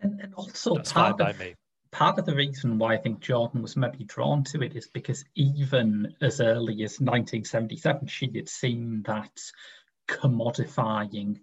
and, 0.00 0.18
and 0.20 0.34
also 0.34 0.74
that's 0.74 0.92
fine 0.92 1.16
part 1.16 1.18
by 1.18 1.44
me. 1.44 1.54
Part 1.96 2.18
of 2.18 2.26
the 2.26 2.34
reason 2.34 2.76
why 2.76 2.92
I 2.92 2.98
think 2.98 3.20
Jordan 3.20 3.62
was 3.62 3.74
maybe 3.74 4.04
drawn 4.04 4.44
to 4.44 4.60
it 4.60 4.76
is 4.76 4.86
because 4.86 5.24
even 5.34 6.14
as 6.20 6.42
early 6.42 6.82
as 6.84 7.00
1977, 7.00 8.06
she 8.06 8.30
had 8.34 8.50
seen 8.50 9.02
that 9.06 9.40
commodifying 10.06 11.38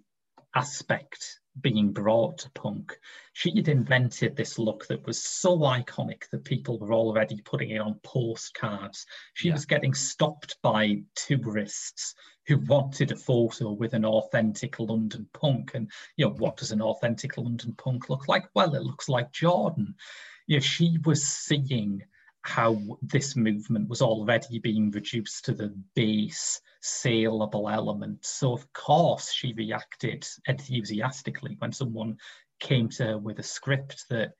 aspect 0.54 1.40
being 1.60 1.92
brought 1.92 2.38
to 2.38 2.50
punk. 2.52 2.96
She 3.32 3.50
had 3.56 3.66
invented 3.66 4.36
this 4.36 4.56
look 4.56 4.86
that 4.86 5.04
was 5.04 5.20
so 5.20 5.58
iconic 5.58 6.22
that 6.30 6.44
people 6.44 6.78
were 6.78 6.92
already 6.92 7.40
putting 7.40 7.70
it 7.70 7.80
on 7.80 7.98
postcards. 8.04 9.06
She 9.34 9.48
Yeah. 9.48 9.54
was 9.54 9.66
getting 9.66 9.92
stopped 9.92 10.56
by 10.62 11.02
tourists 11.16 12.14
who 12.46 12.58
wanted 12.58 13.10
a 13.10 13.16
photo 13.16 13.72
with 13.72 13.94
an 13.94 14.04
authentic 14.04 14.78
London 14.78 15.28
punk. 15.32 15.74
And, 15.74 15.90
you 16.16 16.26
know, 16.26 16.34
what 16.34 16.58
does 16.58 16.70
an 16.70 16.82
authentic 16.82 17.36
London 17.38 17.74
punk 17.74 18.08
look 18.08 18.28
like? 18.28 18.44
Well, 18.54 18.76
it 18.76 18.82
looks 18.84 19.08
like 19.08 19.32
Jordan. 19.32 19.96
You 20.46 20.56
know, 20.56 20.60
she 20.60 20.98
was 21.04 21.22
seeing 21.22 22.02
how 22.42 22.76
this 23.00 23.36
movement 23.36 23.88
was 23.88 24.02
already 24.02 24.58
being 24.58 24.90
reduced 24.90 25.46
to 25.46 25.54
the 25.54 25.74
base 25.94 26.60
saleable 26.82 27.70
element. 27.70 28.24
So, 28.26 28.52
of 28.52 28.70
course, 28.74 29.32
she 29.32 29.54
reacted 29.54 30.26
enthusiastically 30.46 31.56
when 31.58 31.72
someone 31.72 32.18
came 32.60 32.90
to 32.90 33.04
her 33.04 33.18
with 33.18 33.38
a 33.38 33.42
script 33.42 34.04
that 34.10 34.32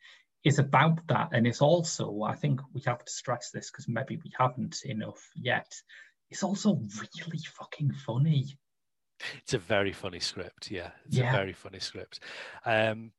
is 0.44 0.59
about 0.59 1.07
that. 1.09 1.30
And 1.32 1.46
it's 1.46 1.62
also, 1.62 2.22
I 2.22 2.34
think 2.34 2.61
we 2.74 2.82
have 2.84 3.02
to 3.02 3.11
stress 3.11 3.50
this 3.50 3.70
because 3.70 3.88
maybe 3.88 4.20
we 4.22 4.30
haven't 4.38 4.84
enough 4.84 5.26
yet. 5.34 5.72
It's 6.30 6.42
also 6.42 6.74
really 6.74 7.40
fucking 7.57 7.92
funny. 8.07 8.59
It's 9.38 9.55
a 9.55 9.59
very 9.59 9.92
funny 9.92 10.20
script. 10.20 10.70
Yeah, 10.70 10.90
it's 11.07 11.16
Yeah. 11.16 11.30
a 11.30 11.36
very 11.36 11.55
funny 11.55 11.78
script. 11.80 12.20
Um, 12.66 13.12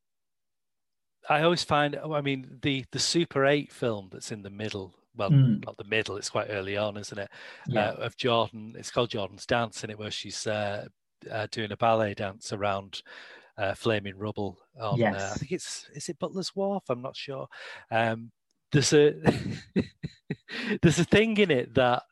I 1.30 1.42
always 1.42 1.64
find, 1.64 1.96
I 1.98 2.22
mean, 2.22 2.60
the 2.62 2.86
the 2.92 3.00
Super 3.00 3.46
Eight 3.46 3.72
film 3.72 4.10
that's 4.12 4.32
in 4.32 4.42
the 4.44 4.50
middle. 4.50 4.94
Well, 5.18 5.30
Mm. 5.32 5.66
not 5.66 5.78
the 5.78 5.86
middle. 5.86 6.18
It's 6.18 6.30
quite 6.30 6.48
early 6.50 6.76
on, 6.78 6.98
isn't 6.98 7.18
it? 7.18 7.30
Yeah. 7.68 7.92
Uh, 7.92 7.94
of 7.94 8.18
Jordan. 8.18 8.76
It's 8.78 8.92
called 8.92 9.10
Jordan's 9.12 9.46
Dance, 9.46 9.84
in 9.84 9.90
it 9.90 9.98
where 9.98 10.12
she's 10.12 10.46
uh, 10.46 10.88
uh, 11.32 11.48
doing 11.52 11.72
a 11.72 11.78
ballet 11.78 12.14
dance 12.16 12.52
around 12.52 13.02
uh, 13.58 13.74
flaming 13.76 14.18
rubble. 14.18 14.58
On, 14.80 15.00
uh, 15.02 15.32
I 15.34 15.38
think 15.38 15.52
it's 15.54 15.88
is 15.96 16.10
it 16.10 16.20
Butler's 16.20 16.54
Wharf. 16.56 16.84
I'm 16.90 17.02
not 17.02 17.16
sure. 17.16 17.48
Um, 17.92 18.32
there's 18.74 18.92
a 18.94 19.14
there's 20.82 21.00
a 21.00 21.06
thing 21.06 21.38
in 21.38 21.52
it 21.52 21.74
that 21.76 22.04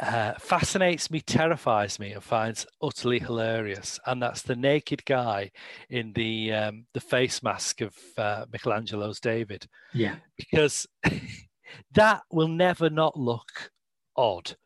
uh, 0.00 0.32
fascinates 0.38 1.10
me, 1.10 1.20
terrifies 1.20 1.98
me, 1.98 2.12
and 2.12 2.22
finds 2.22 2.66
utterly 2.82 3.18
hilarious. 3.18 4.00
And 4.06 4.22
that's 4.22 4.42
the 4.42 4.56
naked 4.56 5.04
guy 5.04 5.50
in 5.88 6.12
the 6.14 6.52
um, 6.52 6.86
the 6.94 7.00
face 7.00 7.42
mask 7.42 7.80
of 7.80 7.94
uh, 8.18 8.46
Michelangelo's 8.52 9.20
David, 9.20 9.66
yeah. 9.92 10.16
because 10.36 10.86
that 11.94 12.22
will 12.30 12.48
never 12.48 12.90
not 12.90 13.18
look 13.18 13.70
odd 14.16 14.56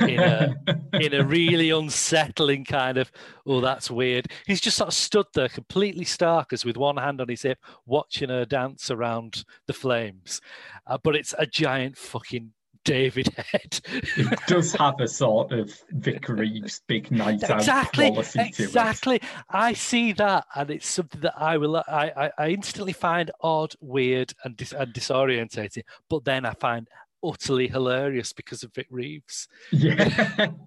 in 0.00 0.20
a 0.20 0.54
in 1.00 1.14
a 1.14 1.24
really 1.24 1.70
unsettling 1.70 2.64
kind 2.64 2.98
of 2.98 3.10
oh 3.46 3.60
that's 3.60 3.90
weird. 3.90 4.28
He's 4.46 4.60
just 4.60 4.76
sort 4.76 4.88
of 4.88 4.94
stood 4.94 5.26
there 5.34 5.48
completely 5.48 6.04
stark 6.04 6.52
as 6.52 6.64
with 6.64 6.76
one 6.76 6.96
hand 6.96 7.20
on 7.20 7.28
his 7.28 7.42
hip, 7.42 7.58
watching 7.86 8.28
her 8.28 8.44
dance 8.44 8.90
around 8.90 9.44
the 9.66 9.72
flames, 9.72 10.40
uh, 10.86 10.98
but 11.02 11.16
it's 11.16 11.34
a 11.38 11.46
giant 11.46 11.98
fucking 11.98 12.52
David 12.84 13.28
head. 13.36 13.80
it 14.16 14.38
does 14.46 14.72
have 14.74 15.00
a 15.00 15.06
sort 15.08 15.52
of 15.52 15.72
Vic 15.90 16.28
Reeves 16.28 16.80
big 16.88 17.10
night 17.10 17.42
out 17.44 17.58
exactly 17.60 18.10
to 18.10 18.20
it. 18.20 18.36
exactly 18.60 19.20
i 19.50 19.72
see 19.72 20.12
that 20.12 20.44
and 20.56 20.70
it's 20.70 20.88
something 20.88 21.20
that 21.20 21.34
i 21.36 21.56
will 21.56 21.76
I, 21.76 21.82
I 22.16 22.30
i 22.38 22.48
instantly 22.48 22.92
find 22.92 23.30
odd 23.40 23.74
weird 23.80 24.32
and, 24.44 24.56
dis- 24.56 24.72
and 24.72 24.92
disorientating 24.92 25.82
but 26.08 26.24
then 26.24 26.44
i 26.44 26.54
find 26.54 26.88
utterly 27.24 27.68
hilarious 27.68 28.32
because 28.32 28.62
of 28.64 28.74
vic 28.74 28.88
reeves 28.90 29.46
Yeah. 29.70 30.48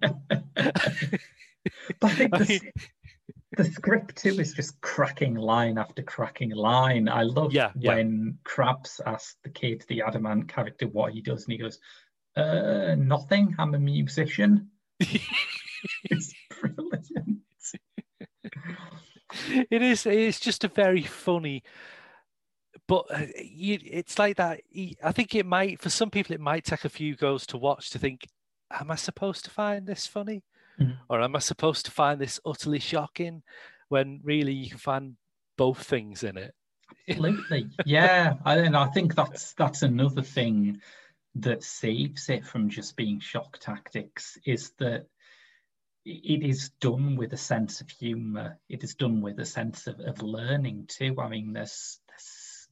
but 2.00 2.04
I 2.04 2.08
think 2.10 2.34
I 2.34 2.38
the, 2.38 2.44
mean- 2.48 2.72
the 3.56 3.64
script 3.64 4.16
too 4.16 4.38
is 4.40 4.52
just 4.54 4.80
cracking 4.80 5.34
line 5.34 5.78
after 5.78 6.02
cracking 6.02 6.50
line. 6.50 7.08
I 7.08 7.22
love 7.22 7.52
Yeah, 7.54 7.70
yeah. 7.78 7.94
when 7.94 8.36
Crabs 8.44 9.00
asks 9.06 9.36
the 9.44 9.50
kid, 9.50 9.82
the 9.88 10.02
Adam 10.02 10.26
Ant 10.26 10.48
character, 10.48 10.86
what 10.88 11.12
he 11.12 11.22
does, 11.22 11.44
and 11.44 11.52
he 11.52 11.58
goes, 11.58 11.78
uh, 12.36 12.94
nothing, 12.96 13.54
I'm 13.58 13.74
a 13.74 13.78
musician. 13.78 14.70
it's 15.00 16.34
brilliant. 16.60 17.40
it 19.70 19.82
is 19.82 20.06
it's 20.06 20.40
just 20.40 20.64
a 20.64 20.68
very 20.68 21.02
funny 21.02 21.62
but 22.88 23.04
uh, 23.10 23.26
you, 23.42 23.78
it's 23.84 24.18
like 24.18 24.36
that 24.36 24.60
I 25.02 25.12
think 25.12 25.34
it 25.34 25.44
might 25.44 25.80
for 25.80 25.90
some 25.90 26.10
people 26.10 26.34
it 26.34 26.40
might 26.40 26.64
take 26.64 26.84
a 26.84 26.88
few 26.88 27.16
goes 27.16 27.46
to 27.48 27.58
watch 27.58 27.90
to 27.90 27.98
think 27.98 28.26
am 28.70 28.90
i 28.90 28.94
supposed 28.94 29.44
to 29.44 29.50
find 29.50 29.86
this 29.86 30.06
funny 30.06 30.42
Mhm. 30.80 30.96
or 31.08 31.20
am 31.22 31.34
i 31.36 31.38
supposed 31.40 31.84
to 31.86 31.90
find 31.90 32.20
this 32.20 32.38
utterly 32.44 32.78
shocking 32.78 33.42
when 33.88 34.20
really 34.22 34.52
you 34.52 34.68
can 34.70 34.78
find 34.78 35.16
both 35.56 35.82
things 35.82 36.22
in 36.22 36.36
it 36.36 36.54
Absolutely. 37.08 37.68
Yeah. 37.84 38.34
I, 38.44 38.58
and 38.58 38.76
I 38.76 38.86
think 38.86 39.14
that's 39.16 39.52
that's 39.54 39.82
another 39.82 40.22
thing 40.22 40.80
that 41.40 41.62
saves 41.62 42.28
it 42.28 42.44
from 42.44 42.70
just 42.70 42.96
being 42.96 43.20
shock 43.20 43.58
tactics 43.58 44.38
is 44.44 44.70
that 44.78 45.06
it 46.04 46.42
is 46.42 46.70
done 46.80 47.16
with 47.16 47.32
a 47.32 47.36
sense 47.36 47.80
of 47.80 47.90
humor. 47.90 48.58
It 48.68 48.84
is 48.84 48.94
done 48.94 49.20
with 49.20 49.38
a 49.40 49.44
sense 49.44 49.86
of, 49.86 49.98
of 50.00 50.22
learning 50.22 50.86
too. 50.88 51.16
I 51.18 51.28
mean, 51.28 51.52
there's 51.52 51.98
there's 52.08 52.68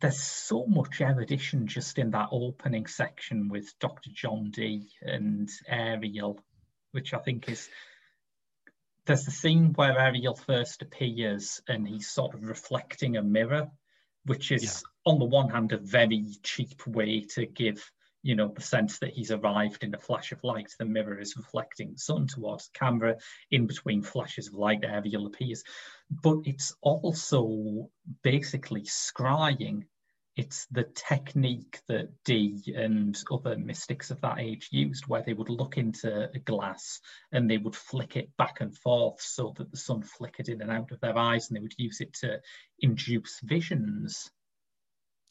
there's 0.00 0.20
so 0.20 0.66
much 0.66 1.00
erudition 1.00 1.66
just 1.66 1.98
in 1.98 2.10
that 2.12 2.30
opening 2.32 2.86
section 2.86 3.48
with 3.48 3.78
Dr. 3.78 4.10
John 4.12 4.50
Dee 4.50 4.88
and 5.00 5.48
Ariel, 5.68 6.40
which 6.90 7.14
I 7.14 7.18
think 7.18 7.48
is 7.48 7.68
there's 9.04 9.24
the 9.24 9.30
scene 9.30 9.72
where 9.74 9.98
Ariel 9.98 10.34
first 10.34 10.82
appears 10.82 11.60
and 11.68 11.86
he's 11.86 12.08
sort 12.08 12.34
of 12.34 12.42
reflecting 12.42 13.16
a 13.16 13.22
mirror, 13.22 13.70
which 14.24 14.52
is 14.52 14.82
on 15.04 15.18
the 15.18 15.24
one 15.24 15.48
hand 15.48 15.72
a 15.72 15.78
very 15.78 16.26
cheap 16.42 16.86
way 16.86 17.20
to 17.20 17.46
give 17.46 17.90
you 18.22 18.36
know 18.36 18.48
the 18.48 18.62
sense 18.62 18.98
that 19.00 19.12
he's 19.12 19.32
arrived 19.32 19.82
in 19.82 19.94
a 19.94 19.98
flash 19.98 20.32
of 20.32 20.42
light. 20.44 20.72
The 20.78 20.84
mirror 20.84 21.18
is 21.18 21.36
reflecting 21.36 21.96
sun 21.96 22.28
towards 22.28 22.68
the 22.68 22.78
camera. 22.78 23.16
In 23.50 23.66
between 23.66 24.02
flashes 24.02 24.48
of 24.48 24.54
light, 24.54 24.84
Ariel 24.84 25.26
appears, 25.26 25.64
but 26.08 26.38
it's 26.44 26.74
also 26.80 27.90
basically 28.22 28.82
scrying. 28.82 29.82
It's 30.36 30.66
the 30.70 30.84
technique 30.84 31.80
that 31.88 32.08
Dee 32.24 32.72
and 32.74 33.20
other 33.30 33.58
mystics 33.58 34.10
of 34.10 34.20
that 34.22 34.38
age 34.38 34.68
used, 34.70 35.06
where 35.06 35.22
they 35.22 35.34
would 35.34 35.50
look 35.50 35.76
into 35.76 36.30
a 36.32 36.38
glass 36.38 37.00
and 37.32 37.50
they 37.50 37.58
would 37.58 37.76
flick 37.76 38.16
it 38.16 38.34
back 38.38 38.60
and 38.60 38.74
forth 38.78 39.20
so 39.20 39.52
that 39.58 39.70
the 39.70 39.76
sun 39.76 40.02
flickered 40.02 40.48
in 40.48 40.62
and 40.62 40.70
out 40.70 40.90
of 40.92 41.00
their 41.00 41.18
eyes, 41.18 41.48
and 41.48 41.56
they 41.56 41.60
would 41.60 41.74
use 41.76 42.00
it 42.00 42.14
to 42.14 42.40
induce 42.78 43.40
visions. 43.40 44.30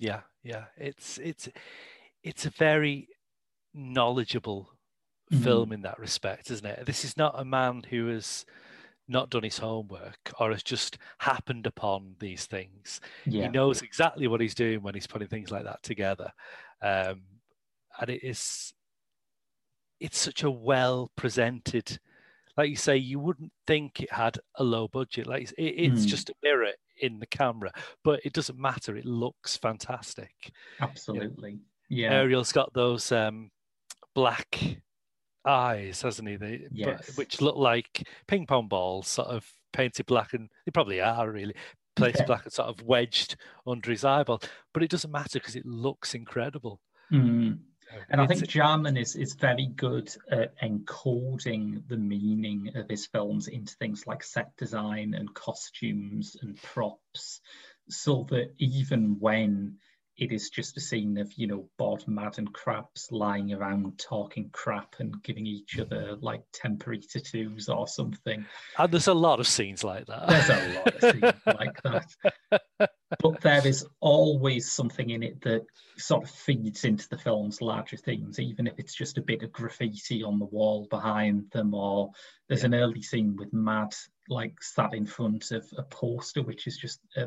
Yeah 0.02 0.22
yeah. 0.44 0.66
It's 0.76 1.18
it's 1.20 1.48
it's 2.24 2.46
a 2.46 2.50
very 2.50 3.08
knowledgeable 3.74 4.74
Mhm. 5.32 5.44
film 5.44 5.72
in 5.72 5.82
that 5.84 5.98
respect 6.00 6.52
isn't 6.52 6.66
it? 6.66 6.86
This 6.86 7.06
is 7.06 7.16
not 7.16 7.40
a 7.40 7.46
man 7.46 7.84
who 7.90 8.08
has 8.08 8.46
not 9.08 9.30
done 9.30 9.44
his 9.44 9.58
homework 9.60 10.34
or 10.40 10.52
has 10.52 10.64
just 10.64 10.98
happened 11.20 11.66
upon 11.68 12.16
these 12.20 12.46
things. 12.48 13.00
Yeah, 13.26 13.44
he 13.44 13.50
knows 13.50 13.82
exactly 13.82 14.28
what 14.28 14.42
he's 14.42 14.56
doing 14.56 14.82
when 14.82 14.94
he's 14.94 15.08
putting 15.08 15.28
things 15.30 15.52
like 15.52 15.64
that 15.64 15.84
together. 15.84 16.32
Um, 16.82 17.24
and 18.00 18.10
it 18.10 18.24
is 18.24 18.74
it's 20.00 20.18
such 20.18 20.44
a 20.44 20.52
well 20.52 21.12
presented 21.16 22.00
like 22.58 22.70
you 22.70 22.76
say 22.76 22.98
you 22.98 23.20
wouldn't 23.20 23.54
think 23.68 24.02
it 24.02 24.12
had 24.12 24.38
a 24.56 24.64
low 24.64 24.88
budget. 24.90 25.26
Like 25.28 25.44
it's- 25.44 25.54
it, 25.58 25.76
it's 25.86 26.06
Mm. 26.06 26.10
just 26.10 26.30
a 26.30 26.36
mirror 26.44 26.74
in 27.02 27.20
the 27.20 27.26
camera 27.28 27.72
but 28.04 28.20
it 28.26 28.34
doesn't 28.34 28.58
matter 28.60 28.96
it 28.96 29.06
looks 29.06 29.58
fantastic 29.58 30.52
absolutely. 30.80 31.60
Yeah, 31.90 32.14
ariel's 32.14 32.52
got 32.54 32.74
those 32.74 33.12
um, 33.12 33.52
black 34.16 34.58
eyes 35.46 36.02
hasn't 36.02 36.28
he 36.30 36.36
they, 36.36 36.68
but, 36.72 37.06
which 37.16 37.42
look 37.42 37.56
like 37.56 38.08
ping 38.28 38.46
pong 38.46 38.68
balls 38.68 39.08
sort 39.08 39.28
of 39.30 39.46
painted 39.74 40.06
black 40.06 40.34
and 40.34 40.50
they 40.66 40.72
probably 40.72 41.02
are 41.02 41.30
really 41.32 41.56
placed 41.96 42.20
Yeah. 42.20 42.26
black 42.26 42.44
and 42.46 42.54
sort 42.54 42.70
of 42.70 42.82
wedged 42.86 43.36
under 43.68 43.90
his 43.92 44.06
eyeball 44.06 44.42
but 44.74 44.84
it 44.84 44.90
doesn't 44.92 45.12
matter 45.12 45.40
because 45.40 45.56
it 45.56 45.66
looks 45.66 46.14
incredible 46.16 46.80
Mm. 47.12 47.58
And 48.10 48.22
I 48.22 48.28
think 48.28 48.48
Jarman 48.48 48.98
is, 48.98 49.16
is 49.16 49.34
very 49.34 49.68
good 49.68 50.14
at 50.30 50.60
encoding 50.62 51.88
the 51.88 51.98
meaning 51.98 52.72
of 52.76 52.90
his 52.90 53.06
films 53.08 53.48
into 53.48 53.76
things 53.76 54.06
like 54.08 54.24
set 54.24 54.56
design 54.58 55.14
and 55.14 55.34
costumes 55.34 56.36
and 56.42 56.62
props, 56.62 57.42
so 57.90 58.26
that 58.30 58.54
even 58.58 59.18
when 59.20 59.78
it 60.18 60.32
is 60.32 60.50
just 60.50 60.78
a 60.78 60.80
scene 60.80 61.18
of 61.18 61.34
you 61.34 61.48
know 61.48 61.68
Bod, 61.78 62.08
Mad, 62.08 62.38
and 62.38 62.54
Crabs 62.54 63.08
lying 63.12 63.54
around 63.54 63.98
talking 63.98 64.50
crap 64.52 64.96
and 65.00 65.22
giving 65.24 65.48
each 65.48 65.80
other 65.80 66.16
like 66.22 66.44
temporary 66.54 67.02
tattoos 67.02 67.70
or 67.70 67.88
something. 67.88 68.46
And 68.78 68.92
there's 68.92 69.08
a 69.08 69.14
lot 69.14 69.40
of 69.40 69.48
scenes 69.48 69.84
like 69.84 70.06
that. 70.06 70.28
There's 70.28 70.50
a 70.50 70.76
lot 70.76 70.96
of 70.96 71.02
scenes 71.02 71.42
like 71.46 71.82
that. 71.84 72.90
But 73.20 73.42
there 73.42 73.66
is 73.66 73.86
always 74.00 74.72
something 74.72 75.10
in 75.10 75.24
it 75.24 75.42
that 75.42 75.66
sort 75.98 76.24
of 76.24 76.30
feeds 76.30 76.86
into 76.86 77.08
the 77.10 77.18
film's 77.18 77.62
larger 77.62 77.98
themes, 77.98 78.40
even 78.40 78.68
if 78.68 78.80
it's 78.80 78.96
just 78.96 79.18
a 79.18 79.22
bit 79.22 79.44
of 79.44 79.52
graffiti 79.52 80.24
on 80.24 80.40
the 80.40 80.46
wall 80.46 80.88
behind 80.90 81.50
them, 81.52 81.74
or 81.74 82.12
there's 82.48 82.64
an 82.64 82.74
early 82.74 83.02
scene 83.02 83.36
with 83.36 83.52
Mad 83.54 83.94
like 84.30 84.62
sat 84.64 84.94
in 84.94 85.06
front 85.06 85.52
of 85.52 85.66
a 85.78 85.84
poster, 85.84 86.42
which 86.42 86.68
is 86.68 86.78
just 86.78 87.02
uh, 87.18 87.26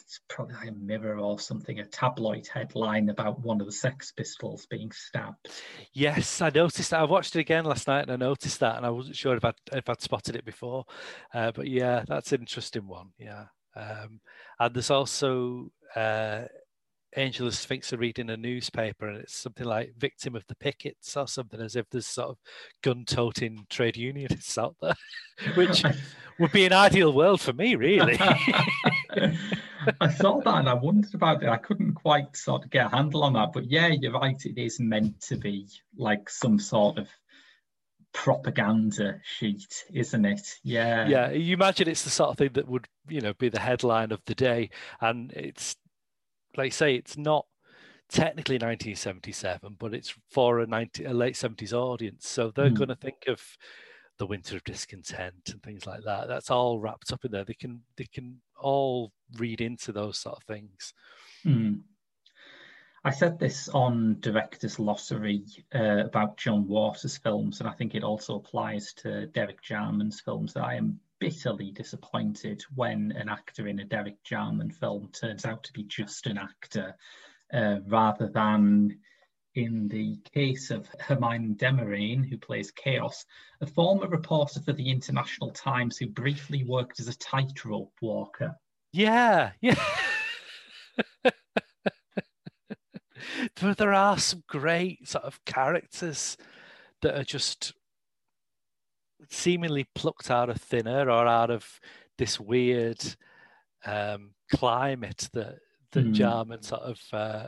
it's 0.00 0.20
probably 0.28 0.54
like 0.54 0.68
a 0.68 0.72
mirror 0.72 1.18
or 1.18 1.38
something, 1.38 1.78
a 1.78 1.84
tabloid 1.84 2.46
headline 2.46 3.08
about 3.10 3.40
one 3.40 3.60
of 3.60 3.66
the 3.66 3.72
Sex 3.72 4.12
Pistols 4.12 4.66
being 4.66 4.90
stabbed. 4.92 5.48
Yes, 5.92 6.40
I 6.40 6.50
noticed 6.50 6.90
that. 6.90 7.00
I 7.00 7.04
watched 7.04 7.36
it 7.36 7.40
again 7.40 7.64
last 7.64 7.86
night 7.86 8.02
and 8.02 8.12
I 8.12 8.16
noticed 8.16 8.60
that, 8.60 8.76
and 8.76 8.86
I 8.86 8.90
wasn't 8.90 9.16
sure 9.16 9.36
if 9.36 9.44
I'd, 9.44 9.54
if 9.72 9.88
I'd 9.88 10.00
spotted 10.00 10.36
it 10.36 10.44
before. 10.44 10.84
Uh, 11.32 11.52
but 11.52 11.68
yeah, 11.68 12.04
that's 12.06 12.32
an 12.32 12.40
interesting 12.40 12.86
one. 12.86 13.10
Yeah. 13.18 13.44
Um, 13.76 14.20
and 14.60 14.74
there's 14.74 14.90
also 14.90 15.70
uh, 15.96 16.42
Angela 17.16 17.52
Sphinx 17.52 17.92
are 17.92 17.98
reading 17.98 18.30
a 18.30 18.36
newspaper 18.36 19.06
and 19.06 19.18
it's 19.18 19.36
something 19.36 19.66
like 19.66 19.94
victim 19.96 20.34
of 20.34 20.44
the 20.48 20.56
pickets 20.56 21.16
or 21.16 21.28
something, 21.28 21.60
as 21.60 21.76
if 21.76 21.88
there's 21.90 22.06
sort 22.06 22.30
of 22.30 22.38
gun 22.82 23.04
toting 23.06 23.66
trade 23.70 23.96
unionists 23.96 24.58
out 24.58 24.76
there, 24.80 24.96
which 25.54 25.84
would 26.38 26.52
be 26.52 26.66
an 26.66 26.72
ideal 26.72 27.12
world 27.12 27.40
for 27.40 27.52
me, 27.52 27.76
really. 27.76 28.18
I 30.00 30.10
saw 30.10 30.40
that 30.40 30.58
and 30.58 30.68
I 30.68 30.74
wondered 30.74 31.14
about 31.14 31.42
it. 31.42 31.48
I 31.48 31.56
couldn't 31.56 31.94
quite 31.94 32.36
sort 32.36 32.64
of 32.64 32.70
get 32.70 32.86
a 32.86 32.96
handle 32.96 33.22
on 33.22 33.34
that. 33.34 33.52
But 33.52 33.70
yeah, 33.70 33.88
you're 33.88 34.12
right. 34.12 34.40
It 34.44 34.58
is 34.58 34.80
meant 34.80 35.20
to 35.22 35.36
be 35.36 35.68
like 35.96 36.28
some 36.28 36.58
sort 36.58 36.98
of 36.98 37.08
propaganda 38.14 39.20
sheet, 39.22 39.84
isn't 39.92 40.24
it? 40.24 40.54
Yeah. 40.62 41.06
Yeah. 41.06 41.30
You 41.32 41.52
imagine 41.52 41.88
it's 41.88 42.04
the 42.04 42.10
sort 42.10 42.30
of 42.30 42.38
thing 42.38 42.52
that 42.54 42.68
would, 42.68 42.86
you 43.08 43.20
know, 43.20 43.34
be 43.34 43.50
the 43.50 43.60
headline 43.60 44.12
of 44.12 44.22
the 44.24 44.34
day. 44.34 44.70
And 45.00 45.30
it's 45.32 45.76
like 46.56 46.72
say, 46.72 46.94
it's 46.94 47.18
not 47.18 47.44
technically 48.08 48.54
1977, 48.54 49.76
but 49.78 49.92
it's 49.92 50.14
for 50.30 50.60
a, 50.60 50.66
90, 50.66 51.04
a 51.04 51.12
late 51.12 51.34
70s 51.34 51.72
audience. 51.72 52.26
So 52.28 52.50
they're 52.54 52.70
mm. 52.70 52.78
going 52.78 52.88
to 52.88 52.96
think 52.96 53.24
of 53.26 53.42
the 54.18 54.26
winter 54.26 54.56
of 54.56 54.64
discontent 54.64 55.50
and 55.50 55.62
things 55.62 55.86
like 55.86 56.00
that. 56.06 56.28
That's 56.28 56.50
all 56.50 56.78
wrapped 56.78 57.12
up 57.12 57.24
in 57.24 57.32
there. 57.32 57.44
They 57.44 57.54
can 57.54 57.82
they 57.96 58.06
can 58.06 58.40
all 58.60 59.12
read 59.36 59.60
into 59.60 59.90
those 59.90 60.18
sort 60.18 60.36
of 60.36 60.44
things. 60.44 60.94
Mm. 61.44 61.80
I 63.06 63.10
said 63.10 63.38
this 63.38 63.68
on 63.68 64.16
Director's 64.20 64.76
Glossary 64.76 65.44
uh, 65.74 66.04
about 66.06 66.38
John 66.38 66.66
Waters' 66.66 67.18
films, 67.18 67.60
and 67.60 67.68
I 67.68 67.72
think 67.72 67.94
it 67.94 68.02
also 68.02 68.36
applies 68.36 68.94
to 68.94 69.26
Derek 69.26 69.60
Jarman's 69.60 70.22
films. 70.22 70.54
That 70.54 70.64
I 70.64 70.76
am 70.76 70.98
bitterly 71.20 71.70
disappointed 71.70 72.62
when 72.74 73.12
an 73.12 73.28
actor 73.28 73.68
in 73.68 73.80
a 73.80 73.84
Derek 73.84 74.22
Jarman 74.24 74.70
film 74.70 75.10
turns 75.12 75.44
out 75.44 75.64
to 75.64 75.72
be 75.74 75.82
just 75.84 76.26
an 76.26 76.38
actor 76.38 76.96
uh, 77.52 77.80
rather 77.86 78.28
than 78.28 78.98
in 79.54 79.86
the 79.88 80.16
case 80.32 80.70
of 80.70 80.88
Hermine 80.98 81.56
Demoriane, 81.56 82.28
who 82.28 82.38
plays 82.38 82.70
Chaos, 82.70 83.26
a 83.60 83.66
former 83.66 84.08
reporter 84.08 84.60
for 84.60 84.72
the 84.72 84.90
International 84.90 85.50
Times 85.50 85.98
who 85.98 86.06
briefly 86.06 86.64
worked 86.64 87.00
as 87.00 87.08
a 87.08 87.18
tightrope 87.18 87.92
walker. 88.00 88.56
Yeah, 88.92 89.52
yeah. 89.60 89.74
but 93.64 93.78
there 93.78 93.94
are 93.94 94.18
some 94.18 94.44
great 94.46 95.08
sort 95.08 95.24
of 95.24 95.44
characters 95.44 96.36
that 97.02 97.18
are 97.18 97.24
just 97.24 97.72
seemingly 99.30 99.86
plucked 99.94 100.30
out 100.30 100.50
of 100.50 100.60
thin 100.60 100.86
air 100.86 101.10
or 101.10 101.26
out 101.26 101.50
of 101.50 101.80
this 102.18 102.38
weird 102.38 103.02
um, 103.86 104.32
climate 104.52 105.28
that 105.32 105.58
that 105.92 106.06
mm. 106.06 106.12
Jarman 106.12 106.62
sort 106.62 106.82
of 106.82 107.00
uh, 107.12 107.46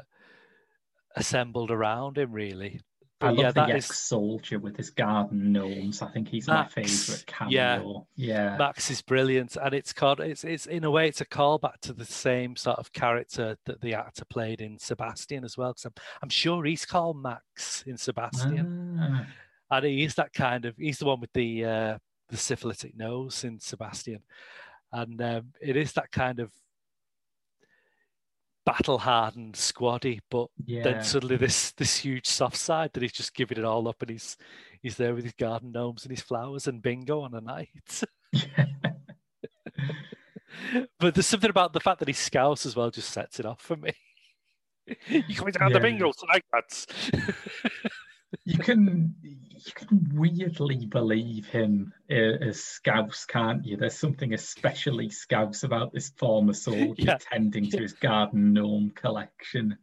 assembled 1.17 1.71
around 1.71 2.17
him, 2.17 2.33
really. 2.33 2.81
I 3.21 3.31
love 3.31 3.39
yeah, 3.39 3.51
the 3.53 3.63
ex-soldier 3.73 4.59
with 4.59 4.77
his 4.77 4.91
garden 4.91 5.51
gnomes. 5.51 6.03
I 6.03 6.09
think 6.09 6.29
he's 6.29 6.47
Max, 6.49 6.77
my 6.77 6.83
favourite 6.83 7.27
cameo. 7.27 8.07
Yeah, 8.15 8.35
yeah, 8.35 8.57
Max 8.59 8.91
is 8.91 9.01
brilliant, 9.01 9.57
and 9.57 9.73
it's 9.73 9.95
called. 9.95 10.21
It's 10.21 10.45
it's 10.45 10.67
in 10.67 10.85
a 10.85 10.91
way 10.91 11.09
it's 11.09 11.23
a 11.23 11.27
callback 11.27 11.81
to 11.83 11.95
the 11.95 12.05
same 12.05 12.57
sort 12.57 12.79
of 12.79 12.93
character 12.93 13.57
that 13.65 13.81
the 13.81 13.95
actor 13.95 14.27
played 14.27 14.61
in 14.61 14.79
Sebastian 14.79 15.45
as 15.45 15.57
well. 15.57 15.71
Because 15.71 15.87
I'm, 15.87 15.95
I'm 16.25 16.29
sure 16.29 16.65
he's 16.65 16.85
called 16.85 17.23
Max 17.23 17.85
in 17.87 17.97
Sebastian, 17.97 18.99
ah. 19.01 19.27
and 19.71 19.87
he's 19.87 20.15
that 20.17 20.35
kind 20.35 20.67
of. 20.67 20.77
He's 20.77 20.99
the 20.99 21.07
one 21.07 21.21
with 21.21 21.33
the 21.33 21.65
uh, 21.65 21.99
the 22.29 22.37
syphilitic 22.37 22.97
nose 22.99 23.45
in 23.45 23.59
Sebastian, 23.61 24.21
and 24.93 25.23
um, 25.23 25.53
it 25.63 25.77
is 25.77 25.93
that 25.95 26.13
kind 26.13 26.39
of 26.39 26.53
battle 28.67 28.99
hardened 28.99 29.55
squaddy, 29.55 30.21
but 30.31 30.49
yeah. 30.67 30.83
then 30.83 31.03
suddenly 31.03 31.37
this 31.37 31.73
this 31.73 31.97
huge 31.97 32.27
soft 32.27 32.57
side 32.57 32.93
that 32.93 33.03
he's 33.03 33.13
just 33.13 33.35
giving 33.35 33.57
it 33.57 33.65
all 33.65 33.89
up 33.89 34.03
and 34.03 34.11
he's 34.11 34.37
he's 34.83 34.97
there 34.97 35.15
with 35.15 35.25
his 35.25 35.33
garden 35.35 35.73
gnomes 35.73 36.05
and 36.05 36.11
his 36.11 36.21
flowers 36.21 36.67
and 36.67 36.83
bingo 36.83 37.21
on 37.21 37.33
a 37.33 37.41
night. 37.41 38.03
but 40.99 41.15
there's 41.15 41.27
something 41.27 41.49
about 41.49 41.73
the 41.73 41.81
fact 41.81 42.01
that 42.01 42.09
he's 42.09 42.19
scouts 42.19 42.67
as 42.67 42.77
well 42.77 42.91
just 42.91 43.11
sets 43.11 43.41
it 43.41 43.47
off 43.47 43.63
for 43.63 43.77
me. 43.77 43.93
you 45.09 45.35
coming 45.35 45.53
down 45.53 45.71
yeah. 45.71 45.75
the 45.75 45.81
bingo 45.81 46.13
tonight, 46.13 46.45
lads? 46.53 46.87
you 48.45 48.59
can 48.59 49.15
you 49.67 49.73
can 49.75 50.11
weirdly 50.15 50.87
believe 50.87 51.47
him 51.47 51.93
uh, 52.11 52.15
as 52.15 52.63
Scouse, 52.63 53.25
can't 53.25 53.65
you? 53.65 53.77
There's 53.77 53.99
something 53.99 54.33
especially 54.35 55.11
Scouse 55.11 55.63
about 55.63 55.93
this 55.93 56.11
former 56.17 56.53
soldier 56.53 56.95
yeah. 56.97 57.19
tending 57.19 57.71
to 57.71 57.79
his 57.79 57.93
garden 57.93 58.53
gnome 58.53 58.93
collection. 58.95 59.79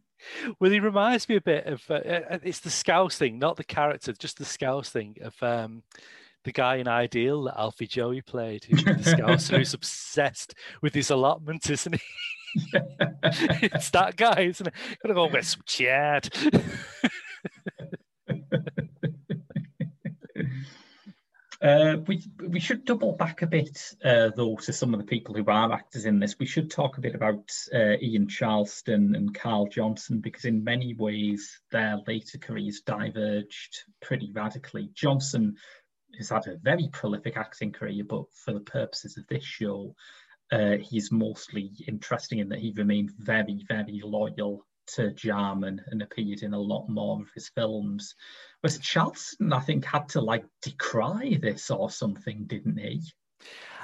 Well, 0.58 0.70
he 0.70 0.80
reminds 0.80 1.28
me 1.28 1.36
a 1.36 1.40
bit 1.40 1.66
of 1.66 1.82
uh, 1.90 1.94
uh, 1.94 2.38
it's 2.42 2.60
the 2.60 2.70
Scouse 2.70 3.18
thing, 3.18 3.38
not 3.38 3.56
the 3.56 3.64
character, 3.64 4.12
just 4.12 4.38
the 4.38 4.44
Scouse 4.44 4.88
thing 4.88 5.16
of 5.20 5.34
um, 5.42 5.82
the 6.44 6.52
guy 6.52 6.76
in 6.76 6.88
Ideal 6.88 7.44
that 7.44 7.58
Alfie 7.58 7.86
Joey 7.86 8.22
played, 8.22 8.64
who's 8.64 8.84
the 8.84 9.02
Scouse, 9.02 9.48
who's 9.48 9.74
obsessed 9.74 10.54
with 10.80 10.94
his 10.94 11.10
allotment, 11.10 11.68
isn't 11.68 11.94
he? 11.94 12.00
it's 12.72 13.90
that 13.90 14.14
guy, 14.16 14.42
isn't 14.42 14.68
it? 14.68 14.74
Gotta 15.02 15.14
go 15.14 15.28
get 15.28 15.44
some 15.44 15.62
chat. 15.66 16.30
Uh, 21.64 21.96
we 22.06 22.22
we 22.46 22.60
should 22.60 22.84
double 22.84 23.12
back 23.12 23.40
a 23.40 23.46
bit 23.46 23.94
uh, 24.04 24.28
though 24.36 24.54
to 24.56 24.70
some 24.70 24.92
of 24.92 25.00
the 25.00 25.06
people 25.06 25.34
who 25.34 25.46
are 25.46 25.72
actors 25.72 26.04
in 26.04 26.18
this. 26.18 26.38
We 26.38 26.44
should 26.44 26.70
talk 26.70 26.98
a 26.98 27.00
bit 27.00 27.14
about 27.14 27.50
uh, 27.74 27.96
Ian 28.02 28.26
Charleson 28.26 29.16
and 29.16 29.34
Karl 29.34 29.66
Johnson 29.68 30.20
because 30.20 30.44
in 30.44 30.62
many 30.62 30.92
ways 30.92 31.58
their 31.70 31.96
later 32.06 32.36
careers 32.36 32.82
diverged 32.82 33.84
pretty 34.02 34.30
radically. 34.30 34.90
Johnson 34.92 35.56
has 36.18 36.28
had 36.28 36.46
a 36.48 36.58
very 36.58 36.90
prolific 36.92 37.38
acting 37.38 37.72
career, 37.72 38.04
but 38.06 38.24
for 38.34 38.52
the 38.52 38.60
purposes 38.60 39.16
of 39.16 39.26
this 39.28 39.44
show, 39.44 39.94
uh, 40.52 40.76
he's 40.76 41.10
mostly 41.10 41.70
interesting 41.88 42.40
in 42.40 42.50
that 42.50 42.58
he 42.58 42.74
remained 42.76 43.12
very 43.18 43.64
very 43.66 44.02
loyal 44.04 44.66
to 44.86 45.12
Jarman 45.12 45.80
and 45.86 46.02
appeared 46.02 46.42
in 46.42 46.52
a 46.52 46.58
lot 46.58 46.88
more 46.90 47.22
of 47.22 47.30
his 47.34 47.48
films. 47.48 48.14
Whereas 48.64 48.78
Charleson, 48.78 49.52
I 49.52 49.60
think, 49.60 49.84
had 49.84 50.08
to 50.08 50.22
like 50.22 50.46
decry 50.62 51.38
this 51.42 51.70
or 51.70 51.90
something, 51.90 52.44
didn't 52.46 52.78
he? 52.78 53.02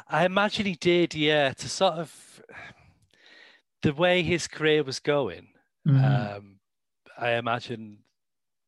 I 0.09 0.24
imagine 0.24 0.64
he 0.64 0.76
did, 0.76 1.14
yeah, 1.14 1.53
to 1.53 1.68
sort 1.68 1.97
of 1.97 2.43
the 3.83 3.93
way 3.93 4.22
his 4.22 4.49
career 4.49 4.83
was 4.83 4.99
going. 4.99 5.49
Mm. 5.87 6.37
Um, 6.37 6.61
I 7.18 7.33
imagine 7.33 7.99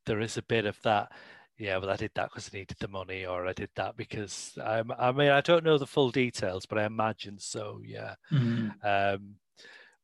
there 0.04 0.20
is 0.20 0.36
a 0.36 0.42
bit 0.42 0.66
of 0.66 0.76
that. 0.82 1.12
Yeah, 1.56 1.78
well, 1.78 1.88
I 1.88 1.96
did 1.96 2.10
that 2.16 2.28
because 2.28 2.50
I 2.52 2.58
needed 2.58 2.76
the 2.78 2.88
money, 2.88 3.24
or 3.24 3.46
I 3.46 3.54
did 3.54 3.70
that 3.76 3.96
because 3.96 4.58
I, 4.62 4.82
I 4.98 5.12
mean, 5.12 5.30
I 5.30 5.40
don't 5.40 5.64
know 5.64 5.78
the 5.78 5.86
full 5.86 6.10
details, 6.10 6.66
but 6.66 6.76
I 6.76 6.84
imagine 6.84 7.38
so. 7.38 7.80
Yeah. 7.82 8.16
Mm. 8.30 8.74
Um, 8.84 9.36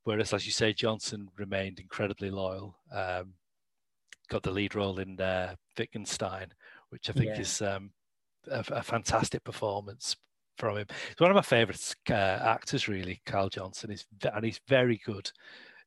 Whereas, 0.05 0.33
as 0.33 0.45
you 0.47 0.51
say, 0.51 0.73
Johnson 0.73 1.29
remained 1.37 1.79
incredibly 1.79 2.31
loyal. 2.31 2.79
Um, 2.91 3.33
got 4.29 4.43
the 4.43 4.51
lead 4.51 4.75
role 4.75 4.99
in 4.99 5.19
uh, 5.19 5.55
Wittgenstein, 5.77 6.47
which 6.89 7.09
I 7.09 7.13
think 7.13 7.27
yeah. 7.27 7.39
is 7.39 7.61
um, 7.61 7.91
a, 8.49 8.63
a, 8.71 8.83
fantastic 8.83 9.43
performance 9.43 10.15
from 10.57 10.77
him. 10.77 10.85
He's 11.07 11.19
one 11.19 11.31
of 11.31 11.35
my 11.35 11.41
favourite 11.41 11.95
uh, 12.09 12.13
actors, 12.13 12.87
really. 12.87 13.21
Karl 13.25 13.49
Johnson 13.49 13.91
is, 13.91 14.05
and 14.23 14.45
he's 14.45 14.61
very 14.67 15.01
good 15.05 15.31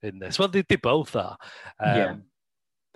in 0.02 0.18
this. 0.18 0.38
Well, 0.38 0.48
they, 0.48 0.62
they 0.68 0.76
both 0.76 1.14
are. 1.16 1.36
Um, 1.78 1.96
yeah. 1.96 2.14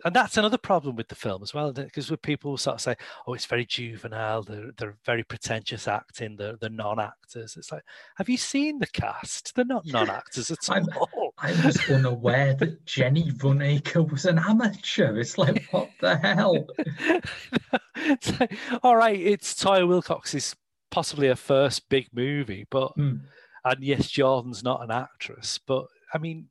and 0.05 0.14
that's 0.14 0.36
another 0.36 0.59
problem 0.59 0.97
with 0.97 1.09
the 1.09 1.14
film 1.14 1.42
as 1.42 1.55
well, 1.55 1.72
because 1.72 2.11
with 2.11 2.22
people 2.22 2.57
sort 2.57 2.74
of 2.74 2.80
say, 2.80 2.97
"Oh, 3.26 3.34
it's 3.34 3.47
very 3.47 3.66
juvenile. 3.66 4.42
They're 4.42 4.72
they're 4.76 4.97
very 5.05 5.24
pretentious 5.24 5.86
acting. 5.88 6.36
They're 6.36 6.57
they're 6.57 6.70
non-actors." 6.70 7.57
It's 7.57 7.72
like, 7.72 7.84
have 8.16 8.28
you 8.28 8.36
seen 8.36 8.78
the 8.78 8.86
cast? 8.86 9.55
They're 9.55 9.64
not 9.64 9.86
non-actors 9.86 10.51
at 10.51 10.68
all. 10.70 11.26
I 11.39 11.53
was 11.64 11.78
unaware 11.91 12.55
that 12.55 12.87
Jenny 12.87 13.30
Runacre 13.32 14.11
was 14.11 14.24
an 14.24 14.39
amateur. 14.39 15.18
It's 15.18 15.37
like, 15.37 15.64
what 15.70 15.91
the 16.01 16.16
hell? 16.16 16.66
it's 17.97 18.41
like, 18.41 18.57
all 18.82 18.97
right, 18.97 19.20
it's 19.20 19.53
Toyah 19.55 19.87
Willcox's 19.87 20.57
possibly 20.91 21.28
her 21.28 21.37
first 21.37 21.89
big 21.89 22.09
movie, 22.14 22.66
but 22.70 22.97
Mm. 22.97 23.20
and 23.64 23.84
yes, 23.84 24.09
Jordan's 24.11 24.62
not 24.64 24.82
an 24.82 24.91
actress, 24.91 25.59
but 25.66 25.87
I 26.14 26.18
mean, 26.18 26.49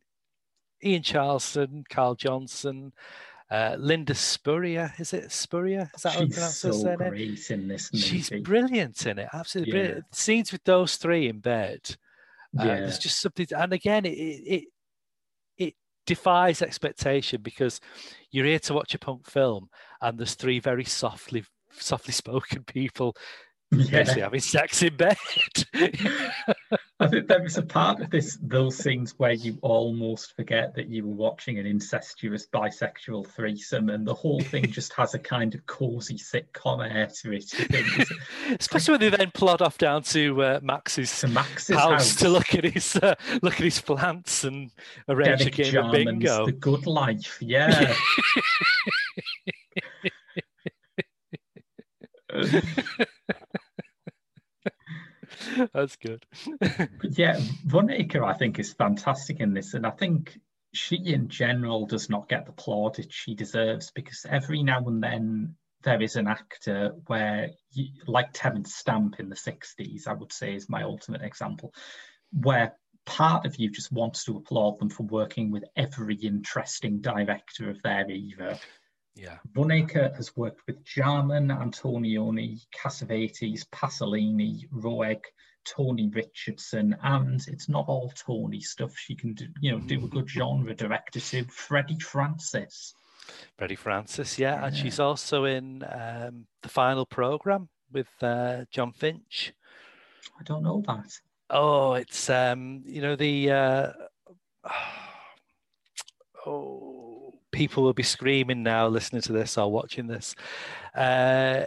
Ian 0.84 1.02
Charleson, 1.02 1.84
Karl 1.90 2.14
Johnson, 2.16 2.94
uh, 3.50 3.76
Linda 3.80 4.14
Spurrier, 4.14 4.94
is 5.00 5.14
it 5.14 5.32
Spurrier? 5.32 5.90
Is 5.96 6.02
that 6.04 6.14
how 6.14 6.20
you 6.22 6.26
She's 6.28 6.36
pronounce 6.36 6.62
her 6.62 6.74
so 6.74 6.82
surname? 6.84 7.10
great 7.10 7.50
in 7.52 7.68
this 7.68 7.92
movie. 7.94 8.06
She's 8.06 8.30
brilliant 8.30 9.06
in 9.08 9.18
it, 9.18 9.30
absolutely 9.34 9.74
Yeah. 9.74 9.80
brilliant. 9.82 10.16
Scenes 10.16 10.52
with 10.52 10.64
those 10.64 10.98
three 10.98 11.28
in 11.28 11.40
bed, 11.40 11.80
uh, 12.60 12.64
Yeah. 12.66 12.76
there's 12.82 13.00
just 13.00 13.20
something, 13.22 13.48
and 13.56 13.74
again, 13.74 14.06
it 14.06 14.10
it 14.12 14.64
defies 16.06 16.62
expectation 16.62 17.42
because 17.42 17.80
you're 18.32 18.46
here 18.46 18.60
to 18.60 18.74
watch 18.74 18.94
a 18.94 19.00
punk 19.00 19.30
film, 19.30 19.70
and 20.02 20.18
there's 20.18 20.36
three 20.36 20.60
very 20.60 20.86
softly 20.86 21.44
softly 21.78 22.14
spoken 22.14 22.64
people 22.64 23.16
basically 23.72 24.22
having 24.22 24.40
sex 24.40 24.82
in 24.82 24.96
bed. 24.96 25.18
I 27.00 27.08
think 27.08 27.28
there 27.28 27.46
is 27.46 27.58
a 27.58 27.62
part 27.62 28.00
of 28.02 28.10
this 28.10 28.38
those 28.42 28.78
scenes 28.78 29.14
where 29.18 29.34
you 29.34 29.58
almost 29.62 30.36
forget 30.36 30.74
that 30.76 30.88
you 30.88 31.06
were 31.06 31.14
watching 31.14 31.60
an 31.60 31.66
incestuous 31.66 32.48
bisexual 32.48 33.28
threesome, 33.28 33.90
and 33.90 34.08
the 34.08 34.14
whole 34.14 34.40
thing 34.40 34.66
just 34.72 34.94
has 34.94 35.14
a 35.14 35.20
kind 35.20 35.54
of 35.54 35.66
cozy 35.66 36.18
sitcom 36.18 36.84
air 36.90 37.08
to 37.22 37.34
it. 37.34 37.52
You 37.54 37.66
think, 37.66 38.00
is 38.00 38.10
it- 38.12 38.18
Especially 38.60 38.94
when 38.94 39.02
they 39.02 39.10
then 39.10 39.32
plod 39.32 39.62
off 39.62 39.78
down 39.78 40.04
to 40.04 40.42
uh, 40.42 40.60
Max's 40.64 41.20
to 41.20 41.28
Max's 41.28 41.76
house, 41.76 41.92
house, 41.92 42.16
to 42.18 42.30
look 42.30 42.56
at 42.56 42.64
his 42.64 42.96
uh, 42.96 43.16
look 43.42 43.54
at 43.56 43.64
his 43.64 43.82
plants 43.82 44.44
and 44.44 44.72
arrange 45.10 45.40
Derek 45.40 45.60
a 45.60 45.64
game 45.64 45.78
of 45.86 45.92
bingo. 45.92 46.46
The 46.46 46.52
Good 46.54 46.88
Life, 46.88 47.38
yeah. 47.42 47.94
That's 55.74 55.96
good. 55.96 56.26
Yeah, 57.04 57.40
Runacre, 57.68 58.24
I 58.24 58.34
think, 58.34 58.60
is 58.60 58.74
fantastic 58.74 59.40
in 59.40 59.54
this, 59.54 59.74
and 59.74 59.86
I 59.86 59.92
think 59.92 60.40
she, 60.74 60.98
in 60.98 61.30
general, 61.30 61.86
does 61.86 62.10
not 62.10 62.30
get 62.30 62.46
the 62.46 62.52
plaudits 62.52 63.14
she 63.16 63.36
deserves 63.36 63.92
because 63.92 64.26
every 64.30 64.64
now 64.64 64.86
and 64.86 65.02
then 65.02 65.56
there 65.84 66.02
is 66.02 66.16
an 66.16 66.28
actor 66.28 66.96
where, 67.08 67.52
you, 67.72 67.90
like 68.08 68.30
Terence 68.34 68.76
Stamp 68.76 69.20
in 69.20 69.30
the 69.30 69.36
'60s, 69.36 70.08
I 70.08 70.14
would 70.14 70.34
say 70.34 70.56
is 70.56 70.70
my 70.70 70.84
ultimate 70.84 71.22
example, 71.22 71.74
where 72.32 72.76
part 73.06 73.46
of 73.46 73.58
you 73.58 73.70
just 73.70 73.92
wants 73.92 74.26
to 74.26 74.38
applaud 74.38 74.80
them 74.80 74.90
for 74.90 75.04
working 75.04 75.52
with 75.52 75.64
every 75.76 76.16
interesting 76.16 77.02
director 77.02 77.70
of 77.70 77.82
their 77.84 78.10
era. 78.10 78.60
Yeah, 79.16 79.38
Runacre 79.56 80.14
has 80.16 80.36
worked 80.36 80.62
with 80.68 80.84
Jarman, 80.84 81.48
Antonioni, 81.48 82.66
Cassavetes, 82.76 83.66
Pasolini, 83.70 84.68
Roeg, 84.72 85.22
Tony 85.66 86.10
Richardson, 86.10 86.96
and 87.02 87.42
it's 87.48 87.70
not 87.70 87.86
all 87.88 88.12
Tony 88.16 88.60
stuff. 88.60 88.96
She 88.98 89.16
can 89.16 89.34
do, 89.34 89.48
you 89.62 89.72
know, 89.72 89.80
do 89.80 90.04
a 90.04 90.08
good 90.08 90.30
genre 90.30 90.74
director 90.76 91.20
too. 91.20 91.46
Freddie 91.46 92.00
Francis. 92.00 92.94
Freddie 93.58 93.76
Francis. 93.76 94.38
Yeah, 94.38 94.66
and 94.66 94.76
she's 94.76 95.00
also 95.00 95.46
in 95.46 95.84
um, 95.84 96.46
the 96.62 96.70
final 96.70 97.06
program 97.06 97.70
with 97.92 98.08
uh, 98.22 98.66
Jon 98.72 98.92
Finch. 98.92 99.54
I 100.40 100.44
don't 100.44 100.64
know 100.64 100.84
that. 100.88 101.12
Oh, 101.50 101.94
it's 101.94 102.30
um, 102.30 102.82
you 102.86 103.02
know 103.02 103.16
the 103.16 103.52
uh, 103.52 103.92
oh, 104.64 105.15
people 107.56 107.84
will 107.84 107.94
be 107.94 108.04
screaming 108.04 108.62
now 108.62 108.88
listening 108.88 109.22
to 109.22 109.32
this 109.32 109.58
or 109.58 109.72
watching 109.72 110.08
this. 110.08 110.36
Uh, 110.94 111.66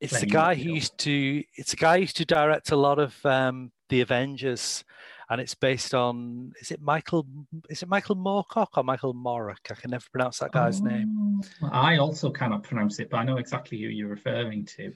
it's 0.00 0.20
the 0.20 0.26
guy 0.26 0.54
who 0.54 0.74
used 0.74 0.96
to. 0.98 1.42
It's 1.56 1.72
a 1.72 1.76
guy 1.76 1.96
who 1.96 2.02
used 2.02 2.16
to 2.18 2.24
direct 2.24 2.70
a 2.70 2.76
lot 2.76 2.98
of 2.98 3.14
um, 3.26 3.72
the 3.88 4.00
Avengers, 4.00 4.84
and 5.28 5.40
it's 5.40 5.54
based 5.54 5.94
on. 5.94 6.52
Is 6.60 6.70
it 6.70 6.80
Michael? 6.80 7.26
Is 7.68 7.82
it 7.82 7.88
Michael 7.88 8.16
Moorcock 8.16 8.68
or 8.76 8.84
Michael 8.84 9.14
Morick? 9.14 9.70
I 9.70 9.74
can 9.74 9.90
never 9.90 10.04
pronounce 10.12 10.38
that 10.38 10.52
guy's 10.52 10.80
name. 10.80 11.40
Oh, 11.62 11.68
I 11.70 11.98
also 11.98 12.30
cannot 12.30 12.62
pronounce 12.62 12.98
it, 12.98 13.10
but 13.10 13.18
I 13.18 13.24
know 13.24 13.36
exactly 13.36 13.78
who 13.78 13.88
you're 13.88 14.08
referring 14.08 14.64
to. 14.76 14.92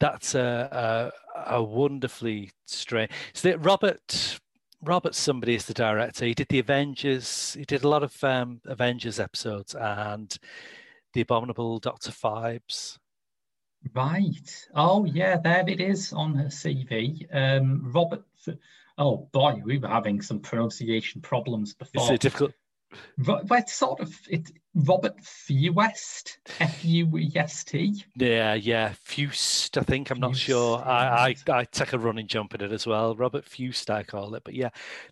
That's 0.00 0.34
a 0.34 1.12
a, 1.36 1.56
a 1.56 1.62
wonderfully 1.62 2.50
strange. 2.66 3.12
So 3.32 3.48
that 3.48 3.64
Robert 3.64 4.40
Robert 4.86 5.14
somebody 5.14 5.54
is 5.54 5.66
the 5.66 5.74
director. 5.74 6.24
He 6.24 6.34
did 6.34 6.48
the 6.48 6.60
Avengers. 6.60 7.54
He 7.58 7.64
did 7.64 7.82
a 7.84 7.88
lot 7.88 8.02
of 8.02 8.22
um, 8.22 8.60
Avengers 8.66 9.18
episodes 9.18 9.74
and 9.74 10.36
the 11.12 11.22
Abominable 11.22 11.78
Doctor 11.78 12.12
Phibes. 12.12 12.98
Right. 13.94 14.68
Oh, 14.74 15.04
yeah, 15.04 15.38
there 15.38 15.64
it 15.68 15.80
is 15.80 16.12
on 16.12 16.34
her 16.34 16.46
CV. 16.46 17.26
Um, 17.34 17.92
Robert. 17.92 18.24
Oh 18.98 19.28
boy, 19.32 19.60
we 19.64 19.76
were 19.78 19.88
having 19.88 20.22
some 20.22 20.40
pronunciation 20.40 21.20
problems 21.20 21.74
It's 21.80 21.90
before. 21.92 22.12
a 22.14 22.18
difficult. 22.18 22.52
It's 23.18 23.74
sort 23.74 24.00
of 24.00 24.14
it. 24.28 24.50
Robert 24.74 25.18
Fewest, 25.22 26.38
F 26.60 26.84
U 26.84 27.16
E 27.16 27.32
S 27.34 27.64
T. 27.64 28.04
Yeah, 28.14 28.54
yeah. 28.54 28.92
Fust, 29.02 29.78
I 29.78 29.82
think. 29.82 30.10
I'm 30.10 30.20
not 30.20 30.36
sure. 30.36 30.78
I, 30.78 31.34
I 31.48 31.52
I 31.52 31.64
take 31.64 31.94
a 31.94 31.98
running 31.98 32.26
jump 32.26 32.52
at 32.52 32.62
it 32.62 32.72
as 32.72 32.86
well. 32.86 33.16
Robert 33.16 33.46
Fust, 33.46 33.90
I 33.90 34.02
call 34.02 34.34
it. 34.34 34.44
But 34.44 34.54
yeah, 34.54 34.68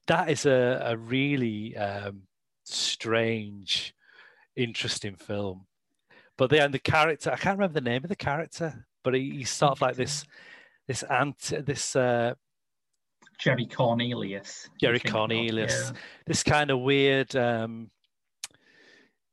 that 0.06 0.28
is 0.28 0.44
a 0.44 0.82
a 0.84 0.96
really 0.96 1.76
um, 1.76 2.22
strange, 2.64 3.94
interesting 4.54 5.16
film. 5.16 5.66
But 6.36 6.50
then 6.50 6.72
the 6.72 6.78
character, 6.78 7.30
I 7.32 7.36
can't 7.36 7.56
remember 7.58 7.80
the 7.80 7.90
name 7.90 8.04
of 8.04 8.10
the 8.10 8.16
character, 8.16 8.86
but 9.02 9.14
he, 9.14 9.30
he's 9.30 9.50
sort 9.50 9.72
of 9.72 9.80
like 9.80 9.96
this 9.96 10.24
this 10.86 11.02
ant, 11.04 11.38
this 11.38 11.96
uh, 11.96 12.34
Jerry 13.38 13.66
Cornelius. 13.66 14.68
Jerry 14.80 14.98
think 14.98 15.06
of, 15.14 15.18
Cornelius. 15.18 15.90
yeah. 15.92 15.98
this 16.26 16.42
kind 16.42 16.70
of 16.70 16.80
weird 16.80 17.34
um, 17.36 17.90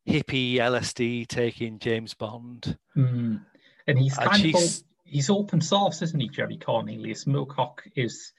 hippie 0.08 0.56
LSD 0.56 1.28
taking 1.28 1.80
James 1.80 2.14
Bond. 2.14 2.78
Mm. 2.96 3.42
And 3.88 4.00
he's 4.00 4.18
And 4.18 4.30
kind 4.30 4.46
of 4.46 4.52
she's- 4.52 4.84
he's 5.04 5.30
open 5.30 5.62
source, 5.62 6.02
isn't 6.02 6.20
he, 6.20 6.30
Jerry 6.30 6.58
Cornelius? 6.58 7.26
Moorcock 7.26 7.80
is 7.96 8.34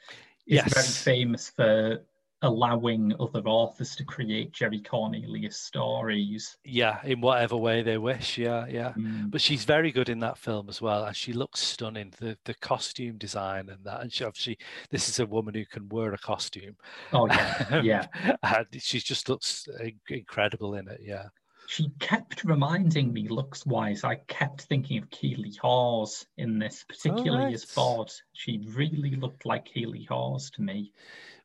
is 0.47 0.61
very 0.75 0.87
famous 0.87 1.49
for 1.51 2.05
allowing 2.43 3.15
other 3.21 3.43
authors 3.47 3.95
to 3.97 4.05
create 4.05 4.53
Jerry 4.53 4.81
Cornelius 4.81 5.57
stories. 5.57 6.57
Yeah, 6.65 6.99
in 7.05 7.21
whatever 7.21 7.57
way 7.57 7.83
they 7.83 7.99
wish. 7.99 8.37
Yeah, 8.37 8.67
yeah. 8.69 8.93
Mm. 8.97 9.31
But 9.31 9.41
she's 9.41 9.65
very 9.65 9.93
good 9.93 10.09
in 10.09 10.19
that 10.21 10.39
film 10.39 10.69
as 10.69 10.81
well, 10.81 11.05
and 11.05 11.17
she 11.17 11.33
looks 11.33 11.61
stunning. 11.61 12.13
The 12.19 12.37
the 12.45 12.55
costume 12.55 13.17
design 13.19 13.69
and 13.69 13.85
that, 13.85 14.03
and 14.03 14.13
she 14.13 14.25
obviously 14.25 14.59
this 14.91 15.09
is 15.09 15.21
a 15.21 15.27
woman 15.27 15.55
who 15.55 15.65
can 15.65 15.89
wear 15.89 16.13
a 16.13 16.19
costume. 16.19 16.77
Oh 17.13 17.27
yeah, 17.27 17.81
yeah. 17.83 18.07
and 18.43 18.67
she 18.79 18.99
just 18.99 19.29
looks 19.29 19.69
incredible 20.09 20.75
in 20.75 20.89
it. 20.89 21.01
Yeah, 21.03 21.27
She 21.69 21.91
kept 22.01 22.45
reminding 22.45 23.13
me, 23.13 23.29
looks 23.29 23.65
wise. 23.65 24.05
I 24.05 24.17
kept 24.27 24.63
thinking 24.63 24.99
of 24.99 25.11
Keeley 25.11 25.55
Hawes 25.61 26.27
in 26.37 26.59
this, 26.59 26.85
particularly 26.89 27.55
as 27.55 27.65
right. 27.65 27.75
Bod. 27.77 28.13
She 28.33 28.67
really 28.75 29.17
looked 29.17 29.47
like 29.47 29.67
Keeley 29.67 30.05
Hawes 30.05 30.51
to 30.53 30.63
me. 30.63 30.93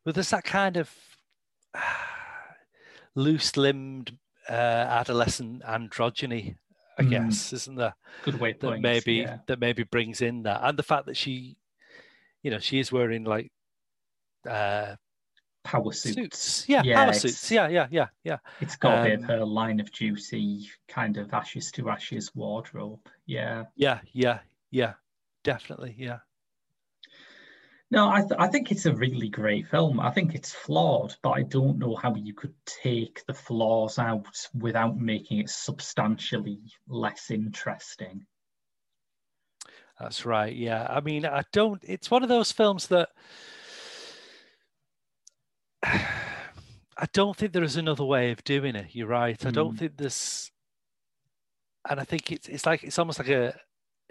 But 0.08 0.14
there's 0.14 0.30
that 0.30 0.44
kind 0.44 0.78
of 0.78 0.90
loose-limbed 3.14 4.16
uh, 4.48 4.52
adolescent 4.52 5.62
androgyny, 5.64 6.56
I 6.96 7.02
Mm. 7.02 7.10
guess, 7.10 7.52
isn't 7.52 7.74
there? 7.76 7.94
Good 8.22 8.40
way 8.40 8.52
of 8.52 8.60
that 8.60 8.66
putting 8.68 8.82
maybe. 8.82 9.16
Yeah. 9.16 9.36
that 9.48 9.60
maybe 9.60 9.82
brings 9.82 10.22
in 10.22 10.44
that 10.44 10.60
and 10.62 10.78
the 10.78 10.82
fact 10.82 11.04
that 11.06 11.16
she 11.18 11.58
you 12.42 12.50
know 12.50 12.58
she 12.58 12.78
is 12.78 12.90
wearing 12.90 13.24
like 13.24 13.52
uh 14.48 14.94
Power 15.62 15.92
suits. 15.92 16.14
suits 16.14 16.64
yeah, 16.70 16.82
Yeah, 16.82 17.04
power 17.04 17.12
suits 17.12 17.50
yeah 17.52 17.68
yeah 17.68 17.86
yeah 17.90 18.06
yeah 18.24 18.38
It's 18.62 18.76
got 18.76 19.00
a 19.00 19.02
bit 19.02 19.18
of 19.18 19.24
Um, 19.24 19.28
her 19.28 19.44
line 19.44 19.78
of 19.78 19.92
duty 19.92 20.70
kind 20.88 21.18
of 21.18 21.34
ashes 21.34 21.70
to 21.72 21.90
ashes 21.90 22.34
wardrobe. 22.34 23.00
Yeah. 23.26 23.64
yeah 23.76 24.00
yeah 24.14 24.38
yeah 24.70 24.94
definitely 25.44 25.94
yeah 25.98 26.20
No, 27.90 28.10
I, 28.10 28.20
th- 28.20 28.38
I 28.38 28.48
think 28.48 28.70
it's 28.70 28.84
a 28.84 28.94
really 28.94 29.30
great 29.30 29.66
film. 29.66 29.98
I 29.98 30.10
think 30.10 30.34
it's 30.34 30.52
flawed, 30.52 31.16
but 31.22 31.30
I 31.30 31.42
don't 31.42 31.78
know 31.78 31.96
how 31.96 32.14
you 32.14 32.34
could 32.34 32.52
take 32.66 33.24
the 33.26 33.32
flaws 33.32 33.98
out 33.98 34.26
without 34.54 34.98
making 34.98 35.38
it 35.38 35.48
substantially 35.50 36.60
less 36.86 37.30
interesting. 37.30 38.26
that's 40.00 40.24
right 40.24 40.54
yeah 40.54 40.86
i 40.88 41.00
mean 41.00 41.26
i 41.26 41.42
don't 41.52 41.82
it's 41.82 42.08
one 42.08 42.22
of 42.22 42.28
those 42.28 42.52
films 42.52 42.86
that 42.86 43.08
I 45.82 47.06
don't 47.12 47.36
think 47.36 47.52
there 47.52 47.62
is 47.64 47.76
another 47.76 48.04
way 48.04 48.32
of 48.32 48.42
doing 48.42 48.74
it. 48.74 48.88
You're 48.92 49.06
right. 49.06 49.44
I 49.46 49.50
don't 49.52 49.74
Mm. 49.74 49.78
think 49.78 49.96
there's, 49.96 50.50
and 51.88 52.00
I 52.00 52.04
think 52.04 52.32
it's 52.32 52.48
it's 52.48 52.66
like 52.66 52.82
it's 52.82 52.98
almost 52.98 53.20
like 53.20 53.28
a 53.28 53.54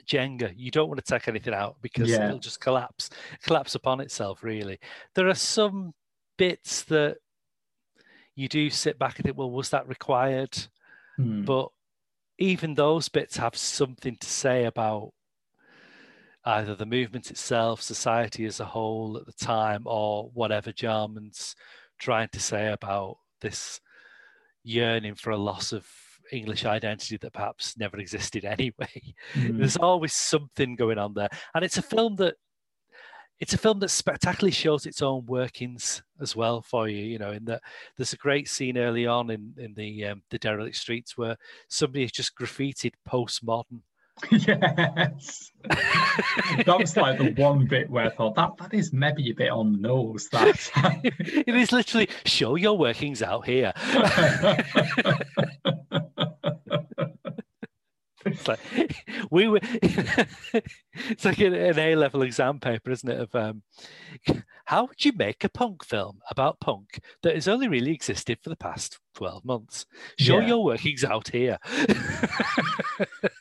Jenga. 0.08 0.54
You 0.56 0.72
don't 0.72 0.88
want 0.88 1.04
to 1.04 1.12
take 1.14 1.28
anything 1.28 1.54
out 1.54 1.78
because 1.82 2.10
Yeah. 2.10 2.26
it'll 2.28 2.40
just 2.40 2.60
collapse, 2.62 3.10
collapse 3.44 3.76
upon 3.76 4.00
itself. 4.00 4.44
Really, 4.44 4.80
there 5.16 5.28
are 5.28 5.36
some 5.36 5.94
bits 6.38 6.84
that 6.84 7.18
you 8.36 8.48
do 8.48 8.70
sit 8.70 9.00
back 9.00 9.18
and 9.18 9.26
think, 9.26 9.38
well, 9.38 9.52
was 9.52 9.70
that 9.72 9.88
required? 9.88 10.58
Hmm. 11.16 11.44
But 11.44 11.70
even 12.38 12.76
those 12.76 13.10
bits 13.10 13.38
have 13.38 13.56
something 13.56 14.16
to 14.18 14.28
say 14.28 14.66
about 14.66 15.12
either 16.46 16.76
the 16.76 16.86
movement 16.86 17.30
itself, 17.32 17.82
society 17.82 18.46
as 18.46 18.60
a 18.60 18.66
whole 18.66 19.18
at 19.18 19.26
the 19.26 19.34
time, 19.34 19.84
or 19.86 20.30
whatever 20.34 20.72
Jarman's 20.72 21.56
trying 22.00 22.30
to 22.30 22.40
say 22.40 22.72
about 22.72 23.18
this 23.42 23.82
yearning 24.64 25.16
for 25.16 25.32
a 25.32 25.38
loss 25.38 25.74
of 25.74 25.88
English 26.32 26.66
identity 26.66 27.18
that 27.18 27.34
perhaps 27.34 27.78
never 27.78 27.98
existed 27.98 28.46
anyway. 28.46 29.14
Hmm. 29.34 29.58
There's 29.58 29.78
always 29.78 30.14
something 30.14 30.76
going 30.76 30.98
on 30.98 31.14
there. 31.14 31.30
And 31.54 31.64
it's 31.64 31.78
a 31.78 31.82
film 31.82 32.16
that 32.18 32.36
it's 33.40 33.54
a 33.54 33.58
film 33.58 33.80
that 33.80 33.90
spectacularly 33.90 34.52
shows 34.52 34.86
its 34.86 35.02
own 35.02 35.26
workings 35.26 36.02
as 36.20 36.36
well 36.36 36.62
for 36.62 36.88
you. 36.88 37.04
You 37.04 37.20
know, 37.20 37.32
in 37.32 37.46
that 37.46 37.62
there's 37.96 38.14
a 38.14 38.18
great 38.18 38.48
scene 38.48 38.78
early 38.78 39.06
on 39.06 39.30
in 39.30 39.54
in 39.58 39.74
the 39.76 40.06
um, 40.06 40.24
the 40.30 40.40
derelict 40.40 40.76
streets 40.76 41.18
where 41.18 41.38
somebody 41.70 42.02
has 42.04 42.12
just 42.12 42.36
graffitied 42.36 42.94
postmodern. 43.08 43.82
yes. 44.32 45.52
that 45.68 46.76
was 46.80 46.98
like 46.98 47.20
the 47.20 47.32
one 47.40 47.68
bit 47.68 47.88
where 47.88 48.06
I 48.06 48.10
thought 48.10 48.34
that 48.36 48.58
that 48.58 48.74
is 48.74 48.92
maybe 48.92 49.30
a 49.30 49.36
bit 49.36 49.52
on 49.52 49.74
the 49.74 49.78
nose. 49.78 50.28
That 50.32 50.48
it 51.04 51.56
is 51.56 51.72
literally 51.72 52.10
show 52.26 52.56
your 52.56 52.76
workings 52.78 53.22
out 53.22 53.46
here. 53.46 53.74
It's 58.28 58.48
like 58.48 58.60
we 59.32 59.48
were. 59.48 59.60
it's 59.74 61.26
like 61.26 61.40
an, 61.40 61.54
an 61.54 61.80
A 61.80 61.96
level 61.96 62.22
exam 62.22 62.60
paper, 62.60 62.92
isn't 62.92 63.10
it? 63.10 63.20
Of 63.20 63.36
um, 63.36 63.64
how 64.66 64.86
would 64.86 65.04
you 65.04 65.12
make 65.16 65.44
a 65.44 65.50
punk 65.50 65.84
film 65.84 66.20
about 66.30 66.60
punk 66.60 67.00
that 67.24 67.36
has 67.36 67.48
only 67.48 67.68
really 67.68 67.92
existed 67.92 68.40
for 68.42 68.50
the 68.50 68.56
past 68.56 69.00
twelve 69.18 69.44
months? 69.44 69.86
Show 70.20 70.40
Yeah. 70.40 70.48
your 70.48 70.64
workings 70.64 71.04
out 71.04 71.30
here. 71.30 71.58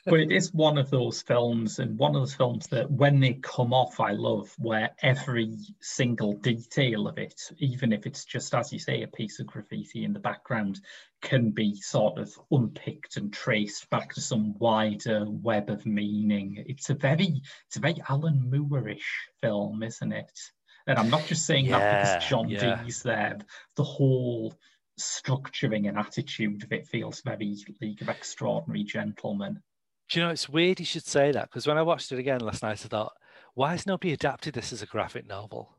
but 0.07 0.20
it 0.20 0.33
is 0.41 0.53
one 0.55 0.79
of 0.79 0.89
those 0.89 1.20
films 1.20 1.79
and 1.79 1.99
one 1.99 2.14
of 2.14 2.22
those 2.22 2.35
films 2.35 2.66
that 2.68 2.91
when 2.91 3.20
they 3.20 3.35
come 3.35 3.72
off 3.72 4.01
i 4.01 4.12
love 4.12 4.53
where 4.59 4.91
every 5.03 5.55
single 5.81 6.35
detail 6.35 7.07
of 7.07 7.18
it 7.18 7.41
even 7.59 7.93
if 7.93 8.07
it's 8.07 8.24
just 8.24 8.55
as 8.55 8.72
you 8.72 8.79
say 8.79 9.03
a 9.03 9.09
piece 9.09 9.39
of 9.39 9.47
graffiti 9.47 10.05
in 10.05 10.12
the 10.12 10.18
background 10.18 10.81
can 11.22 11.51
be 11.51 11.74
sort 11.77 12.18
of 12.18 12.33
unpicked 12.51 13.16
and 13.16 13.33
traced 13.33 13.89
back 13.91 14.12
to 14.14 14.20
some 14.20 14.55
wider 14.59 15.27
web 15.29 15.68
of 15.70 15.85
meaning 15.85 16.64
it's 16.66 16.91
a 16.91 16.95
very 16.95 17.43
it's 17.66 17.77
a 17.77 17.81
very 17.81 18.01
alan 18.09 18.51
moore-ish 18.51 19.29
film 19.43 19.83
isn't 19.83 20.12
it 20.12 20.39
and 20.87 20.99
i'm 20.99 21.11
not 21.11 21.27
just 21.27 21.45
saying 21.47 21.68
that 21.68 22.05
because 22.05 22.29
john 22.31 22.49
yeah. 22.49 22.83
dee's 22.83 23.03
there 23.03 23.39
the 23.77 23.85
whole 23.85 24.55
structuring 24.99 25.88
and 25.88 25.99
attitude 25.99 26.66
it 26.70 26.86
feels 26.86 27.20
very 27.20 27.57
league 27.80 28.03
of 28.03 28.09
extraordinary 28.09 28.84
gentlemen. 28.84 29.61
Do 30.09 30.18
you 30.18 30.24
know 30.24 30.30
it's 30.30 30.49
weird 30.49 30.80
you 30.80 30.86
should 30.86 31.07
say 31.07 31.32
that 31.32 31.51
because 31.51 31.66
when 31.66 31.78
I 31.78 31.82
watched 31.82 32.12
it 32.12 32.18
again 32.18 32.40
last 32.40 32.62
night, 32.62 32.84
I 32.84 32.88
thought, 32.88 33.12
why 33.55 33.72
has 33.72 33.86
nobody 33.86 34.12
adapted 34.12 34.55
this 34.55 34.72
as 34.72 34.82
a 34.82 34.86
graphic 34.86 35.26
novel? 35.26 35.76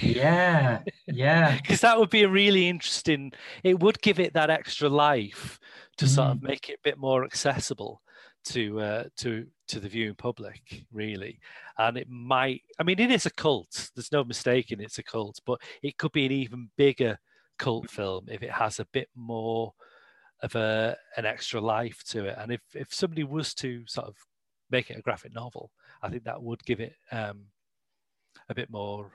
Yeah, 0.00 0.82
yeah, 1.06 1.56
because 1.62 1.80
that 1.80 1.98
would 1.98 2.10
be 2.10 2.22
a 2.22 2.28
really 2.28 2.68
interesting 2.68 3.32
it 3.62 3.80
would 3.80 4.02
give 4.02 4.20
it 4.20 4.34
that 4.34 4.50
extra 4.50 4.88
life 4.88 5.58
to 5.96 6.06
sort 6.06 6.28
of 6.28 6.42
make 6.42 6.68
it 6.68 6.74
a 6.74 6.84
bit 6.84 6.98
more 6.98 7.24
accessible 7.24 8.02
to 8.44 8.80
uh, 8.80 9.04
to 9.18 9.46
to 9.68 9.80
the 9.80 9.88
viewing 9.88 10.14
public 10.14 10.84
really. 10.92 11.40
And 11.78 11.96
it 11.96 12.08
might 12.10 12.62
i 12.78 12.82
mean 12.82 12.98
it 12.98 13.10
is 13.10 13.26
a 13.26 13.30
cult. 13.30 13.90
There's 13.94 14.12
no 14.12 14.24
mistaking 14.24 14.80
it's 14.80 14.98
a 14.98 15.02
cult 15.02 15.40
but 15.46 15.60
it 15.82 15.96
could 15.96 16.12
be 16.12 16.26
an 16.26 16.32
even 16.32 16.70
bigger 16.76 17.18
cult 17.58 17.90
film 17.90 18.26
if 18.28 18.42
it 18.42 18.50
has 18.50 18.78
a 18.78 18.86
bit 18.86 19.08
more 19.14 19.74
of 20.42 20.54
a 20.54 20.96
an 21.16 21.26
extra 21.26 21.60
life 21.60 22.02
to 22.04 22.24
it 22.26 22.36
and 22.38 22.52
if 22.52 22.60
if 22.74 22.92
somebody 22.94 23.24
was 23.24 23.54
to 23.54 23.82
sort 23.86 24.06
of 24.06 24.16
make 24.70 24.90
it 24.90 24.98
a 24.98 25.02
graphic 25.02 25.34
novel 25.34 25.70
i 26.02 26.08
think 26.08 26.24
that 26.24 26.42
would 26.42 26.62
give 26.64 26.80
it 26.80 26.94
um 27.10 27.46
a 28.48 28.54
bit 28.54 28.70
more 28.70 29.10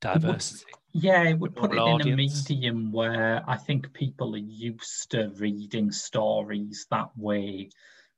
diversity 0.00 0.64
yeah. 0.98 1.24
It 1.24 1.38
would 1.38 1.54
put 1.54 1.72
it 1.72 1.76
more 1.76 2.00
in 2.00 2.12
a 2.12 2.16
medium 2.16 2.90
where 2.90 3.42
I 3.46 3.56
think 3.56 3.92
people 3.92 4.34
are 4.34 4.38
used 4.38 5.10
to 5.10 5.30
reading 5.36 5.92
stories 5.92 6.86
that 6.90 7.10
way. 7.16 7.70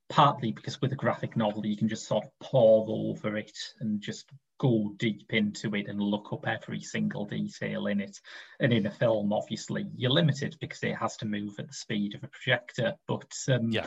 Partly 0.08 0.52
because 0.52 0.80
with 0.80 0.92
a 0.92 0.96
graphic 0.96 1.36
novel, 1.36 1.66
you 1.66 1.76
can 1.76 1.88
just 1.88 2.06
sort 2.06 2.24
of 2.24 2.30
pore 2.40 2.86
over 2.88 3.36
it 3.36 3.56
and 3.80 4.00
just 4.00 4.30
go 4.58 4.92
deep 4.96 5.32
into 5.32 5.74
it 5.74 5.86
and 5.86 6.00
look 6.00 6.32
up 6.32 6.46
every 6.46 6.80
single 6.80 7.24
detail 7.26 7.86
in 7.86 8.00
it. 8.00 8.20
And 8.58 8.72
in 8.72 8.86
a 8.86 8.90
film, 8.90 9.32
obviously, 9.32 9.86
you're 9.96 10.10
limited 10.10 10.56
because 10.60 10.82
it 10.82 10.96
has 10.96 11.16
to 11.18 11.26
move 11.26 11.58
at 11.58 11.68
the 11.68 11.74
speed 11.74 12.14
of 12.14 12.24
a 12.24 12.28
projector. 12.28 12.94
But 13.06 13.32
um, 13.48 13.70
Yeah. 13.70 13.86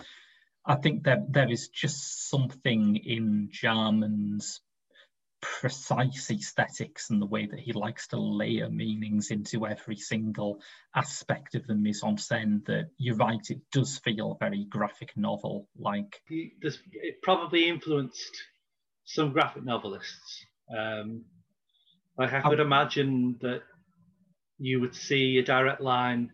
I 0.65 0.75
think 0.75 1.03
that 1.05 1.33
there 1.33 1.49
is 1.49 1.69
just 1.69 2.29
something 2.29 2.95
in 2.95 3.49
Jarman's 3.51 4.61
precise 5.41 6.29
aesthetics 6.31 7.09
and 7.09 7.21
the 7.21 7.25
way 7.25 7.45
that 7.45 7.59
he 7.59 7.73
likes 7.73 8.07
to 8.07 8.17
layer 8.17 8.69
meanings 8.69 9.31
into 9.31 9.65
every 9.65 9.97
single 9.97 10.61
aspect 10.95 11.55
of 11.55 11.65
the 11.67 11.75
mise 11.75 12.03
en 12.03 12.15
scène 12.15 12.65
that 12.65 12.89
you're 12.97 13.15
right, 13.15 13.49
it 13.49 13.59
does 13.71 13.97
feel 13.99 14.37
very 14.39 14.65
graphic 14.65 15.15
novel 15.17 15.67
like. 15.77 16.21
It 16.29 17.21
probably 17.23 17.67
influenced 17.67 18.43
some 19.05 19.33
graphic 19.33 19.63
novelists. 19.63 20.45
Um, 20.75 21.25
like 22.17 22.33
I 22.33 22.41
could 22.41 22.59
imagine 22.59 23.37
that 23.41 23.63
you 24.59 24.79
would 24.79 24.95
see 24.95 25.37
a 25.39 25.43
direct 25.43 25.81
line 25.81 26.31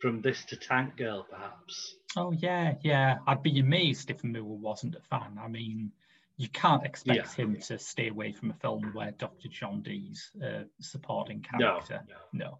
from 0.00 0.20
this 0.20 0.44
to 0.46 0.56
Tank 0.56 0.96
Girl, 0.96 1.26
perhaps. 1.30 1.94
Oh 2.16 2.32
yeah, 2.32 2.74
yeah. 2.82 3.18
I'd 3.26 3.42
be 3.42 3.60
amazed 3.60 4.10
if 4.10 4.22
Moore 4.22 4.58
wasn't 4.58 4.96
a 4.96 5.00
fan. 5.00 5.38
I 5.42 5.48
mean, 5.48 5.92
you 6.36 6.48
can't 6.48 6.84
expect 6.84 7.16
Yeah. 7.38 7.44
him 7.44 7.60
to 7.60 7.78
stay 7.78 8.08
away 8.08 8.32
from 8.32 8.50
a 8.50 8.54
film 8.54 8.90
where 8.92 9.12
Dr. 9.12 9.48
John 9.48 9.82
Dee's 9.82 10.30
a 10.42 10.64
supporting 10.80 11.44
No, 11.58 11.80
character. 11.80 12.02
no, 12.08 12.16
no. 12.32 12.58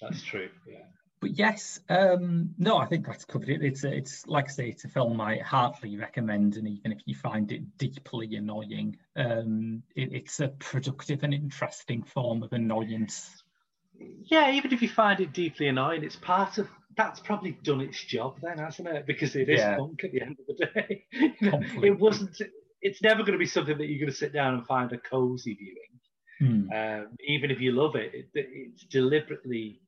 that's 0.00 0.22
true. 0.22 0.50
Yeah. 0.66 0.86
But 1.20 1.38
yes, 1.38 1.80
um, 1.88 2.54
no, 2.58 2.76
I 2.76 2.84
think 2.86 3.06
that's 3.06 3.24
covered 3.24 3.48
it. 3.48 3.62
It's 3.62 3.84
a, 3.84 3.92
it's 3.94 4.26
like 4.26 4.46
I 4.46 4.52
say, 4.52 4.68
it's 4.68 4.84
a 4.84 4.88
film 4.88 5.18
I 5.20 5.38
heartily 5.38 5.96
recommend, 5.96 6.56
and 6.56 6.68
even 6.68 6.92
if 6.92 7.00
you 7.06 7.14
find 7.14 7.50
it 7.50 7.78
deeply 7.78 8.34
annoying, 8.36 8.98
um, 9.16 9.82
it, 9.96 10.12
it's 10.12 10.40
a 10.40 10.48
productive 10.48 11.22
and 11.22 11.32
interesting 11.32 12.02
form 12.02 12.42
of 12.42 12.52
annoyance. 12.52 13.42
Yeah, 14.24 14.50
even 14.50 14.72
if 14.72 14.82
you 14.82 14.88
find 14.88 15.20
it 15.20 15.32
deeply 15.32 15.68
annoying, 15.68 16.02
it's 16.02 16.16
part 16.16 16.58
of 16.58 16.68
that's 16.96 17.20
probably 17.20 17.52
done 17.62 17.80
its 17.80 18.02
job 18.04 18.36
then, 18.42 18.58
hasn't 18.58 18.88
it? 18.88 19.06
Because 19.06 19.34
it 19.36 19.48
is 19.48 19.60
Yeah. 19.60 19.76
punk 19.76 20.04
at 20.04 20.12
the 20.12 20.20
end 20.22 20.36
of 20.40 20.46
the 20.56 20.66
day. 20.66 21.04
You 21.12 21.50
know, 21.50 21.60
it 21.82 21.98
wasn't. 21.98 22.36
It's 22.80 23.02
never 23.02 23.20
going 23.22 23.32
to 23.32 23.38
be 23.38 23.46
something 23.46 23.78
that 23.78 23.86
you're 23.86 23.98
going 24.00 24.10
to 24.12 24.16
sit 24.16 24.32
down 24.32 24.54
and 24.54 24.66
find 24.66 24.92
a 24.92 24.98
cozy 24.98 25.54
viewing. 25.54 26.68
Hmm. 26.68 26.72
Um, 26.72 27.16
even 27.26 27.50
if 27.50 27.60
you 27.60 27.72
love 27.72 27.94
it, 27.96 28.12
it 28.14 28.28
it's 28.34 28.84
deliberately 28.84 29.80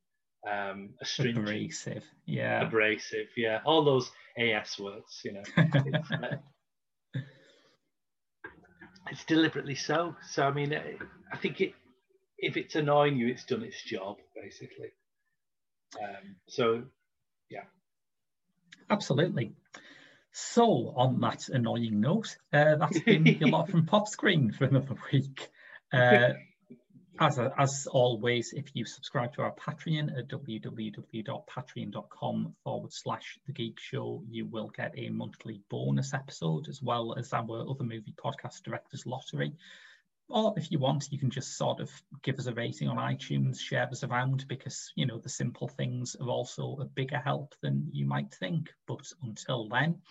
um, 0.49 0.91
astringent, 1.01 1.47
Abrasive, 1.47 2.03
yeah. 2.25 2.65
abrasive. 2.65 3.27
Yeah, 3.35 3.59
all 3.65 3.83
those 3.83 4.09
AS 4.37 4.79
words. 4.79 5.21
You 5.25 5.33
know, 5.33 5.43
it's, 5.57 6.11
uh, 6.11 6.37
it's 9.11 9.25
deliberately 9.25 9.75
so. 9.75 10.15
So 10.29 10.43
I 10.43 10.51
mean, 10.51 10.73
I 10.73 10.95
I 11.31 11.37
think 11.37 11.61
it 11.61 11.73
if 12.39 12.55
it's 12.57 12.75
annoying 12.75 13.17
you, 13.17 13.27
it's 13.27 13.45
done 13.45 13.63
its 13.63 13.81
job 13.83 14.17
basically. 14.41 14.89
Um, 15.95 16.35
so 16.47 16.83
yeah. 17.49 17.63
Absolutely. 18.89 19.53
So, 20.31 20.93
on 20.95 21.19
that 21.21 21.49
annoying 21.49 21.99
note, 21.99 22.37
uh, 22.53 22.75
that's 22.75 22.99
been 22.99 23.27
a 23.43 23.47
lot 23.47 23.71
from 23.71 23.87
Pop 23.87 24.07
Screen 24.07 24.51
for 24.51 24.65
another 24.65 24.95
week. 25.11 25.49
Uh, 25.91 26.33
as, 27.19 27.39
as 27.57 27.87
always, 27.87 28.53
if 28.53 28.75
you 28.75 28.85
subscribe 28.85 29.33
to 29.33 29.41
our 29.41 29.55
Patreon 29.55 30.15
at 30.15 30.27
www.patreon.com 30.27 32.53
forward 32.63 32.93
slash 32.93 33.39
The 33.47 33.53
Geek 33.53 33.79
Show, 33.79 34.23
you 34.29 34.45
will 34.45 34.69
get 34.69 34.93
a 34.95 35.09
monthly 35.09 35.63
bonus 35.69 36.13
episode 36.13 36.69
as 36.69 36.83
well 36.83 37.15
as 37.17 37.33
our 37.33 37.65
other 37.67 37.83
movie 37.83 38.13
podcast, 38.23 38.61
Director's 38.63 39.07
Lottery. 39.07 39.55
Or 40.29 40.53
if 40.57 40.71
you 40.71 40.79
want, 40.79 41.11
you 41.11 41.17
can 41.17 41.29
just 41.29 41.57
sort 41.57 41.79
of 41.79 41.89
give 42.21 42.37
us 42.37 42.47
a 42.47 42.53
rating 42.53 42.89
on 42.89 42.97
iTunes, 42.97 43.59
share 43.59 43.87
us 43.87 44.03
around 44.03 44.45
because, 44.47 44.91
you 44.95 45.05
know, 45.05 45.19
the 45.19 45.29
simple 45.29 45.69
things 45.69 46.15
are 46.19 46.29
also 46.29 46.77
a 46.81 46.85
bigger 46.85 47.17
help 47.17 47.55
than 47.61 47.87
you 47.91 48.05
might 48.05 48.33
think. 48.33 48.69
But 48.87 49.05
until 49.23 49.69
then, 49.69 50.01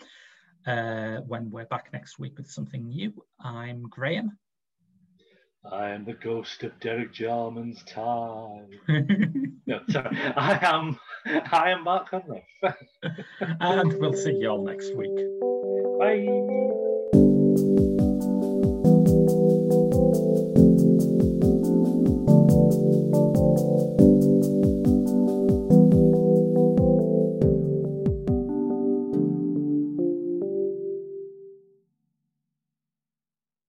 uh, 0.67 1.21
when 1.21 1.51
we're 1.51 1.67
back 1.67 1.91
next 1.93 2.19
week 2.19 2.39
with 2.39 2.51
something 2.51 2.89
new, 2.89 3.13
I'm 3.41 3.83
Graham. 3.83 4.39
I 5.71 5.91
am 5.91 6.05
the 6.05 6.13
ghost 6.13 6.63
of 6.63 6.79
Derek 6.81 7.13
Jarman's 7.13 7.83
time. 7.85 8.69
no, 9.67 9.81
sorry. 9.89 10.17
I 10.37 10.59
am 10.63 10.99
I 11.51 11.71
am 11.71 11.83
Mark 11.83 12.11
Cunliffe. 12.11 12.45
and 13.41 13.93
we'll 14.01 14.15
see 14.15 14.37
you 14.37 14.49
all 14.49 14.65
next 14.65 14.95
week. 14.95 15.17
Bye. 15.99 16.85